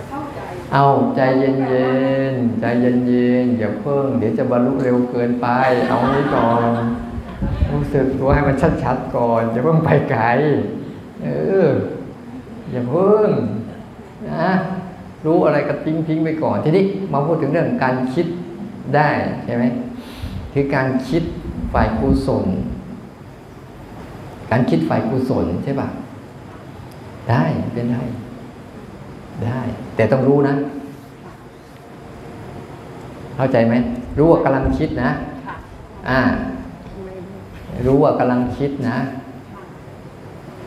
[0.72, 1.92] เข้าใจเอาใจเย็
[2.34, 5.48] นๆใจเย็นๆอย่าเพิ่ง เดี๋ยวจะบรรลุเร็วเกินไป
[5.88, 6.72] เอาไว้ก่อน
[7.72, 10.24] รู้สึกตัวให้มันชัดๆก่อนอย่าเพิ่งไปไกล
[11.24, 11.28] เอ
[11.66, 11.68] อ
[12.72, 13.30] อย่าเพิ่ง
[14.30, 14.50] นะ
[15.26, 18.28] รู้อะไรก็ทิ้งทิ้งไปก่อนทีนี้มาพูดถึงเรื่องการคิด
[18.96, 19.10] ได้
[19.46, 19.64] ใช่ไหม
[20.54, 21.24] คือการคิด
[21.74, 22.46] ฝ่ายกุศล
[24.52, 25.88] การคิดฝ่ายกุศลใช่ปะ
[27.30, 27.44] ได้
[27.74, 28.02] เป็นได้
[29.46, 29.62] ได้
[29.96, 30.56] แต่ต้องรู้นะ
[33.36, 33.74] เข้าใจไหม
[34.18, 35.12] รู้ว่ากำลังคิดนะ
[35.48, 35.56] ค่ะ
[36.10, 36.22] อ่า
[37.86, 38.98] รู้ว่ากำลังคิดนะ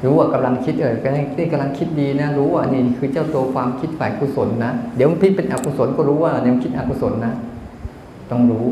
[0.05, 7.35] รู้ว่ากำลังคิดเออกำลังนี่กำลังคิดดีนะ รู้ว่านี่คือเจ้าตัวความคิดฝ่ายกุศลนะเดี๋ยวมันพิดเป็นอกุศลก็รู้ว่าเนี่ยมันคิดอกุศลนะ
[8.31, 8.67] ต้องรู้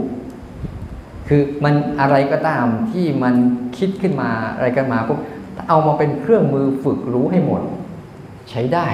[1.29, 3.35] คือมันอะไรก็ตามที่มัน
[3.79, 5.19] คิดขึ้นมาอะไรกันมาปุ๊บ
[5.69, 7.63] เอามาเป็นเครื่องมือฝึกรู้ให้หมด
[8.51, 8.89] ใช้ได้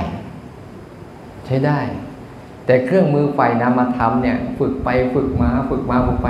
[1.47, 1.81] ใช้ได้
[2.67, 6.29] แต่เครื่องมือไฟนามธรรมเนี่ยฝึกไปฝึกมาฝึกมาฝึกไป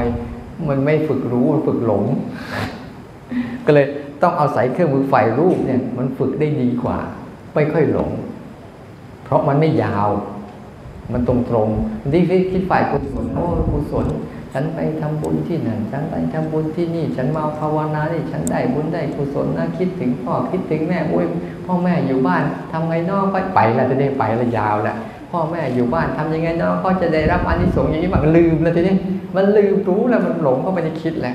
[0.69, 2.05] มันไม่ฝึกรู้มันฝึกหลง
[3.67, 3.87] ก็เลย
[4.23, 6.99] ต้องเอาศัยเครื่องมือไฟรูปเนี่ยมันฝึกได้ดีกว่า
[7.55, 8.11] ไม่ค่อยหลง
[9.25, 10.09] เพราะมันไม่ยาว
[11.13, 11.69] มันตรงตรง
[12.13, 12.23] ที่
[12.53, 14.07] คิดฝ่ายกุศลโอ้กุศล
[14.59, 21.27] ฉันไปทำบุญที่นั่น ฉันไปทำบุญที่นี่ ฉันมาภาวนาที่ฉันได้บุญได้กุศลนะคิดถึงพ่อคิดถึงแม่โอ้ย
[21.67, 22.43] พ่อแม่อยู่บ้าน
[22.73, 24.97] ทำไงเนองก็ไปแล้วจะได้ไปและยาวแหละ
[25.31, 28.95] พ่อแม่อยู่บ้านทำยังไงเนองก็จะได้รับอานิสงส์อย่างนี้มันลืมแล้วทีนี้
[29.37, 31.35] มันลืมรู้แล้วมันหลงเข้าไปในคิดแหละ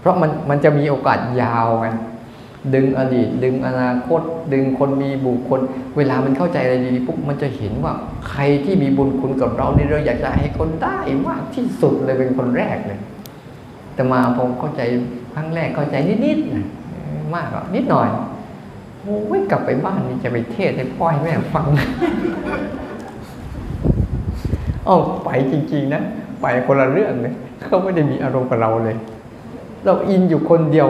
[0.00, 1.88] เพราะมันมันจะมีโอกาสยาวไง
[2.74, 4.20] ดึงอดีต ดึงอนาคต
[4.52, 5.60] ดึงคนมีบุคคล
[5.96, 7.92] เวลามันเข้าใจอะไรดีๆปุ๊บมันจะเห็นว่า
[8.30, 10.98] ใครที่มีบุญคุณกับเรานี่เราอยากจะให้คนได้
[11.28, 12.98] มากที่สุดเลยเป็นคนแรกเลย
[13.94, 14.80] แต่มาผมเข้าใจ
[15.34, 16.66] ครั้งแรกเข้าใจนิดๆนะ
[17.34, 18.08] มากหรอนิดหน่อย
[19.00, 21.66] โอ้ยกลับไปบ้านนี่จะไปเทศให้พ่อให้แม่ฟัง
[24.88, 26.02] อ้าไปจริง ๆ นะ
[26.40, 28.96] ไปคนละเรื่องเลยเขาไม่ได้มีอารมณ์กับเราเลย
[29.84, 30.88] เราอินอยู่คนเดียว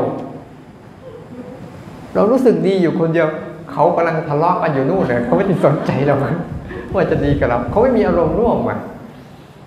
[2.14, 3.28] เรารู้สึกดีอยู่คนเดียว
[3.72, 6.16] เขากำลังทะเลาะกันอยู่นู่นเลยเขาไม่ได้สนใจเรา
[6.94, 8.78] ว่าจะดีกับเราเขาไม่มีอารมณ์ร่วมอะ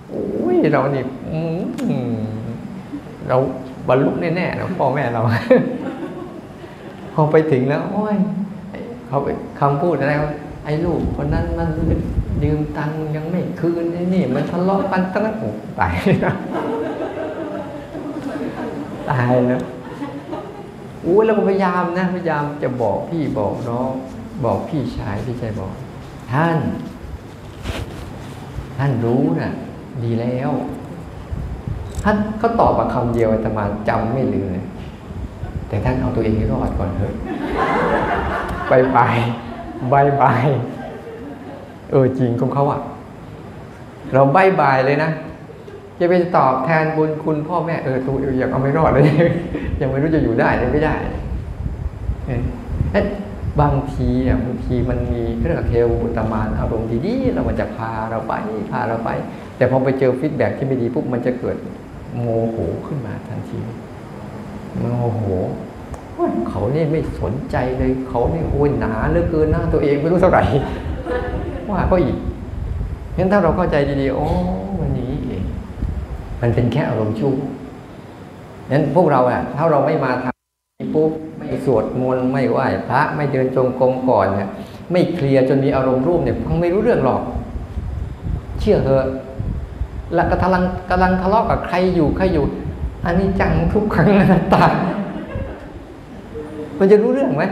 [0.09, 1.41] โอ้ยเรานี่อื
[3.27, 3.37] เรา
[3.87, 5.21] บรรลุแน่ๆนะพ่อแม่เรา
[7.13, 8.15] พอไปถึงแล้ว โอ้ย
[9.07, 9.27] เขาไป
[9.59, 10.23] คำพูดอะไรว
[10.65, 11.69] ไอ้ลูกคนนั้นมัน
[12.43, 15.31] ยืมตังค์ยังไม่คืนไอ้นี่ มันทะเลาะกันตั้งแต่
[15.79, 15.93] ตาย
[19.09, 19.61] ตายแล้ว
[21.05, 23.91] อู้เราก็พยายามนะพยายามจะบอกพี่บอกน้อง
[24.45, 25.73] บอกพี่ชายพี่ชายบอก
[26.31, 26.57] ท่าน
[28.77, 29.51] ท่านรู้นะ
[30.03, 30.51] ดีแล้ว
[32.03, 34.65] ท่านเขาตอบมาคำเดียวอาตมาจำไม่ลืมเลย
[35.67, 37.13] แต่ท่านเอาตัวเองให้รอดก่อนเถอะ
[38.69, 39.17] บายบาย
[39.91, 40.47] บายบาย
[41.91, 42.79] เออจริงของเขาอะ
[44.13, 45.09] เราบายบายเลยนะ
[45.99, 49.05] จะไปตอบแทนบุญคุณพ่อแม่เออตัวเองยังเอาไม่รอดเลย
[49.81, 50.95] ยังไม่รู้จะอยู่ได้หรือไม่ได้
[52.25, 53.05] เอ๊ะ
[53.61, 58.33] บางทีอะบางทีมันมีเรื่องเทวบุตรมารอารมณ์ดีๆแล้วมันจะพาเราไป
[58.71, 59.09] พาเราไป
[59.57, 61.55] แต่พอไปเจอ feedback ที่ไม่ดีปุ๊บมันจะเกิด
[62.13, 62.57] โมโห
[62.87, 63.59] ขึ้นมาทันที
[64.79, 65.21] โมโห
[66.49, 70.43] เขาเนี่ยไม่สนใจเลยเขาเนี่ยโอ้ยหนาเหลือเกินหน้าตัวเองไม่รู้เท่าไหร่
[71.69, 72.17] ว่าก็อีก
[73.17, 74.27] งั้นถ้าเราเข้าใจดีๆโอ้
[74.79, 75.43] มันอย่างนี้เอง
[76.41, 77.33] มันเป็นแค่อารมณ์ชั่ว
[78.71, 84.49] นั้นพวกเราอะถ้าเราไม่มาทำนี้ปุ๊บไม่สวดมนต์ไม่ไหว้พระไม่เดินจงกรมก่อนเนี่ย
[84.91, 87.21] ไม่เคลียร์จนมีอารมณ์ร่วมเนี่ยฟังไม่รู้เรื่องหรอก
[88.59, 89.05] เชื่อเถอะ
[90.15, 92.45] แล้วก็กำลังกำลังทะเลาะกับใครอยู่ใครอยู่
[93.05, 94.65] อันนี้จังทุกครั้งนัตตา
[96.79, 97.43] มันจะรู้เรื่องไหม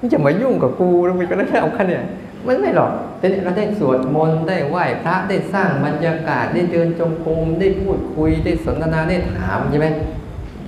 [0.00, 2.04] มันจะมายุ่งกับกูแล้วมันก็ได้แค่เอาแค่เนี่ย
[2.46, 9.88] มันไม่หรอกแต่เนี่ยเราได้สวดมนต์ได้ไหว้พระได้สร้างบรรยากาศได้เดินจงกรมได้พูดคุยได้สนทนาได้ถามใช่ไหม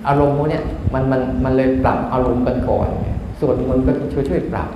[0.09, 0.64] อารมณ์พวกเนี้ย
[0.94, 2.88] มันมันมันเลยปรับอารมณ์กันก่อน
[3.40, 4.68] สวดมนต์ก็ช่วยช่วยปรับ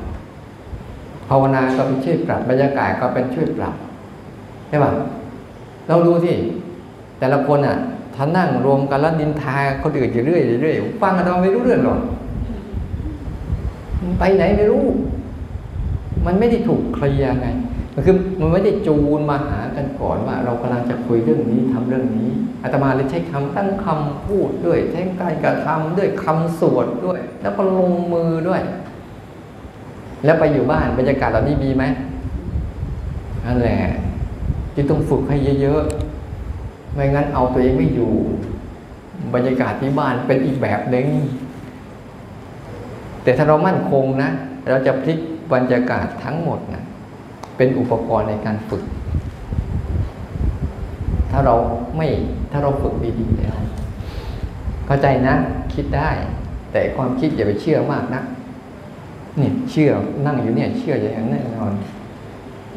[1.29, 3.75] ภาวนาก็เป็นช่วยปรับบรรยากาศก็เป็นช่วยปรับ
[4.69, 4.93] ใช่ป่ะ
[5.89, 6.37] เราดูที่
[7.19, 7.77] แต่ละคนอะ
[8.15, 12.01] ถ้านั่งรวมกันแล้วนินทาคนอื่นอยู่เรื่อยเรื่อยฟังกันเราไม่รู้เรื่องหรอก
[14.19, 14.85] ไปไหนไม่รู้
[16.27, 17.49] มันไม่ได้ถูกเคลียร์ไง
[18.07, 22.29] คือมันไม่ได้จูนมาหากันก่อนว่าเรากำลังจะคุยเรื่องนี้ทำเรื่องนี้
[22.63, 28.63] อาตมาเลยใช้คำตั้งคำพูดด้วยใช้การกระทำด้วยคำสวดด้วย แล้วก็ลงมือด้วย
[30.25, 31.85] แล้วไปอยู่บ้านบรรยากาศเหล่านี้มีไหม
[33.47, 33.81] นั่นแหละ
[34.75, 38.13] จึงต้องฝึกให้เยอะๆไม่งั้นเอาตัวเองไม่อยู่
[39.35, 41.07] บรรยากาศที่บ้านเป็นอีกแบบหนึ่ง
[43.23, 44.31] แต่ถ้าเรามั่นคงนะ
[44.71, 45.19] เราจะพลิก
[45.53, 46.85] บรรยากาศทั้งหมดนะ
[47.57, 48.83] เป็นอุปกรณ์ในการฝึก
[51.31, 51.55] ถ้าเรา
[51.97, 52.09] ไม่
[52.51, 53.57] ถ้าเราฝึกดีๆแล้ว
[54.87, 55.35] เข้าใจนะ
[55.75, 56.11] คิดได้
[56.73, 58.23] แต่ความคิดอย่าไปเชื่อมากนะ
[59.39, 59.91] เนี่ย เชื่อ
[60.27, 61.73] นั่งอยู่เนี่ย เชื่ออย่างแน่นอน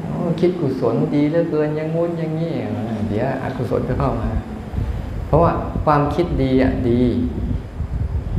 [0.02, 2.52] อคิดกุศลดีเหลือเกินยังงู้นย่างนี้
[3.10, 4.30] เดี๋ยวอกุศลก็เข้ามา
[5.28, 5.52] เพราะว่า
[5.86, 7.02] ความคิดดีอะดี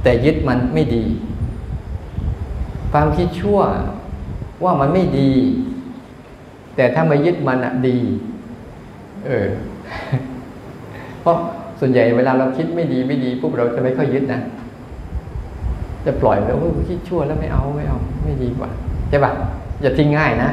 [0.03, 1.05] แต่ยึดมันไม่ดี
[2.93, 3.61] ความคิดชั่ว
[4.65, 5.31] ว่ามันไม่ดี
[6.77, 7.99] แต่ถ้ามายึดมันอะดี
[9.27, 9.49] เออ
[11.21, 11.37] เพราะ
[11.81, 14.41] ส่วนใหญ่เวลาเราคิดไม่ดีไม่ดีปุ๊บเราจะไม่ค่อยยึดนะ
[16.07, 16.57] จะปล่อยแล้ว
[16.89, 18.69] คิดชั่วแล้วไม่เอาไม่เอาไม่ดีกว่า
[19.09, 19.33] ใช่ปะ
[19.83, 20.51] อย่าทิ้งง่ายนะ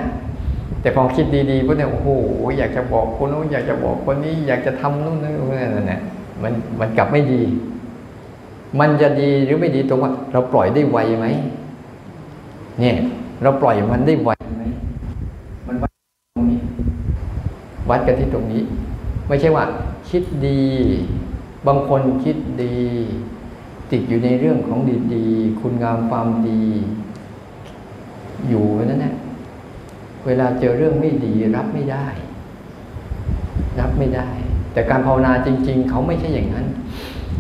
[0.82, 2.10] แต่พอคิดดีๆปุ๊บเนี่ยโอ้โห
[2.58, 5.34] อยากจะบอกคนนู้นอยากจะบอกคนนี้ อยากจะทำนู่นนั่น
[5.76, 6.02] นั่นน่ะ
[6.44, 7.42] มันมันกลับไม่ดี
[8.80, 11.26] มันจะดีหรือไม่ดีตรงว่า เราปล่อยได้ไวไหม
[12.80, 12.96] เนี่ย
[13.42, 14.64] เราปล่อยมันได้ไวไหม
[15.68, 15.92] มันวัด
[16.36, 16.60] ตรงนี้
[17.90, 18.62] วัดกันที่ตรงนี้
[19.28, 19.66] ไม่ใช่ว่า
[20.10, 20.62] คิดดี
[21.68, 22.76] บางคนคิดดี
[23.92, 24.80] ติดอยู่ในเรื่องของ
[25.14, 26.64] ดีๆ คุณงามความดี
[28.48, 29.16] อยู่นั่นแหละ
[30.26, 32.08] เวลาเจอเรื่องไม่ดีรับไม่ได้
[33.80, 34.30] รับไม่ได้
[34.74, 36.68] แต่การภาวนาจริง ๆ เขาไม่ใช่อย่างนั้น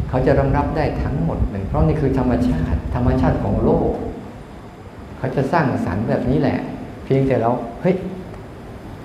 [0.09, 3.91] เขาจะรำรับได้ทั้งหมดเลย เพราะนี่คือธรรมชาติ ธรรมชาติของโลก
[5.17, 6.55] เขาจะสร้างสรรค์แบบนี้แหละ
[7.03, 7.49] เพียงแต่เรา
[7.81, 7.95] เฮ้ย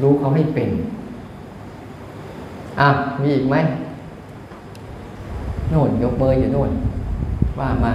[0.02, 0.70] รู้เขาให้เป็น
[2.80, 2.88] อะ
[3.20, 3.56] มีอีกไหม
[5.70, 6.70] โน่นยกมืออยู่โน่น
[7.58, 7.92] ว่ามา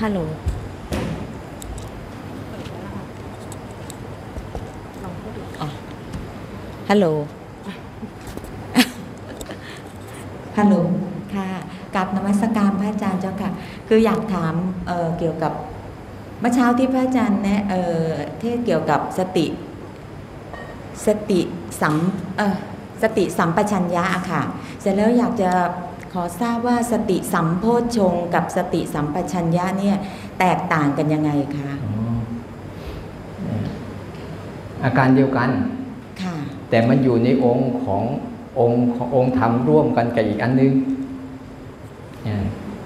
[0.00, 0.18] ฮัลโหล
[5.60, 5.68] อ๋อ
[6.88, 7.06] ฮัลโหล
[10.58, 10.74] ฮัลโหล
[11.34, 11.48] ค่ะ
[11.96, 13.50] กับนมัสการพระอาจารย์เจ้าค่ะ
[13.88, 14.54] คืออยากถาม
[14.86, 15.52] เอ่อเกี่ยวกับ
[16.40, 18.04] เมื่อเช้าที่พระอาจารย์แนะเอ่อ
[18.40, 19.46] เทศเกี่ยวกับสติ
[21.06, 21.40] สติ
[21.80, 21.94] สัม
[22.36, 22.56] เอ่อ
[23.02, 24.42] สติสัมปชัญญะอะค่ะ
[24.80, 25.50] เสร็จแล้วอยากจะ
[26.12, 29.96] ขอทราบว่าสติสัมโพชฌงค์กับสติสัมปชัญญะเนี่ย
[30.40, 31.94] แตกต่างกันยังไงคะอ๋อ
[34.84, 35.50] อาการเดียวกัน
[36.22, 36.36] ค่ะ
[36.70, 38.02] แต่มันอยู่ในองค์ของ
[38.58, 38.80] องค์
[39.14, 41.03] องค์ธรรมร่วมกันกับอีกอันนึงเนี่ย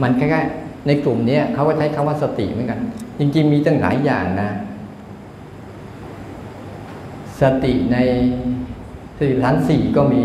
[0.02, 0.40] มันแค่
[0.86, 2.80] ในกลุ่มนี้เขาก็ใช้คำว่าสติเหมือนกัน
[3.18, 4.50] จริงๆมีตั้งหลายอย่างนะ
[7.40, 7.98] สติใน
[9.18, 10.24] สติฐานสี่ก็มี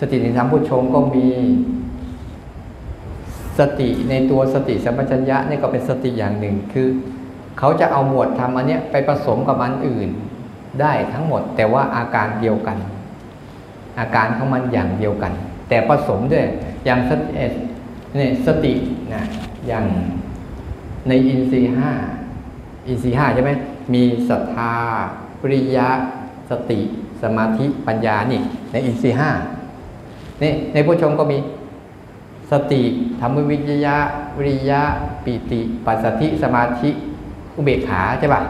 [0.00, 1.26] สติในธรรมพุทชงก็มี
[3.58, 6.88] สติในตัวสติสัมปชัญญะนี่ก็เป็นสติอย่างหนึ่งคือ
[7.58, 10.08] เขาจะเอาหมวดธรรมอันเนี้ยไปผสมกับอันอื่น
[10.80, 12.78] ได้ทั้งหมด แต่ว่าอาการเดียวกัน
[13.98, 15.32] อาการของมันอย่างเดียวกัน
[15.68, 16.46] แต่ผสมด้วย
[16.86, 17.26] อย่างสติ
[18.16, 18.72] เนี่ยสติ
[19.14, 19.22] นะ
[19.68, 19.84] อย่าง
[21.08, 21.90] ในอินทรีย์ห้า
[22.86, 23.52] อินทรีย์ห้าใช่ไหม
[23.94, 24.72] มีศรัทธา
[25.42, 25.88] วิริยะ
[26.50, 26.80] สติ
[27.22, 28.40] สมาธิปัญญานี่
[28.72, 29.30] ในอินทรีย์ห้า
[30.42, 31.38] นี่ในผู้ชมก็มี
[32.50, 32.82] สติ
[33.20, 33.96] ธรรมวิจยะ
[34.36, 34.82] วิริยะ
[35.24, 36.90] ปิติปัสสธิสมาธิ
[37.56, 38.40] อุเบกขาใช่ป่ะ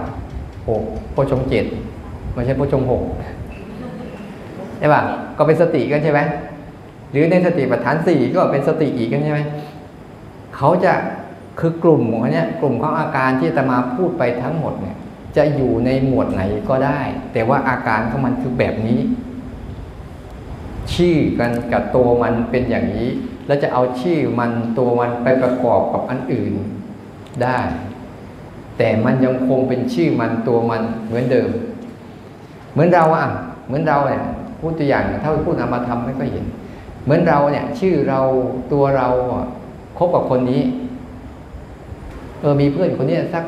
[0.69, 0.83] หก
[1.13, 1.65] โพชงเจ็ด
[2.35, 3.03] ไม่ใช่โพชงหก
[4.79, 5.01] ใช่ป่ะ
[5.37, 6.21] ก็เป็นสติกันใช่ไหม
[7.11, 9.41] หรือในสติปัฏฐานสี่ก็เป็นสติอีกกันใช่ไหม
[10.57, 10.93] เขาจะ
[11.61, 14.97] คือกลุ่มของเขานี้ยกลุ่มของอาการที่อาตมาพูดไปทั้งหมดเนี่ย
[15.37, 17.01] จะอยู่ในหมวดไหนก็ได้
[17.33, 19.01] แต่ว่าอาการของมันคือแบบนี้
[20.95, 23.09] ชื่อกันกับตัวมันเป็นอย่างนี้
[23.47, 26.53] แล้วจะเอาชื่อมันตัวมันไปประกอบกับอันอื่น
[27.43, 27.59] ได้
[28.79, 31.51] แต่มันยังคงเป็นชื่อมันตัวมันเหมือนเดิม
[32.73, 33.27] เหมือนเราอะ
[33.67, 34.23] เหมือนเราเนี่ย
[34.61, 36.47] พูดตัวอย่างถ้าพูดนามธรรมไม่ค่อยเห็น
[37.07, 38.21] เหมือนเราเนี่ย ชื่อเรา
[38.73, 39.09] ตัวเรา
[39.99, 40.63] คบกับคนนี้
[42.41, 43.45] เออมีเพื่อนคนนี้สัก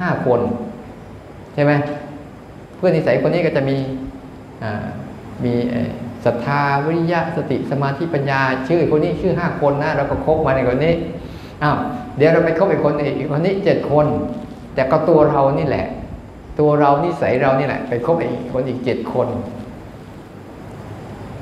[0.00, 0.40] ห้าคน
[1.54, 1.72] ใช่ไหม
[2.76, 3.76] เพื่อนนิสัยคนนี้ก็จะมี
[5.44, 5.54] มี
[6.24, 10.94] ศรัทธาวิริยะสติสมาธิปัญญา ชื่อคนนี้ชื่อห้าคนนะเราก็คบมาในคนนี้
[11.62, 11.76] อ้าว
[12.16, 14.06] เดี๋ยวเราไปคบอีกคนอีกคนนี้เจ็ดคน
[14.74, 15.86] แต่ก็ตัวเรานี่แหละ
[16.58, 19.28] ตัวเรานิสัยเรานี่แหละ ไปคบอีกคนอีกเจ็ดคน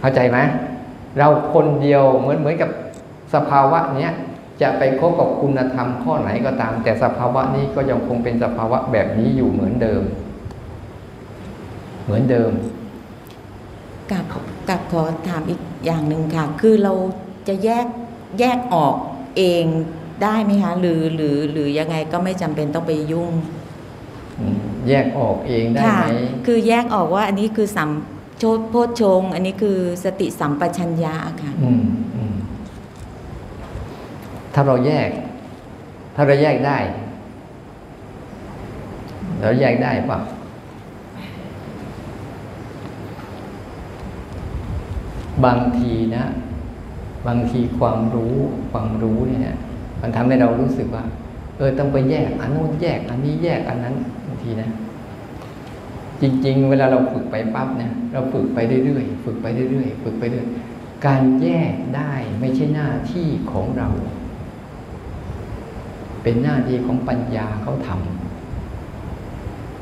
[0.01, 0.39] เข้าใจไหม
[1.19, 2.71] เราคนเดียวเหมือนเหมือนกับ
[3.35, 4.13] สภาวะเนี้ย
[4.63, 10.03] จะไปคบกับคุณธรรมข้อไหนก็ตาม แต่สภาวะนี้ก็ยังคงเป็นสภาวะแบบนี้อยู่เหมือนเดิม
[12.05, 12.53] เหมือนเดิม
[14.11, 14.25] กับ
[14.69, 16.93] กับขอถามอีกอย่างหนึ่งค่ะ คือเรา
[17.49, 17.87] จะแยก
[18.41, 18.95] แยกออก
[19.37, 19.65] เอง
[20.23, 23.33] ได้ไหมคะหรือหรือหรือยังไงก็ไม่จำเป็นต้องไปยุ่ง
[24.41, 26.07] อืมแยกออกเองได้ค่ะไหม
[26.47, 27.91] คือแยกออกว่าอันนี้คือสัม
[28.41, 31.53] โชดโพชฌงอันนี้คือสติสัมปชัญญะค่ะ
[34.55, 35.09] ถ้าเราแยก
[36.15, 36.79] ถ้าเราแยกได้
[39.41, 40.19] เราแยกได้ปะ
[45.45, 46.25] บางทีนะ
[47.27, 48.35] บางทีความรู้
[48.73, 49.57] ความรู้เนี่ย
[50.01, 51.05] มันทำให้เรารู้สึกว่า
[51.57, 53.95] เออต้องไปแยกอันนู้นแยก อันนี้แยกอันนั้น
[54.27, 54.69] บางทีนะ
[56.23, 60.47] จริง ๆ เวลาเราฝึกไปปั๊บเนี่ยเราฝึกไปเรื่อยๆฝึกไปเรื่อยๆฝึกไปเรื่อย
[61.07, 63.89] การแยกได้ไม่ใช่หน้าที่ของเรา
[66.23, 67.91] เป็นหน้าที่ของปัญญาเขาท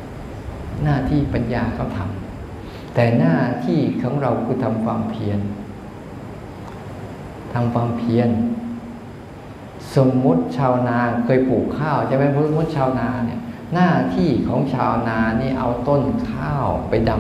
[0.05, 3.37] ำหน้าที่ปัญญาเขาทำแต่หน้า
[3.67, 5.41] ที่ของเราคือทำความเพียร
[7.55, 8.29] ทำความเพียร
[9.97, 13.41] สมมุติชาวนาเคยปลูกข้าวใช่ไหมสมมติชาวนาเนี่ย
[13.75, 17.13] หน้าที่ของชาวนานี่เอาต้นข้าวไปด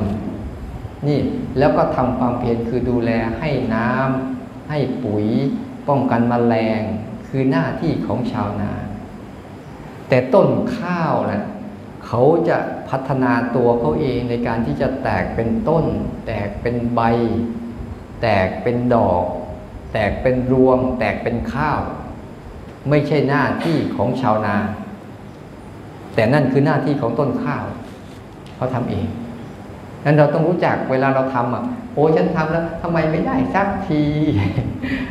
[0.48, 1.18] ำนี่
[1.58, 5.26] แล้วก็ทำความเพียรคือดูแลให้น้ำให้ปุ๋ย
[5.88, 6.82] ป้องกันแมลง
[7.28, 8.72] คือหน้าที่ของชาวนา
[10.08, 10.48] แต่ต้น
[10.78, 11.44] ข้าวนะ
[12.06, 12.58] เขาจะ
[12.88, 15.84] พัฒนาตัวเขาเองในการที่จะแตกเป็นต้น
[16.26, 17.00] แตกเป็นใบ
[18.22, 19.24] แตกเป็นดอก
[19.92, 21.80] แตกเป็นรวง แตกเป็นข้าว
[22.88, 24.56] ไม่ใช่หน้าที่ของชาวนา
[26.18, 27.64] แต่นั่นคือหน้าที่ของต้นข้าว
[28.56, 29.06] เขาทำเอง
[30.04, 31.64] นั้นเราต้องรู้จักเวลาเราทำอะ
[31.94, 34.02] โอ้ฉันทำแล้วทำไมไม่ได้สักที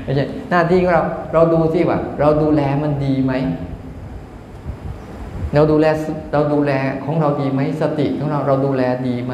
[0.03, 1.03] ไม่ใช่หน้าที่ของเรา
[1.33, 3.33] เราดูสิว่า เราดูแลมันดีไหม
[5.53, 5.85] เราดูแล
[6.33, 6.71] เราดูแล
[7.05, 9.33] ของเราดีไหมสติของเราเราดูแลดีไหม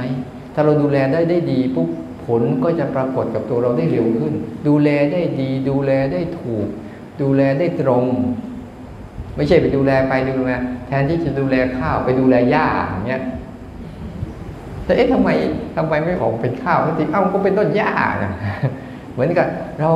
[0.54, 1.90] ถ้าเราดูแลได้ได้ดีปุ๊บ
[2.26, 4.34] ผลก็จะปรากฏกับตัวเราได้เร็วขึ้น
[4.68, 6.68] ดูแลได้ดี ดูแลได้ถูก
[7.22, 8.06] ดูแลได้ตรง
[9.35, 10.51] ไม่ใช่ไปดูแลไปดูแล
[10.88, 13.23] แทนที่จะดูแลข้าวไปดูแลหญ้าอย่างเงี้ย
[14.85, 15.30] แต่เอ๊ะทำไม
[15.77, 17.91] ทำไมไม่ออกเป็นข้าวสักทีเอ้าก็เป็นต้นหญ้า
[18.23, 18.31] นะ
[19.14, 19.47] เหมือนกับ
[19.80, 19.91] เรา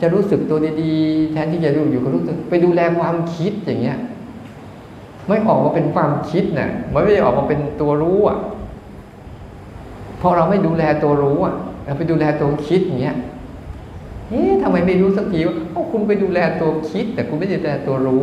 [0.00, 3.98] จะรู้สึกตัวดีๆ แทนที่จะดูอยู่ก็รู้สึกไปดูแลความคิดอย่างเงี้ย
[5.28, 8.38] ไม่ออกมาเป็นความคิดนะ่ะมันไม่ได้ออกมาเป็นตัวรู้อะ
[10.20, 11.54] พราะเราไม่ดูแลตัวรู้อะ
[11.84, 13.16] เราไปดูแลตัวคิดอย่างเงี้ย
[14.28, 18.22] เอ๊ะทำไมไม่รู้สักทีว่าเอ้าคุณไปดูแลตัวคิด แต่คุณไม่ได้ดูแลตัวรู้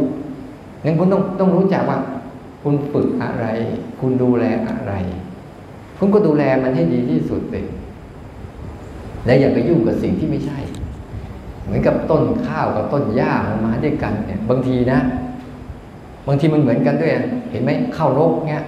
[0.83, 1.99] งั้นคุณต้องต้องรู้จักว่า
[2.63, 3.45] คุณฝึกอะไร
[3.99, 4.93] คุณดูแลอะไร
[5.97, 7.65] คุณก็ดูแลมันให้ดีที่สุดเลย
[9.25, 10.59] และอย่าไปยุ่งกับสิ่งที่ไม่ใช่
[11.63, 14.99] เหมือนกับต้นข้าวกับต้นหญ้ามันมาด้วยกันเนี่ย บางทีนะ
[16.27, 17.11] บางทีมันเหมือนกันด้วย
[17.51, 18.63] เห็นไหมข้าวนกเนี่ย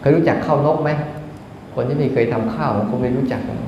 [0.00, 0.90] เคยรู้จักข้าวนกไหม
[1.74, 3.58] คนที่ไม่เคยทำข้าวคงไม่รู้จักหรอก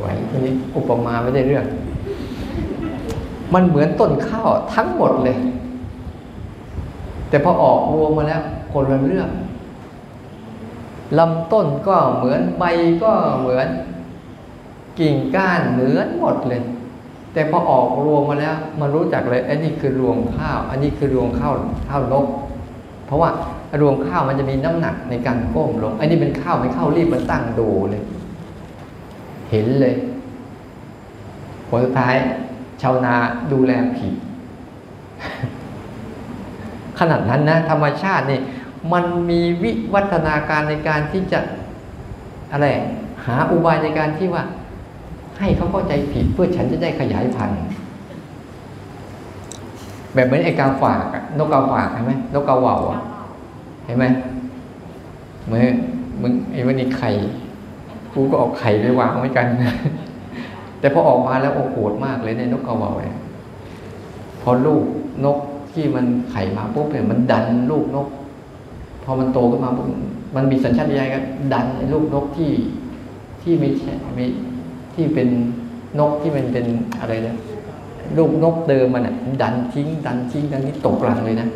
[0.00, 1.64] ไหวทีนี้อุปมาไม่ได้เรื่อง
[3.54, 5.36] มันเหมือนต้นข้าวทั้งหมดเลย
[7.28, 8.42] แต่พอออกรวมมาแล้ว
[8.72, 9.28] คนละเรื่อง
[11.18, 12.64] ลำต้นก็เหมือนใบ
[13.04, 13.68] ก็เหมือน
[14.98, 16.62] กิ่งก้านเหมือนหมดเลย
[17.32, 21.52] แต่พอออกรวมมาแล้ว มันรู้จักเลยไอ้นี่คือรวงข้าว อันนี้คือรวงข้าว
[21.88, 22.26] ข้าวนก
[23.06, 23.30] เพราะว่า
[23.80, 28.02] รวงข้าวมันจะมีน้ำหนักในการก้มลงอันนี้เป็นข้าวเป็นข้าวรีบมันตั้งดูเลย
[29.50, 29.94] เห็นเลย
[31.68, 32.14] ผลสุดท้าย
[32.82, 33.14] ชาวนา
[33.52, 34.14] ดูแลผิด
[36.98, 38.40] ขนาดนั้นนะธรรมชาตินี่
[38.92, 41.40] มันมีวิวัฒนาการในการที่จะ
[42.52, 42.66] อะไร
[43.26, 44.44] หาอุบายในการที่ว่า
[45.38, 47.58] ให้เขาเข้าใจผิดเพื่อฉันจะได้ขยายพันธุ์
[50.14, 51.02] แบบเหมือนไอ้กาฝาก
[51.38, 53.00] นกกาฝากเห็นไหมนกกาว่าอะ
[53.84, 54.04] เห็นไหม
[55.44, 55.62] เหมือน
[56.20, 57.10] มึงไอ้วันนี้ไข่
[58.12, 59.46] กูก็เอาไข่ไปวางเหมือนกัน
[60.80, 63.18] แต่พอออกมาแล้วโอ้โหดมากเลยในนกกาว่าเนี่ย
[64.42, 64.84] พอลูก
[65.24, 65.38] นก
[65.76, 68.08] ที่มันไข่มาปุ๊บเนี่ยมันดันลูกนก
[69.04, 69.86] พอมันโตขึ้นมาปุ๊บ
[70.36, 71.20] มันมีสัญชาตญาณก็
[71.52, 72.50] ดันไอ้ลูกนกที่
[73.42, 74.26] ที่ไม่ใช่ไม่
[74.94, 75.28] ที่เป็น
[75.98, 76.66] นกที่มันเป็น
[77.00, 77.36] อะไรนะ
[78.16, 81.48] ลูกนกเดิมมันอะดันทิ้ง ดันทิ้งดันนี้ตกหลังเลยนะ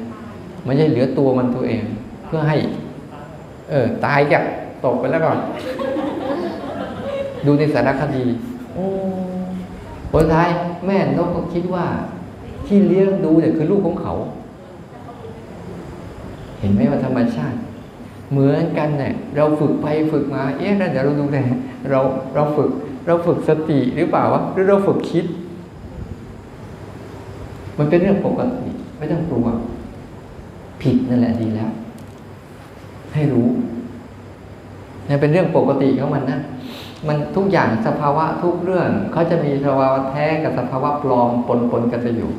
[0.64, 1.82] ไม่ใช่เหลือตัวมันตัวเอง
[2.26, 2.56] เพื่อให้
[3.70, 4.42] เออตายแกบ
[4.84, 5.38] ตกไปแล้วก่อน
[7.46, 8.24] ดูในสารคดี
[8.74, 8.86] โอ้
[10.12, 10.48] ผลท้าย
[10.86, 11.84] แม่นกก็คิดว่า
[12.70, 14.14] ที่เลี้ยงดูเนี่ยคือลูกของเขา
[16.60, 17.58] เห็นไหมว่าธรรมชาติ
[18.30, 21.38] เหมือนกันเนี่ยเราฝึกไปฝึกมาเอ๊ะแล้วเดี๋ยวเราดูเล
[21.90, 22.00] เรา
[22.34, 22.70] เราฝึก
[23.06, 25.24] เราฝึกสติหรือเปล่าวะหรือเราฝึกคิด
[27.78, 29.46] มันเป็นเรื่องปกติไม่ต้องกลัว
[30.82, 31.70] ผิดนั่นแหละดีแล้ว
[33.14, 33.48] ให้รู้
[35.08, 36.40] นี่เป็นเรื่องปกติของมันนะ
[37.08, 42.30] มันทุกอย่างสภาวะทุกเรื่องเขาจะมีสภาวะแท้กับสภาวะปลอมปนปนกันจะอยู่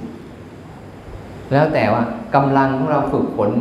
[1.51, 2.03] แล้วแต่ว่า
[2.35, 3.51] กำลังของเราฝึกฝน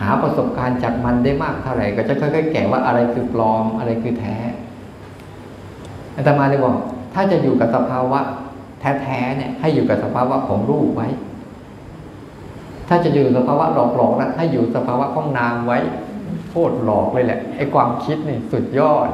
[0.00, 4.36] หาประสบการณ์จากมันได้มากเท่าไหร่ ก็จะค่อยๆ แก่ว่าอะไรคือปลอมอะไรคือแท้
[6.14, 6.74] อาตมาเลยบอก
[7.14, 8.20] ถ้าจะอยู่กับสภาวะ
[8.80, 11.08] แท้ๆเนี่ยให้อยู่กับสภาวะของรูปไว้
[12.88, 15.78] ถ้าจะอยู่สภาวะหลอกๆนะให้อยู่สภาวะของนามไว้
[16.48, 19.08] โคตรหลอกเลยแหละไอ้ความคิดนี่สุดยอด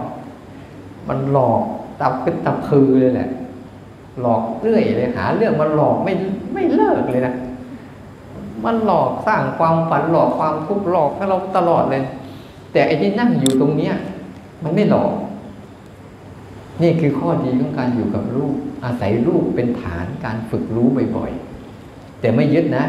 [1.09, 1.63] มันหลอก
[2.01, 3.29] ตับขึ้นตับคือเลยแหละ
[4.21, 6.13] หลอกเรื่อยเลยหาเรื่องมันหลอกไม่
[6.55, 7.35] ไม่เลิกเลยนะ
[8.65, 12.05] มันหลอกสร้างความฝันหลอกความทุกข์หลอกให้เราตลอดเลย
[12.73, 13.95] แต่ไอ้ที่นั่งอยู่ตรงเนี้ย
[14.63, 15.13] มันไม่หลอก
[16.83, 18.55] นี่คือข้อดีของการอยู่กับรูป
[18.85, 22.85] อาศัยรูปเป็นฐานการฝึกรู้บ่อยๆแต่ไม่ยึดนะ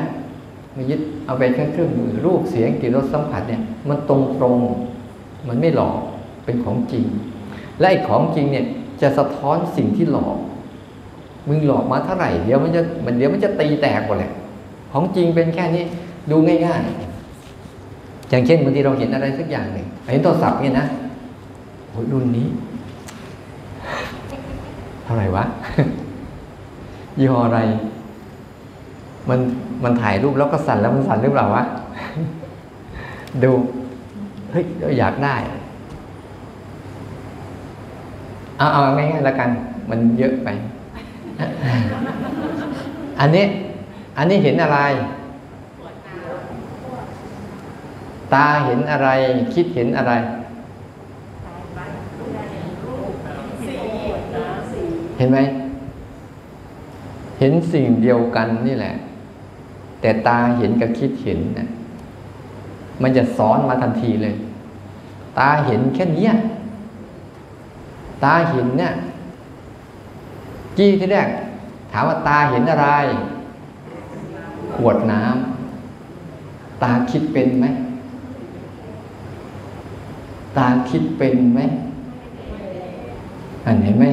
[0.74, 4.56] ไม่ยึดเอาไปแค่เครื่องมือรูปเสียงกลิ่นรสสัมผัสเนี่ย มันตรงตรง
[5.48, 6.00] มันไม่หลอก
[6.46, 7.06] เป็นของจริง
[7.80, 8.66] และไอ้ของจริงเนี่ย
[9.02, 10.38] จะสะท้อนสิ่งที่หลอก
[11.48, 14.32] มึงหลอกมาเท่าไหร่เดี๋ยวมันจะมันเดี๋ยวมันจะตีแตกหมดแหละ
[14.98, 15.86] ของจริงเป็นแค่นี้
[16.32, 20.86] ดูง่ายๆอย่างเช่นบางทีเราเห็นอะไรสักอย่างหนึ่งเห็นโทรศัพท์เนี่ยนะ
[21.90, 22.48] โอ้ยรุ่นนี้
[25.04, 25.44] เท่าไหร่วะ
[27.20, 27.60] ยี่ห้ออะไร
[29.30, 29.40] มัน
[29.84, 31.64] มันถ่ายรูปแล้วก็สั่นแล้วมันสั่นหรือเปล่าวะ
[33.44, 33.52] ดู
[34.52, 34.64] เฮ้ย
[35.00, 35.36] อยากได้
[38.58, 39.50] เอาเอาง่ายๆแล้วกัน
[39.90, 40.48] มันเยอะไป
[43.22, 43.46] อันนี้
[44.18, 44.80] อันนี้เห็นอะไร
[48.34, 49.10] ตาเห็นอะไร
[49.54, 50.14] คิดเห็นอะไร
[55.18, 55.40] เห็นไหม
[57.40, 58.94] เห็นสิ่งเดียวกันนี่แหละ
[60.02, 61.68] แต่ตาเห็นกับคิดเห็นนะ
[63.02, 64.36] มันจะซ้อนมาทันทีเลย
[65.40, 66.30] ตาเห็นแค่นี้
[68.24, 68.94] ตาเห็นเนี่ย
[70.78, 71.28] กี้ที่แรก
[71.92, 72.90] ถามว่าตาเห็นอะไร
[74.76, 77.66] ขวดน้ำตาคิดเป็นไหม
[80.58, 81.62] ตาคิดเป็นไหม
[83.66, 84.06] อันเห็นไหม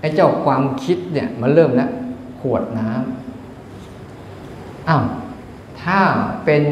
[0.00, 1.90] ไอ้เจ้าความคิดเนี่ยมันเริ่มแล้ว
[2.40, 5.02] ขวดน้ำอ้าว
[5.82, 6.00] ถ้า
[6.44, 6.62] เป็น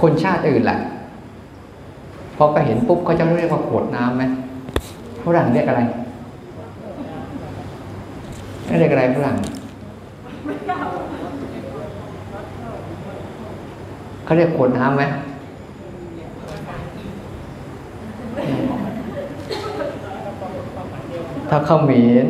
[0.00, 0.78] คนชาติอื่นแหละ
[2.36, 4.24] พอไปเห็นปุ๊บเขาจะเรียกว่าขวดน้ำไหม
[5.24, 5.82] ฝรั่งเรียกอะไร
[8.78, 9.36] เรียกอะไรฝรั่ง
[14.30, 15.02] เขาเรียกขวดน้ำไหม
[21.48, 21.92] ถ้าเขม
[22.24, 22.26] ร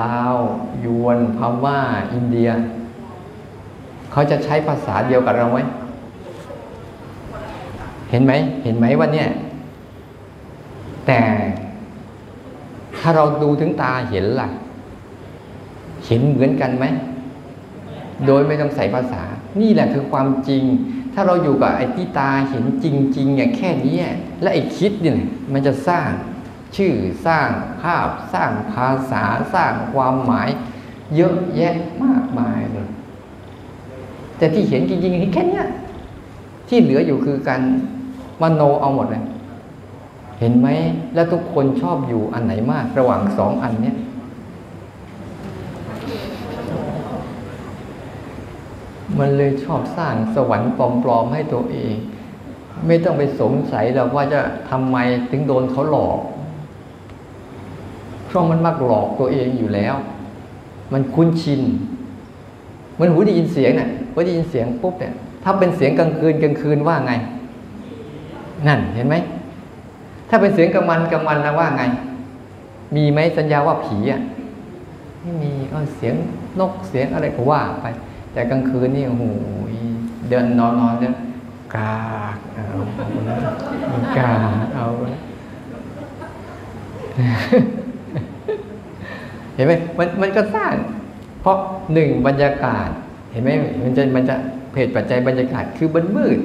[0.00, 0.36] ลาว
[0.84, 1.78] ยวนพม่า
[2.12, 2.48] อินเดีย
[4.12, 5.58] เขาจะใช้ภาษาเดียวกับเราไหม
[8.10, 8.32] เห็นไหม
[8.64, 9.28] เห็นไหมว่าเนี่ย
[11.06, 11.20] แต่
[12.96, 14.48] ถ้าเราดูถึงตาเห็นล่ะ
[16.06, 16.84] เห็นเหมือนกันไหม
[18.26, 19.22] โดยไม่ต้องใส่ภาษา
[19.60, 20.64] นี่แหละคือความจริง
[21.14, 22.86] ถ้าเราอยู่กับไอ้ที่ตาเห็นจ
[23.16, 23.96] ริงๆเนี่ยแค่นี้
[24.42, 25.16] และไอ้คิดเนี่ย
[25.52, 26.08] มันจะสร้าง
[26.76, 26.92] ชื่อ
[27.26, 27.48] สร้าง
[27.82, 29.24] ภาพสร้างภาษา
[29.54, 30.48] สร้างความหมาย
[31.16, 31.74] เยอะแยะ
[32.04, 32.88] มากมายเลย
[34.38, 35.62] แต่ที่เห็นจริงๆนี่แค่นี้
[36.68, 37.60] ที่เหลืออยู่คือการ
[38.42, 39.24] มโนเอาหมดเลย
[40.40, 40.68] เห็นไหม
[41.14, 43.96] แล้วทุกคนชอบอยู่อันไหนมาก ระหว่างสองอันเนี้ย
[49.18, 51.94] มันเลยชอบสร้างสวรรค์ปลอมๆให้ตัวเอง
[52.86, 54.40] ไม่ต้องไปสงสัยหรอกว่าจะ
[54.70, 54.96] ทำไม
[55.30, 56.18] ถึงโดนเขาหลอก
[58.26, 59.94] เพราะมันมักหลอกตัวเองอยู่แล้ว
[60.92, 61.62] มันคุ้นชิน
[63.00, 65.12] มันหูได้ยินเสียงเนี่ยพอได้ยินเสียงปุ๊บเนี่ย
[65.42, 67.12] ถ้าเป็นเสียงกลางคืนกลางคืนว่าไง
[68.66, 69.14] นั่นเห็นไหม
[70.28, 71.82] ถ้าเป็นเสียงกลางวันกลางวันนะว่าไง
[72.96, 74.20] มีไหมสัญญาว่าผีอะ
[75.20, 76.14] ไม่มีก็เสียง
[76.60, 77.86] นกเสียงอะไรก็ว่าไป
[78.34, 79.24] แต่กลางคืนนี่โอ้โห
[80.28, 81.14] เดินนอนนอนเนี่ย
[81.74, 81.94] กา
[82.34, 82.78] กเอา
[84.18, 84.32] กา
[84.64, 84.86] กเอา
[89.54, 90.74] เห็นไหมมันมันก็สร้าง
[91.40, 91.56] เพราะ
[91.92, 92.88] หนึ่งบรรยากาศ
[93.32, 93.50] เห็นไหม
[93.82, 94.34] มันจะมันจะ
[94.72, 96.38] เพจปัจจัยบรรยากาศคือมันมืด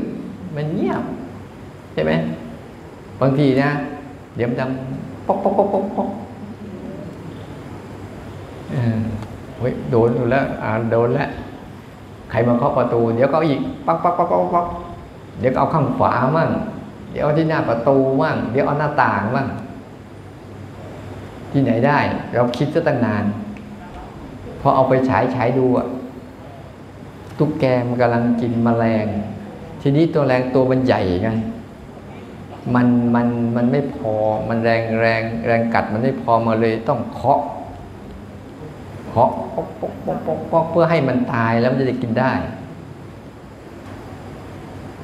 [0.56, 1.04] มันเงียบ
[1.94, 2.12] ใช่ไหม
[3.22, 3.70] บางทีนะ
[4.36, 4.70] เดี๋ยวมันดัง
[5.28, 6.10] ป๊อกป๊อกป๊อกป๊อกป๊อก
[8.72, 9.00] เออ
[9.58, 11.30] เฮ้ยโดนแล้วอ่าโดนแล้ว
[12.30, 14.66] ใครมาเคาะประตู เดี๋ยวก็เอาอีกปักปักปักปักปัก
[15.40, 16.50] เดี๋ยวเอาข้างฝามั่ง
[17.12, 19.48] เดี๋ยวเอาที่หน้าประตูมั่งเดี๋ยวเอาหน้าต่างมั่ง
[21.52, 22.00] ที่ไหนได้
[22.36, 23.24] เราคิดซะตั้งนาน
[24.62, 25.88] พอเอาไปฉายฉายดูอะ
[27.38, 29.08] ตุ๊กแกมันกำลังกินแมลง
[29.82, 31.30] ทีนี้ตัวแรงตัวมันใหญ่ไง
[32.76, 34.14] มันมันมันไม่พอ
[34.50, 37.40] มันแรงแรงแรงกัดมันไม่พอมาเลยต้องเคาะ
[39.10, 42.32] เคาะปอกปอกปอกปอกปอกเพื่อให้มันตายแล้วมันจะได้กินได้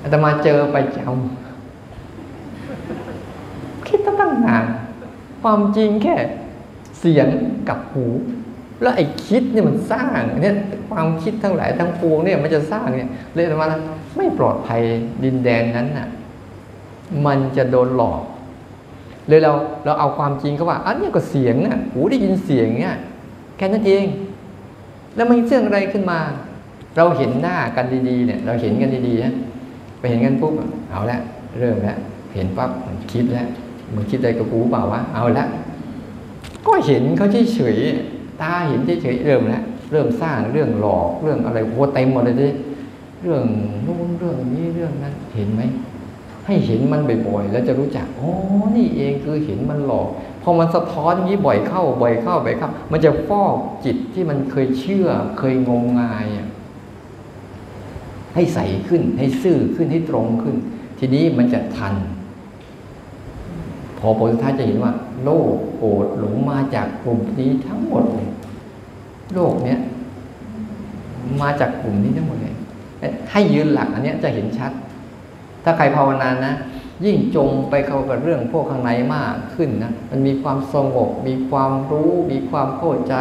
[0.02, 4.66] อาตมาเจอไปจำคิดตั้งนาน
[5.42, 6.16] ความจริงแค่
[7.00, 7.28] เสียง
[7.70, 8.06] กับหู
[8.82, 10.56] แล้วไอ้คิดเนี่ยมันสร้างเนี่ย
[10.90, 13.68] ความคิดทั้งหลายทั้งปวงเนี่ยมันจะสร้างเนี่ยเลยอาตมา
[14.18, 14.82] ไม่ปลอดภัย
[15.24, 16.08] ดินแดนนั้นน่ะ
[17.26, 18.22] มันจะโดนหลอก
[19.28, 19.52] เลยเรา
[19.86, 22.96] เราเอาความจริงเขาว่า อันนี้ก็เสียงน่ะหูได้ยินเสียงเนี่ย
[23.58, 24.06] แค่นั้นเอง
[25.16, 26.20] แล้วมันเรื่องอะไรขึ้นมา
[26.98, 29.34] เราเห็นหน้ากันดีๆเนี่ย เราเห็นกันดีๆนะ
[30.00, 30.54] ไปเห็นกันปุ๊บ
[30.90, 31.20] เอาละ
[31.60, 31.98] เริ่มแล้ว
[32.34, 33.48] เห็นปั๊บมันคิดแล้ว
[33.96, 35.46] มันคิดอะไรกับกูเปล่าวะเอาละ
[36.66, 42.48] ก็เห็นเขาเฉยๆตาเห็นเฉยๆเริ่มแล้วเริ่มสร้างเรื่องหลอกเรื่องอะไรโอ้เต็มหมดเลยดิ
[43.22, 43.44] เรื่อง
[43.86, 45.62] นู้นเรื่องนี้เรื่องนั้นเห็นไหม
[46.46, 48.32] ให้เห็นมันบ่อยๆแล้วจะรู้จักอ๋อ
[48.78, 50.08] นี่เองคือเห็นมันหลอก
[50.48, 53.56] พอมันสะท้อนอย่างนี้บ่อยเข้าบ่อยเข้าบ่อยเข้า มันจะฟอก
[53.86, 55.08] จิตที่มันเคยเชื่อ
[55.38, 56.26] เคยงมงาย
[58.36, 60.56] ให้ใสขึ้น ให้ซื่อขึ้นให้ตรงขึ้น
[61.00, 61.96] ทีนี้มันจะทัน
[64.00, 64.94] พอผลสุดท้ายจะเห็นว่า
[65.24, 68.30] โลกโกรธหลงมาจากกลุ่มนี้ทั้งหมดเลย
[69.34, 69.80] โลกเนี้ย
[71.42, 72.56] มาจากกลุ่มนี้ทั้งหมดเลย
[73.32, 74.72] ให้ยืนหลักอันนี้จะเห็นชัด
[75.64, 76.54] ถ้าใครภาวนานะ
[77.06, 83.16] ยิ่งจมไปเข้ากับเรื่องพวกข้างในมากขึ้นนะมันมีความสงบ มีความรู้ มีความเข้าใจ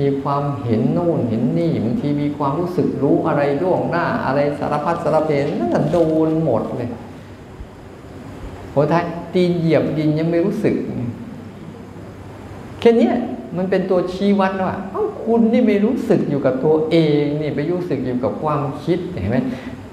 [0.00, 5.30] มีความเห็นโน่นเห็นนี่บางทีมีความรู้สึกรู้อะไรล่วงหน้าอะไรสารพัดสารเพ
[5.60, 5.98] นั่นโด
[6.28, 6.90] นหมดเลย
[8.70, 9.04] โหท้าย
[9.34, 10.74] ตีนเหยียบดินยังไม่รู้สึก
[12.80, 13.10] แค่นี้
[13.56, 19.38] มันเป็นตัวชี้วัดว่าเอ้าคุณนี่ไม่รู้สึกอยู่กับตัวเองนี่ไปรู้สึกอยู่กับความคิดเห็นไหม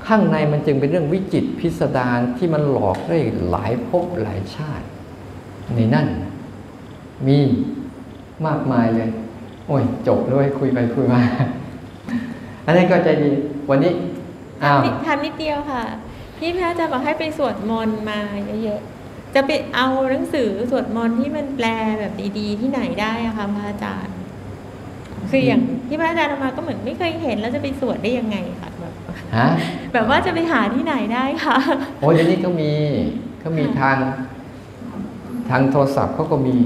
[0.08, 3.20] ข้างในมันจึงเป็นเรื่องวิจิตรพิสดารที่มันหลอกได้
[3.50, 4.86] หลายภพหลายชาติ
[5.76, 6.08] ในนั่น
[7.28, 7.40] มี
[8.48, 9.10] มากมายเลย
[9.68, 11.24] โอ้ย จบด้วยคุยไปคุยมา
[12.66, 13.30] อันนั้นก็ใจดี
[13.70, 13.94] วันนี้
[14.64, 15.84] อ้าวทำนิดเดียวค่ะ
[16.38, 18.20] พี่พระอาจารย์บอกให้ไปสวดมนต์มา
[18.64, 21.68] เยอะๆ จะไปเอาหนังสือสวดมนต์ที่มันแปล
[22.00, 24.16] แบบดีๆ ที่ไหนได้อะคะพระอาจารย์
[25.30, 28.75] คืออย่างที่พระอาจารย์ทำมาก็เหมือนไม่เคยเห็นแล้วจะไปสวดได้ยังไงคะแบบ
[29.38, 29.48] ฮะ
[29.94, 31.58] แบบว่าจะไปหาที่ไหนได้คะ
[32.00, 32.72] โอ้ยเดี๋ยวนี้ก็มี
[33.44, 33.98] ก็มีทาง
[35.50, 36.58] ทางโทรศัพท์เขาก็มี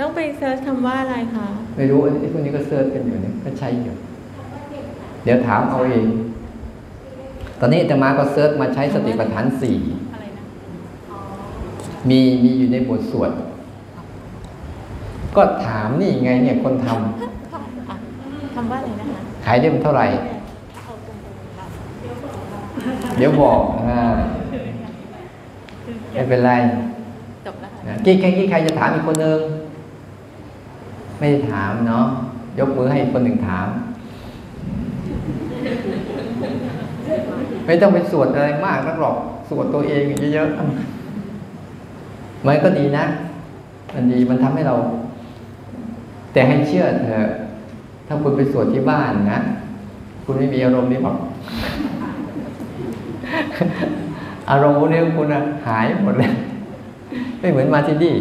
[0.00, 1.46] ต้องไปเซิร์ชคำว่าอะไรคะ
[1.76, 3.94] ไม่รู้ไอ้พวกนี้ก็เสิร์ชกันอยู่เนี่ยก็ใช้อยู่
[5.24, 6.06] เดี๋ยวถามเอาเอง
[7.60, 9.78] ตอนนี้อาตมาก็เสิร์ชมาใช้สติปัฏฐานสี่
[10.12, 10.44] อะไรนะ
[12.10, 13.44] มีมีอยู่ในบทสวดก็
[15.36, 17.96] ก็ถามนี่ไงเนี่ยคนทำอะ
[18.54, 20.06] คำว่าอะไรนะคะ ขายได้มันเท่าไหร่
[23.16, 24.00] เดี๋ยวบอกอ่า
[26.12, 26.52] ไม่เป็นไร
[27.46, 29.38] จบแล้วค่ะนะกี่ใครกี่ใครจะถามอีกคนนึง
[31.18, 32.06] ไม่ได้ถามเนาะ
[32.58, 33.66] ยกมือให้อีกคนหนึ่งถาม
[37.66, 39.16] ไม่ต้องไปสวดอะไรมากนักหรอก
[39.48, 40.02] สวดตัวเอง
[40.34, 43.04] เยอะๆมันก็ดีนะ
[43.94, 44.76] มันดีมันทำให้เรา
[46.32, 47.28] แต่ให้เชื่อเถอะ
[48.06, 49.40] ถ้าคุณไปสวดที่บ้านนะ
[50.24, 51.16] คุณไม่มีอารมณ์นี้หรอก
[54.50, 56.32] อารมณ์พวกนี้คุณอะหายหมดเลย
[57.38, 58.14] ไม่เหมือนมาที่นี่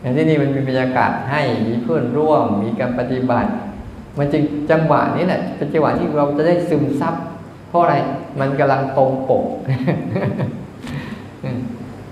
[0.00, 3.50] อย่างที่นี่มันมีบรรยากาศให้มีเพื่อนร่วม มีการปฏิบัติ
[4.18, 7.14] มันจึงจังหวะนี้แหละเป็นจังหวะที่เราจะได้ซึมซับ
[7.68, 7.94] เพราะอะไร
[8.40, 9.44] มันกำลังตรงปก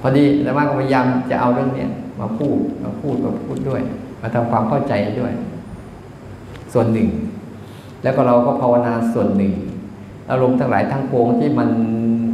[0.00, 1.90] พอดีแล้วมาก็พยายามจะเอาเรื่องเนี้ย
[2.20, 3.80] มาพูดมาพูดมาพูดด้วย
[4.20, 5.32] มาทำความเข้าใจด้วย
[6.72, 7.08] ส่วนหนึ่ง
[8.02, 9.52] แล้วก็เราก็ภาวนาส่วนหนึ่ง
[10.30, 11.68] อารมณ์ทั้งหลายทั้งปวงที่มัน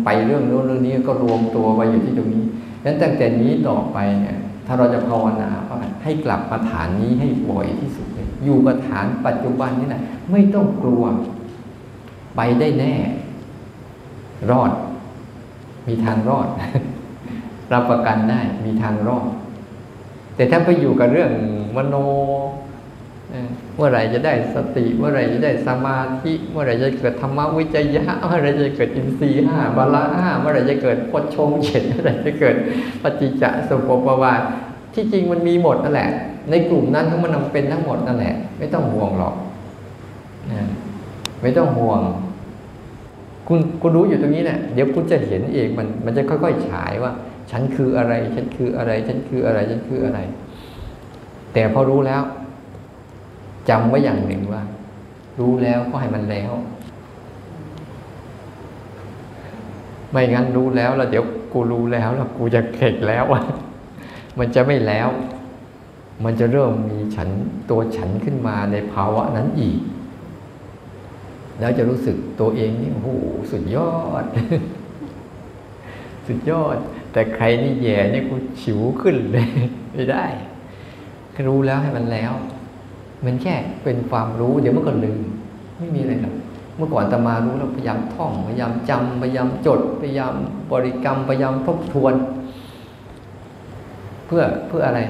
[0.09, 2.45] ไปเรื่องโน้นเรื่องนี้ก็รวมตัวไว้อยู่ที่ตรงนี้
[2.83, 11.05] ดังนั้นตั้งแต่นี้ต่อไปเนี่ยถ้าเราจะภาวนาว่าให้กลับมาฐานนี้ให้บ่อยที่สุดเลยอยู่กับฐานปัจจุบันนี่แหละไม่ต้องกลัว
[12.37, 12.95] ไปได้แน่
[14.51, 14.73] รอด
[15.89, 16.49] มีทางรอด
[17.73, 19.29] รับประกันได้มีทางรอด
[20.37, 21.33] แต่ถ้าไปอยู่กับเรื่อง
[21.77, 21.97] มโน
[23.77, 32.57] เมื่อไหร่จะได้สติ เมื่อไหร่จะได้สมาธิเมื่อไหร่จะเกิดธรรมวิจยะเมื่อไหร่จะเกิดอินทรีย์ห้าบาละห้าเมื่อไหร่จะเกิดพจชงเจ็ดเมื่อไหร่จะเกิด
[33.03, 34.41] ปฏิจจสุปปวาท
[34.95, 36.11] ที่จริงมันมีหมดนั่นแหละ
[36.51, 39.35] ในกลุ่มนั้นทั้งมันนำเป็นทั้งหมดนั่นแหละ ไม่ต้องห่วงหรอก
[41.43, 42.01] ไม่ต้องห่วง
[43.49, 47.13] คุณคุณรู้อยู่ตรงนี้แหละเดี๋ยวคุณจะเห็นเองมันมันจะค่อยๆฉายว่า
[47.51, 50.19] ฉันคืออะไร ฉันคืออะไร ฉันคืออะไรฉันคืออะไร
[51.53, 52.23] แต่พอรู้แล้ว
[53.69, 54.63] จำไว้อย่างหนึ่งว่า
[55.39, 56.53] รู้แล้วก็ให้มันแล้ว
[60.11, 63.25] ไม่งั้นรู้แล้วแล้วเดี๋ยวกูรู้แล้วแล้วกูจะเข็ดแล้ว
[64.39, 65.09] มันจะไม่แล้ว
[66.25, 67.29] มันจะเริ่มมีฉัน
[67.71, 69.81] ตัวฉันขึ้นมาในภาวะนั้นอีก
[71.61, 73.09] แล้วจะรู้สึกตัวเองนี่โอ้โห
[73.53, 74.25] สุดยอด
[76.27, 76.77] สุดยอด
[77.13, 79.47] แต่ใครนี่แย่นี่กูฉิวขึ้นเลย
[79.93, 80.25] ไม่ได้
[81.47, 82.33] รู้แล้วให้มันแล้ว
[83.27, 83.55] มันแค่
[83.85, 85.21] เป็นความรู้เดี๋ยวมันก็ลืม
[85.79, 86.35] ไม่มีอะไรหรอก
[86.77, 90.35] เมื่อก่อนตมารู้แล้วพยายามท่องพยายามจำพยายามจดพยายาม
[90.73, 92.15] บริกรรมพยายามทบทวน
[94.27, 95.01] เพื่อเพื่ออะไร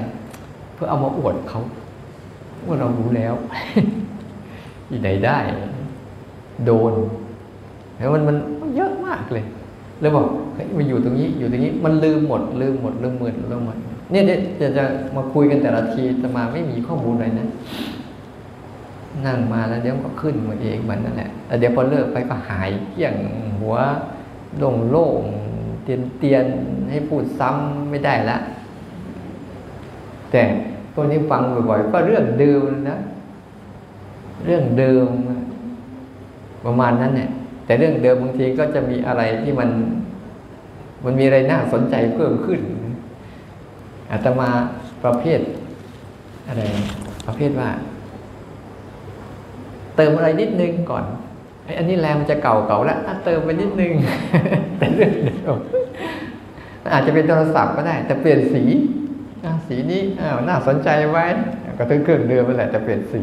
[0.74, 1.62] เพื่อเอามาอวดเขา
[2.66, 3.34] ว่าเรารู้แล้ว
[4.88, 5.38] ที่ไหนได้
[6.64, 6.92] โดน
[7.96, 8.22] แล้วมัน
[8.60, 9.44] มันเยอะมากเลย
[10.00, 13.76] แล้วบอกเฮ้ยมาอยู่ตรงนี้อยู่ตรงนี้มันลืมหมดลืมหมดลืมหมดลืมหมด
[14.10, 14.84] เนี่ยเดี๋ยวจะจะ
[15.16, 17.48] มาคุยกันแต่ละทีจะมาไม่มีข้อมูลอะไรนะ
[19.24, 23.14] นั่งมาแล้วเดี๋ยวก็ขึ้นมาเองมันนั่นแหละแล้วเดี๋ยวพอเลิกไปก็หายเกลี้ยง
[23.60, 23.76] หัว
[24.58, 25.22] โล่งโล่ง
[25.82, 26.46] เตียนเตียน
[26.90, 28.38] ให้พูดซ้ำไม่ได้ละ
[30.30, 30.42] แต่
[30.94, 32.98] ตัวนี้ฟังบ่อยๆก็เรื่องเดิมนะ
[34.44, 35.06] เรื่องเดิม
[36.64, 37.30] ประมาณนั้นเนี่ย
[37.64, 39.70] แต่เรื่องเดิมบางทีก็จะมีอะไรที่มัน
[41.04, 42.60] มันมีอะไรน่าสนใจเพิ่มขึ้น
[44.10, 44.48] อาตมา
[45.04, 45.40] ประเภท
[46.48, 46.62] อะไร
[47.26, 47.70] ประเภทว่า
[49.96, 51.04] เติมอะไรนิดนึงก่อน
[51.64, 53.92] ไอ้อันนี้แรงมันจะเก่าเก่าแล้วเติมไปนิดนึง
[54.78, 55.56] แต่เรื่องเดิม
[56.82, 58.62] มันอาจจะเป็นโทรศัพท์ก็ได้ แต่เปลี่ยนสี
[59.66, 61.24] สีนี้อ้าวน่าสนใจไว้
[61.78, 63.22] ก็ถึงเครื่องเดิมไปแหละแต่เปลี่ยนสี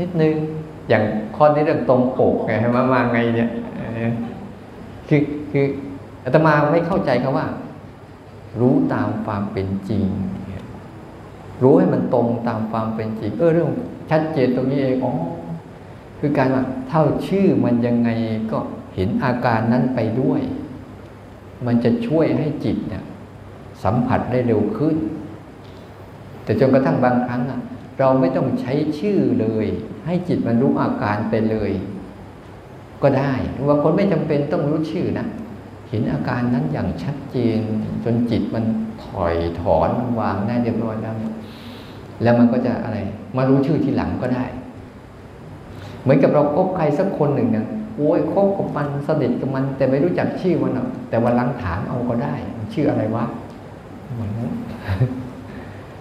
[0.00, 0.34] นิดนึง
[0.88, 1.02] อย่าง
[1.36, 3.50] ข้อนี้เรื่องตรงปกไงมามาไงเนี่ย
[5.08, 5.20] คือ
[5.52, 5.66] คือ
[6.24, 7.46] อาตมาไม่เข้าใจคำว่า
[8.60, 10.04] รู้ตามความเป็นจริง
[11.62, 13.70] รู้ให้มันตรงตามความเป็นจริง เออเรื่อง
[14.10, 15.12] ชัดเจนตรงนี้เองอ๋อ
[16.18, 18.10] คือการว่าเท่าชื่อมันยังไง
[18.52, 18.58] ก็
[18.94, 20.40] เห็นอาการนั้นไปด้วย
[21.66, 23.04] มันจะช่วยให้จิตเนี่ย
[23.84, 24.96] สัมผัสได้เร็วขึ้น
[26.44, 27.60] แต่จนกระทั่งบางครั้งอะ
[27.98, 29.66] เราไม่ต้องใช้ชื่อเลย
[30.06, 31.72] ให้จิตมันรู้อาการไปเลย
[33.02, 33.32] ก็ได้
[33.66, 35.26] ว่าคนไม่จำเป็นต้องรู้ชื่อนะ
[35.88, 37.58] เห็นอาการนั้นอย่างชัดเจน
[38.04, 38.64] จนจิตมัน
[39.04, 41.14] ถอยถอนมันวางได้เรียบร้อยแล้ว
[42.22, 42.96] แล้วมันก็จะอะไร
[43.36, 44.44] มารู้ชื่อทีหลังก็ได้
[46.06, 47.66] เหมือนกับเราคบใครสักคนหนึ่งนะ
[47.96, 52.34] โอ้ยคบกับมันสนิทกับมัน แต่ไม่รู้จักชื่อมันหรอกแต่วันหลังถามเอาก็ได้
[52.74, 53.24] ชื่ออะไรวะ
[54.14, 54.50] เหมือนนั้น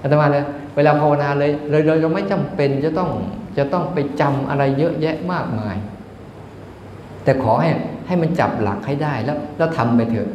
[0.02, 0.44] อาตมาเลย
[0.76, 3.10] เวลาภาวนาเลยเลยเราเราไม่จำเป็นจะต้อง
[3.58, 5.78] จะต้องไปจำอะไรเยอะแยะมากมาย
[7.24, 7.70] แต่ขอให้
[8.08, 10.30] ให้มันจับหลักให้ได้แล้ว แล้วทำไปเถอะ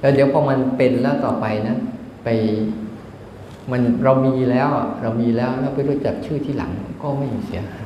[0.00, 1.76] แล้วเดี๋ยวพอมันเป็นแล้วต่อไปนะ
[2.24, 2.28] ไป
[3.70, 4.68] มันเรามีแล้ว
[5.02, 6.70] เรามีแล้วแล้วไปรู้จักชื่อที่หลัง
[7.02, 7.84] ก็ไม่เสียหา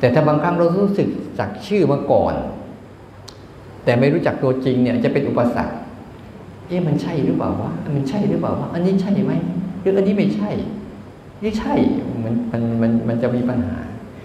[0.00, 1.08] แต่ถ้าบางครั้งเรารู้สึก
[1.38, 2.34] จากชื่อมาก่อน
[3.84, 5.76] แต่ไม่รู้จักตัวจริงเนี่ยจะเป็นอุปสรรค
[6.66, 9.32] เอ๊ะมันใช่หรือเปล่าวะมันใช่หรือเปล่าวะอันนี้ใช่ไหม
[9.80, 10.50] หรืออันนี้ไม่ใช่
[11.42, 11.74] นี่ใช่
[12.24, 13.76] มันมันมันมันจะมีปัญหา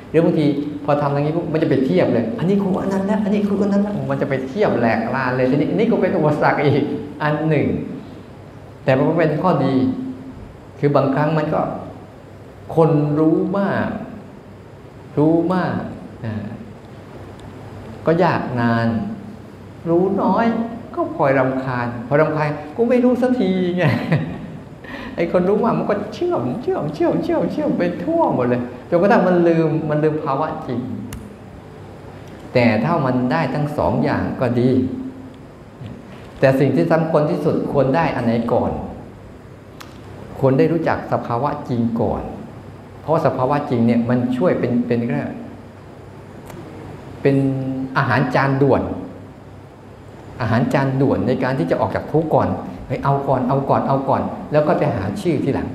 [0.09, 0.45] หรือบางที
[0.85, 6.83] พอทำอย่างนี้ปุ๊บมันจะไปเทียบเลย อันนี้ครูอันนั้นนะอันนี้ครูอันนั้นนะมันจะไปเทียบแหลกลานเลยทีนี้อันนี้ก็เป็นอุปสรรคอีก
[7.23, 7.67] อันหนึ่ง
[8.83, 9.75] แต่มันก็เป็นข้อดี
[10.79, 11.61] คือบางครั้งมันก็
[12.75, 12.89] คน
[13.19, 13.87] รู้มาก
[15.17, 15.79] รู้มาก
[16.25, 16.33] นะ
[18.05, 18.87] ก็ยากนาน
[19.89, 20.45] รู้น้อย
[20.95, 23.85] ก็พลอยรำคาญ พอรำคาญกูไม่รู้สักทีไง
[25.15, 30.81] ไอ้คนรู้มากมันก็เชื่อมเชื่อมเชื่อมเชื่อมเชื่อมไปทั่วหมดเลยจนกระทั่งมันลืมมันลืมภาวะจริง
[32.53, 34.71] แต่ถ้ามันได้ทั้งสองอย่างก็ดี
[36.39, 38.71] แต่สิ่งที่สำคัญที่สุดควรได้อันไหนก่อน
[40.39, 42.23] ควรได้รู้จักสภาวะจริงก่อน
[43.01, 45.21] เพราะสภาวะจริงเนี่ยมันช่วยเป็นเป็นแค่
[47.21, 47.35] เป็น
[47.97, 48.81] อาหารจานด่วน
[50.41, 52.47] อาหารจานด่วนในการที่จะออกจากทุกข์ก่อน
[52.87, 54.21] เฮ้ยเอาก่อนเอาก่อนเอาก่อน
[54.51, 55.67] แล้วก็ไปหาชื่อที่หลัง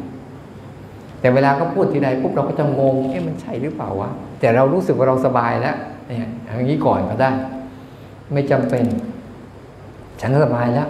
[1.20, 5.76] แต่เวลาก็พูดทีใดปุ๊บเราก็จะงงเอ๊ะมันใช่หรือเปล่าวะแต่เรารู้สึกว่าเราสบายแล้ว
[6.06, 7.30] เนี่ยอย่างนี้ก่อนก็ได้
[8.32, 8.84] ไม่จำเป็น
[10.20, 10.88] ฉันสบายแล้ว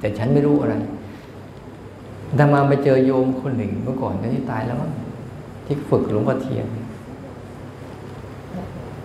[0.00, 0.74] แต่ฉันไม่รู้อะไร
[2.38, 4.90] ดามาไปเจอโยมคนหนึ่งเมื่อก่อนตอนนี้ตายแล้วมั้ง
[5.70, 6.66] ที่ฝึกหลวงพ่อเทียน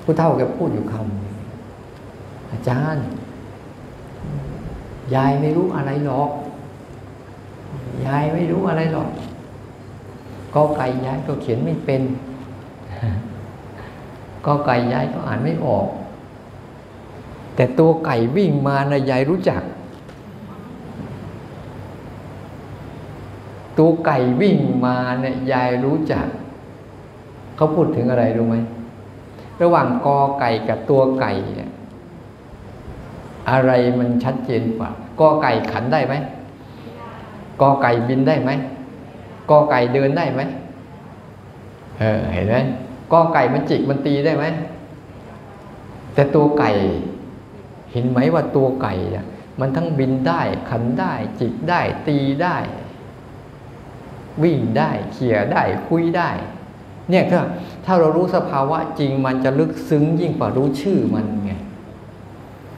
[0.04, 3.06] ผู้เฒ่าแกพูดอยู่คำอาจารย์
[5.16, 6.32] ยายไม่รู้อะไรหรอก
[8.06, 9.10] ยายไม่รู้อะไรหรอก
[10.54, 12.02] ก็ไก่ยายก็เขียนไม่เป็น
[14.46, 15.88] ก็ไก่ยายก็อ่านไม่ออก
[17.56, 19.62] แต่ตัวไก่วิ่งมานะยายรู้จัก
[23.78, 26.28] ตัวไก่วิ่งมาเนี่ยยายรู้จัก
[27.56, 28.56] เขาพูดถึงอะไรรู้ไหม
[29.61, 31.72] ระหว่างกอไก่กับตัวไก่เนี่ย
[33.52, 36.15] อะไรมันชัดเจนกว่ากอไก่ขันได้ไหม
[37.61, 38.52] กอไก่บินได้ไหม
[39.49, 40.41] กอไก่เดินได้ไหม
[41.99, 42.56] เออเห็นไหม
[43.11, 44.45] กอไก่มันจิกมันตีได้ไหม
[46.14, 46.72] แต่ตัวไก่
[47.91, 49.26] เห็นไหมว่าตัวไก่เนี่ย
[49.60, 52.57] มันทั้งบินได้ขันได้ จิกได้ตีได้
[54.44, 56.30] วิ่งได้เขี่ยได้คุยได้
[57.10, 57.41] เนี่ยถ้า
[57.86, 61.52] ถ้าเรารู้สภาวะจริงมันจะลึกซึ้งยิ่งกว่ารู้ชื่อมันไง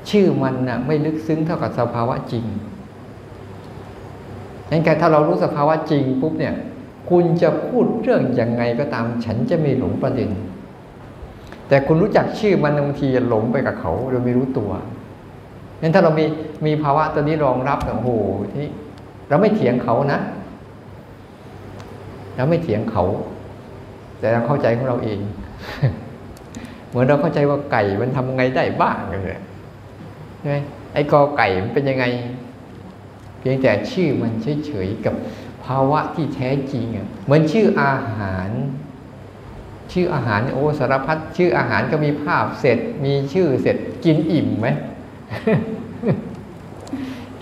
[0.09, 2.45] ชื่อมันน่ะไม่ลึกซึ้งเท่ากับสภาวะจริง
[4.69, 6.53] งั้นแกถ้าเรารู้สภาวะจริงปุ๊บเนี่ย
[7.09, 10.29] คุณจะพูดเรื่องยังไงก็ตาม ฉันจะไม่หลงประเด็น
[11.67, 14.71] แต่คุณรู้จักชื่อมันบางทีหลงไปกับเขาโดยไม่รู้ตัว
[15.81, 16.25] งั้นถ้าเรามี
[16.65, 18.09] มีภาวะตัวนี้รองรับโอ้โห
[18.49, 18.71] ทีนี้
[19.29, 20.19] เราไม่เถียงเขานะ
[22.35, 23.03] เราไม่เถียงเขา
[24.19, 25.19] แต่เราเข้าใจของเราเอง
[26.89, 29.41] เหมือนเราเข้าใจว่าไก่มันทำไงได้บ้างเลย
[30.37, 30.55] ใช่ไหม
[30.93, 32.05] ไอ้กอไก่มันเป็นยังไง
[33.39, 34.33] เพียงแต่ชื่อมัน
[34.65, 35.15] เฉยๆกับ
[35.65, 38.49] ภาวะที่แท้จริงอะเหมือนชื่ออาหาร
[39.91, 44.67] ชื่ออาหารโอ้สารพัดชื่ออาหารก็มีภาพเสร็จ มีชื่อเสร็จกินอิ่มไหม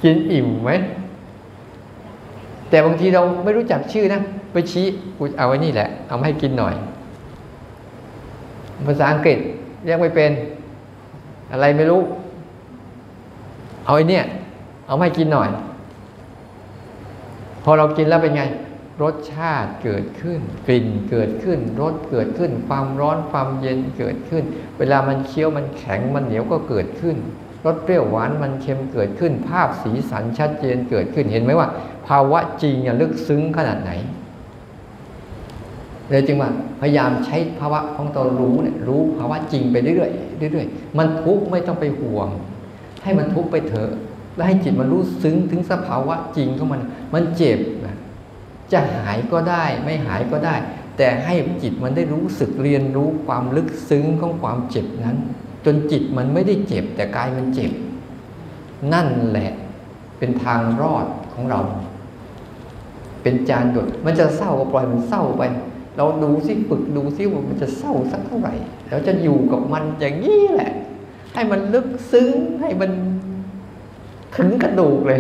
[0.04, 0.72] กินอิ่มไหม
[2.70, 4.22] แต่บางทีเราไม่รู้จักชื่อนะ
[4.54, 4.86] ไปชี้
[5.18, 6.76] กูเอาไว้นี่แหละ เอามาให้กินหน่อย
[8.88, 9.38] ภาษาอังกฤษ
[9.86, 10.32] เรียกไม่เป็น
[11.52, 12.02] อะไรไม่รู้
[13.86, 14.24] เอาไอ้นี่ย
[14.88, 15.50] เอามาให้กินหน่อย
[17.64, 18.44] พอเรากินแล้วเป็นไง
[19.04, 24.44] รสชาติเกิดขึ้น กลิ่นเกิดขึ้นรสเกิดขึ้น ความร้อนความเย็นเกิดขึ้น
[24.80, 27.16] เวลามันเคี้ยวมันแข็งมันเหนียวก็เกิดขึ้น
[27.66, 31.68] รสเปรี้ยวหวานมันเค็มเกิดขึ้น ภาพสีสันชัดเจนเกิดขึ้นเห็นไหมว่า
[32.08, 33.92] ภาวะจริงลึกซึ้งขนาดไหน
[36.10, 36.50] เลยจึงว่า
[36.82, 42.28] พยายามใช้ภาวะของตัวรู้เนี่ยรู้ภาวะจริงไปเรื่อยๆเรื่อยๆมันทุกข์ไม่ต้องไปห่วง
[43.04, 43.92] ให้มันทุกข์ไปเถอะ
[44.36, 46.82] แล้วให้จิตมันรู้ซึ้งถึงสภาวะจริงของมัน
[47.14, 47.96] มันเจ็บนะ
[48.72, 50.56] จะหายก็ได้ไม่หายก็ได้
[50.98, 51.34] แต่ให้
[51.64, 55.18] จิตมันได้รู้สึกเรียนรู้ความลึกซึ้งของความเจ็บนั้น
[55.66, 57.72] จนจิตมันไม่ได้เจ็บ แต่กายมันเจ็บ
[58.94, 59.52] นั่นแหละ
[60.18, 61.62] เป็นทางรอดของเรา
[63.22, 65.44] เป็นจานดดมันจะเศร้าก็ปล่อยมันเศร้าไป
[65.98, 68.54] เราดูซิฝึกดูซิว่ามันจะเศร้าสักเท่าไหร่
[68.90, 70.72] เราจะอยู่กับมันอย่างนี้แหละ
[71.34, 72.32] ให้มันลึกซึ้ง
[72.62, 72.92] ให้มัน
[74.36, 75.20] ถึงกระดูกเลย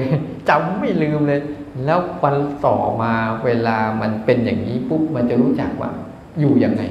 [0.49, 1.41] จำไม่ลืมเลย
[1.85, 2.35] แล้ววัน
[2.65, 3.13] ต่อมา
[3.45, 5.91] เวลามันเป็นอย่างนี้ปุ๊บมันจะรู้จักว่า
[6.39, 6.83] อยู่ยังไง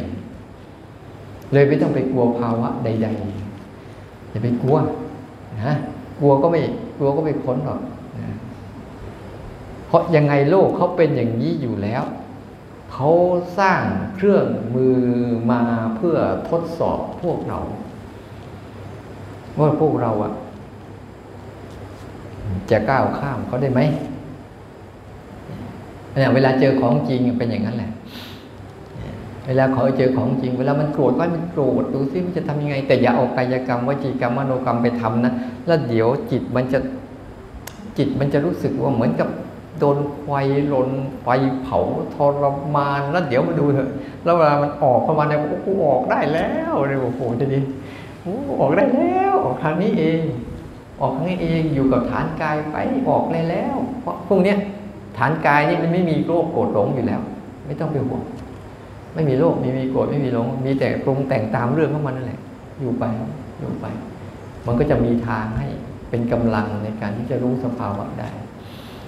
[1.52, 3.43] เลยไม่ต้องไปกลัวภาวะใด ๆ
[4.34, 4.76] อย่าไปกลัว
[5.64, 5.72] นะ
[6.18, 6.60] กลัวก็ไม่
[6.96, 7.80] กลัวก็ไม่พ้นหรอก
[8.18, 8.28] นะ
[9.90, 12.02] พราะยังไงโลกเขาเป็นอย่างนี้อยู่แล้ว
[12.92, 13.10] เขา
[13.58, 13.82] สร้าง
[14.14, 14.98] เครื่องมือ
[15.52, 15.62] มา
[15.96, 16.16] เพื่อ
[16.50, 17.58] ทดสอบพวกเรา
[19.58, 20.32] ว่าพวกเราอะ
[22.70, 23.80] จะก้าวข้ามเขาได้ไหม
[26.14, 27.90] เนี่ยเวลาเจอของจริงเป็นอย่างนั้นแหละ
[29.46, 35.32] เวลาขาเจอของจริง เวลามันโกรธก็ให้มันโกรธดูซิมันจะทำยังไง แต่อย่าเอากายกรรมวจีกรรมมโนกรรมไปทำนะ
[35.66, 36.78] แล้วเดี๋ยวจิตมันจะ
[37.98, 39.28] จิตมันจะรู้สึกว่าเหมือนกับ
[39.78, 40.28] โดนไฟ
[40.72, 40.90] ลน
[41.22, 41.28] ไฟ
[41.62, 41.78] เผา
[42.14, 42.44] ทร
[42.74, 43.88] มานแล้วเดี๋ยวมาดูเถอะ
[44.24, 47.60] แล้วเวลามันออกเข้ามาเนี่ยโอ้โหออกได้แล้วเลยโอ้โหจะดี
[48.22, 50.22] โอ้ออกได้แล้วออกทางนี้เอง
[51.00, 52.76] ออกทางนี้เองอยู่กับฐานกายไป
[53.08, 54.58] ออกเลยแล้ว เพราะพวกเนี้ย
[55.18, 57.20] ฐานกายนี่มันไม่มีโรคโกรธหลงอยู่แล้ว
[57.66, 58.22] ไม่ต้องไปห่วง
[59.14, 62.40] ไม่มีโลภไม่มีโกรธไม่มีหลง มีแต่ปรุงแต่งตามเรื่องของมันนั่นแหละ
[62.80, 63.04] อยู่ไป
[63.58, 63.86] อยู่ไป
[64.66, 65.68] มันก็จะมีทางให้
[66.10, 68.30] เป็นกำลังในการที่จะรู้สภาวะได้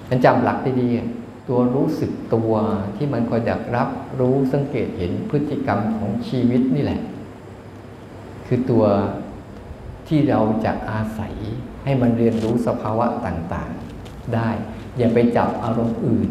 [0.07, 2.53] ฉันจำหลักดีๆตัวรู้สึกตัว
[2.95, 3.89] ที่มันคอยดักรับ
[4.19, 7.01] รู้สังเกตเห็นพฤติกรรมของชีวิตนี่แหละ
[8.47, 8.85] คือตัว
[10.07, 11.33] ที่เราจะอาศัย
[11.83, 14.49] ให้มันเรียนรู้สภาวะต่างๆ ได้
[14.97, 16.29] อย่าไปจับอารมณ์อื่น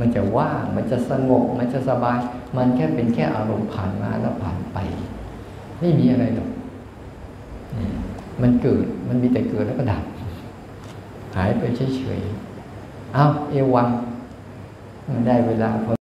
[0.00, 2.18] มันจะว่างมันจะสงบมันจะสบาย
[2.56, 4.78] มันแค่เป็นแค่อารมณ์ผ่านมาแล้วผ่านไป
[5.80, 6.50] ไม่มีอะไรหรอก
[8.42, 10.02] มันเกิดมันมีแต่เกิดแล้วก็ดับ
[11.36, 13.88] หายไปเฉยๆ เอาเอวัง
[15.26, 16.03] ได้เวลาพอ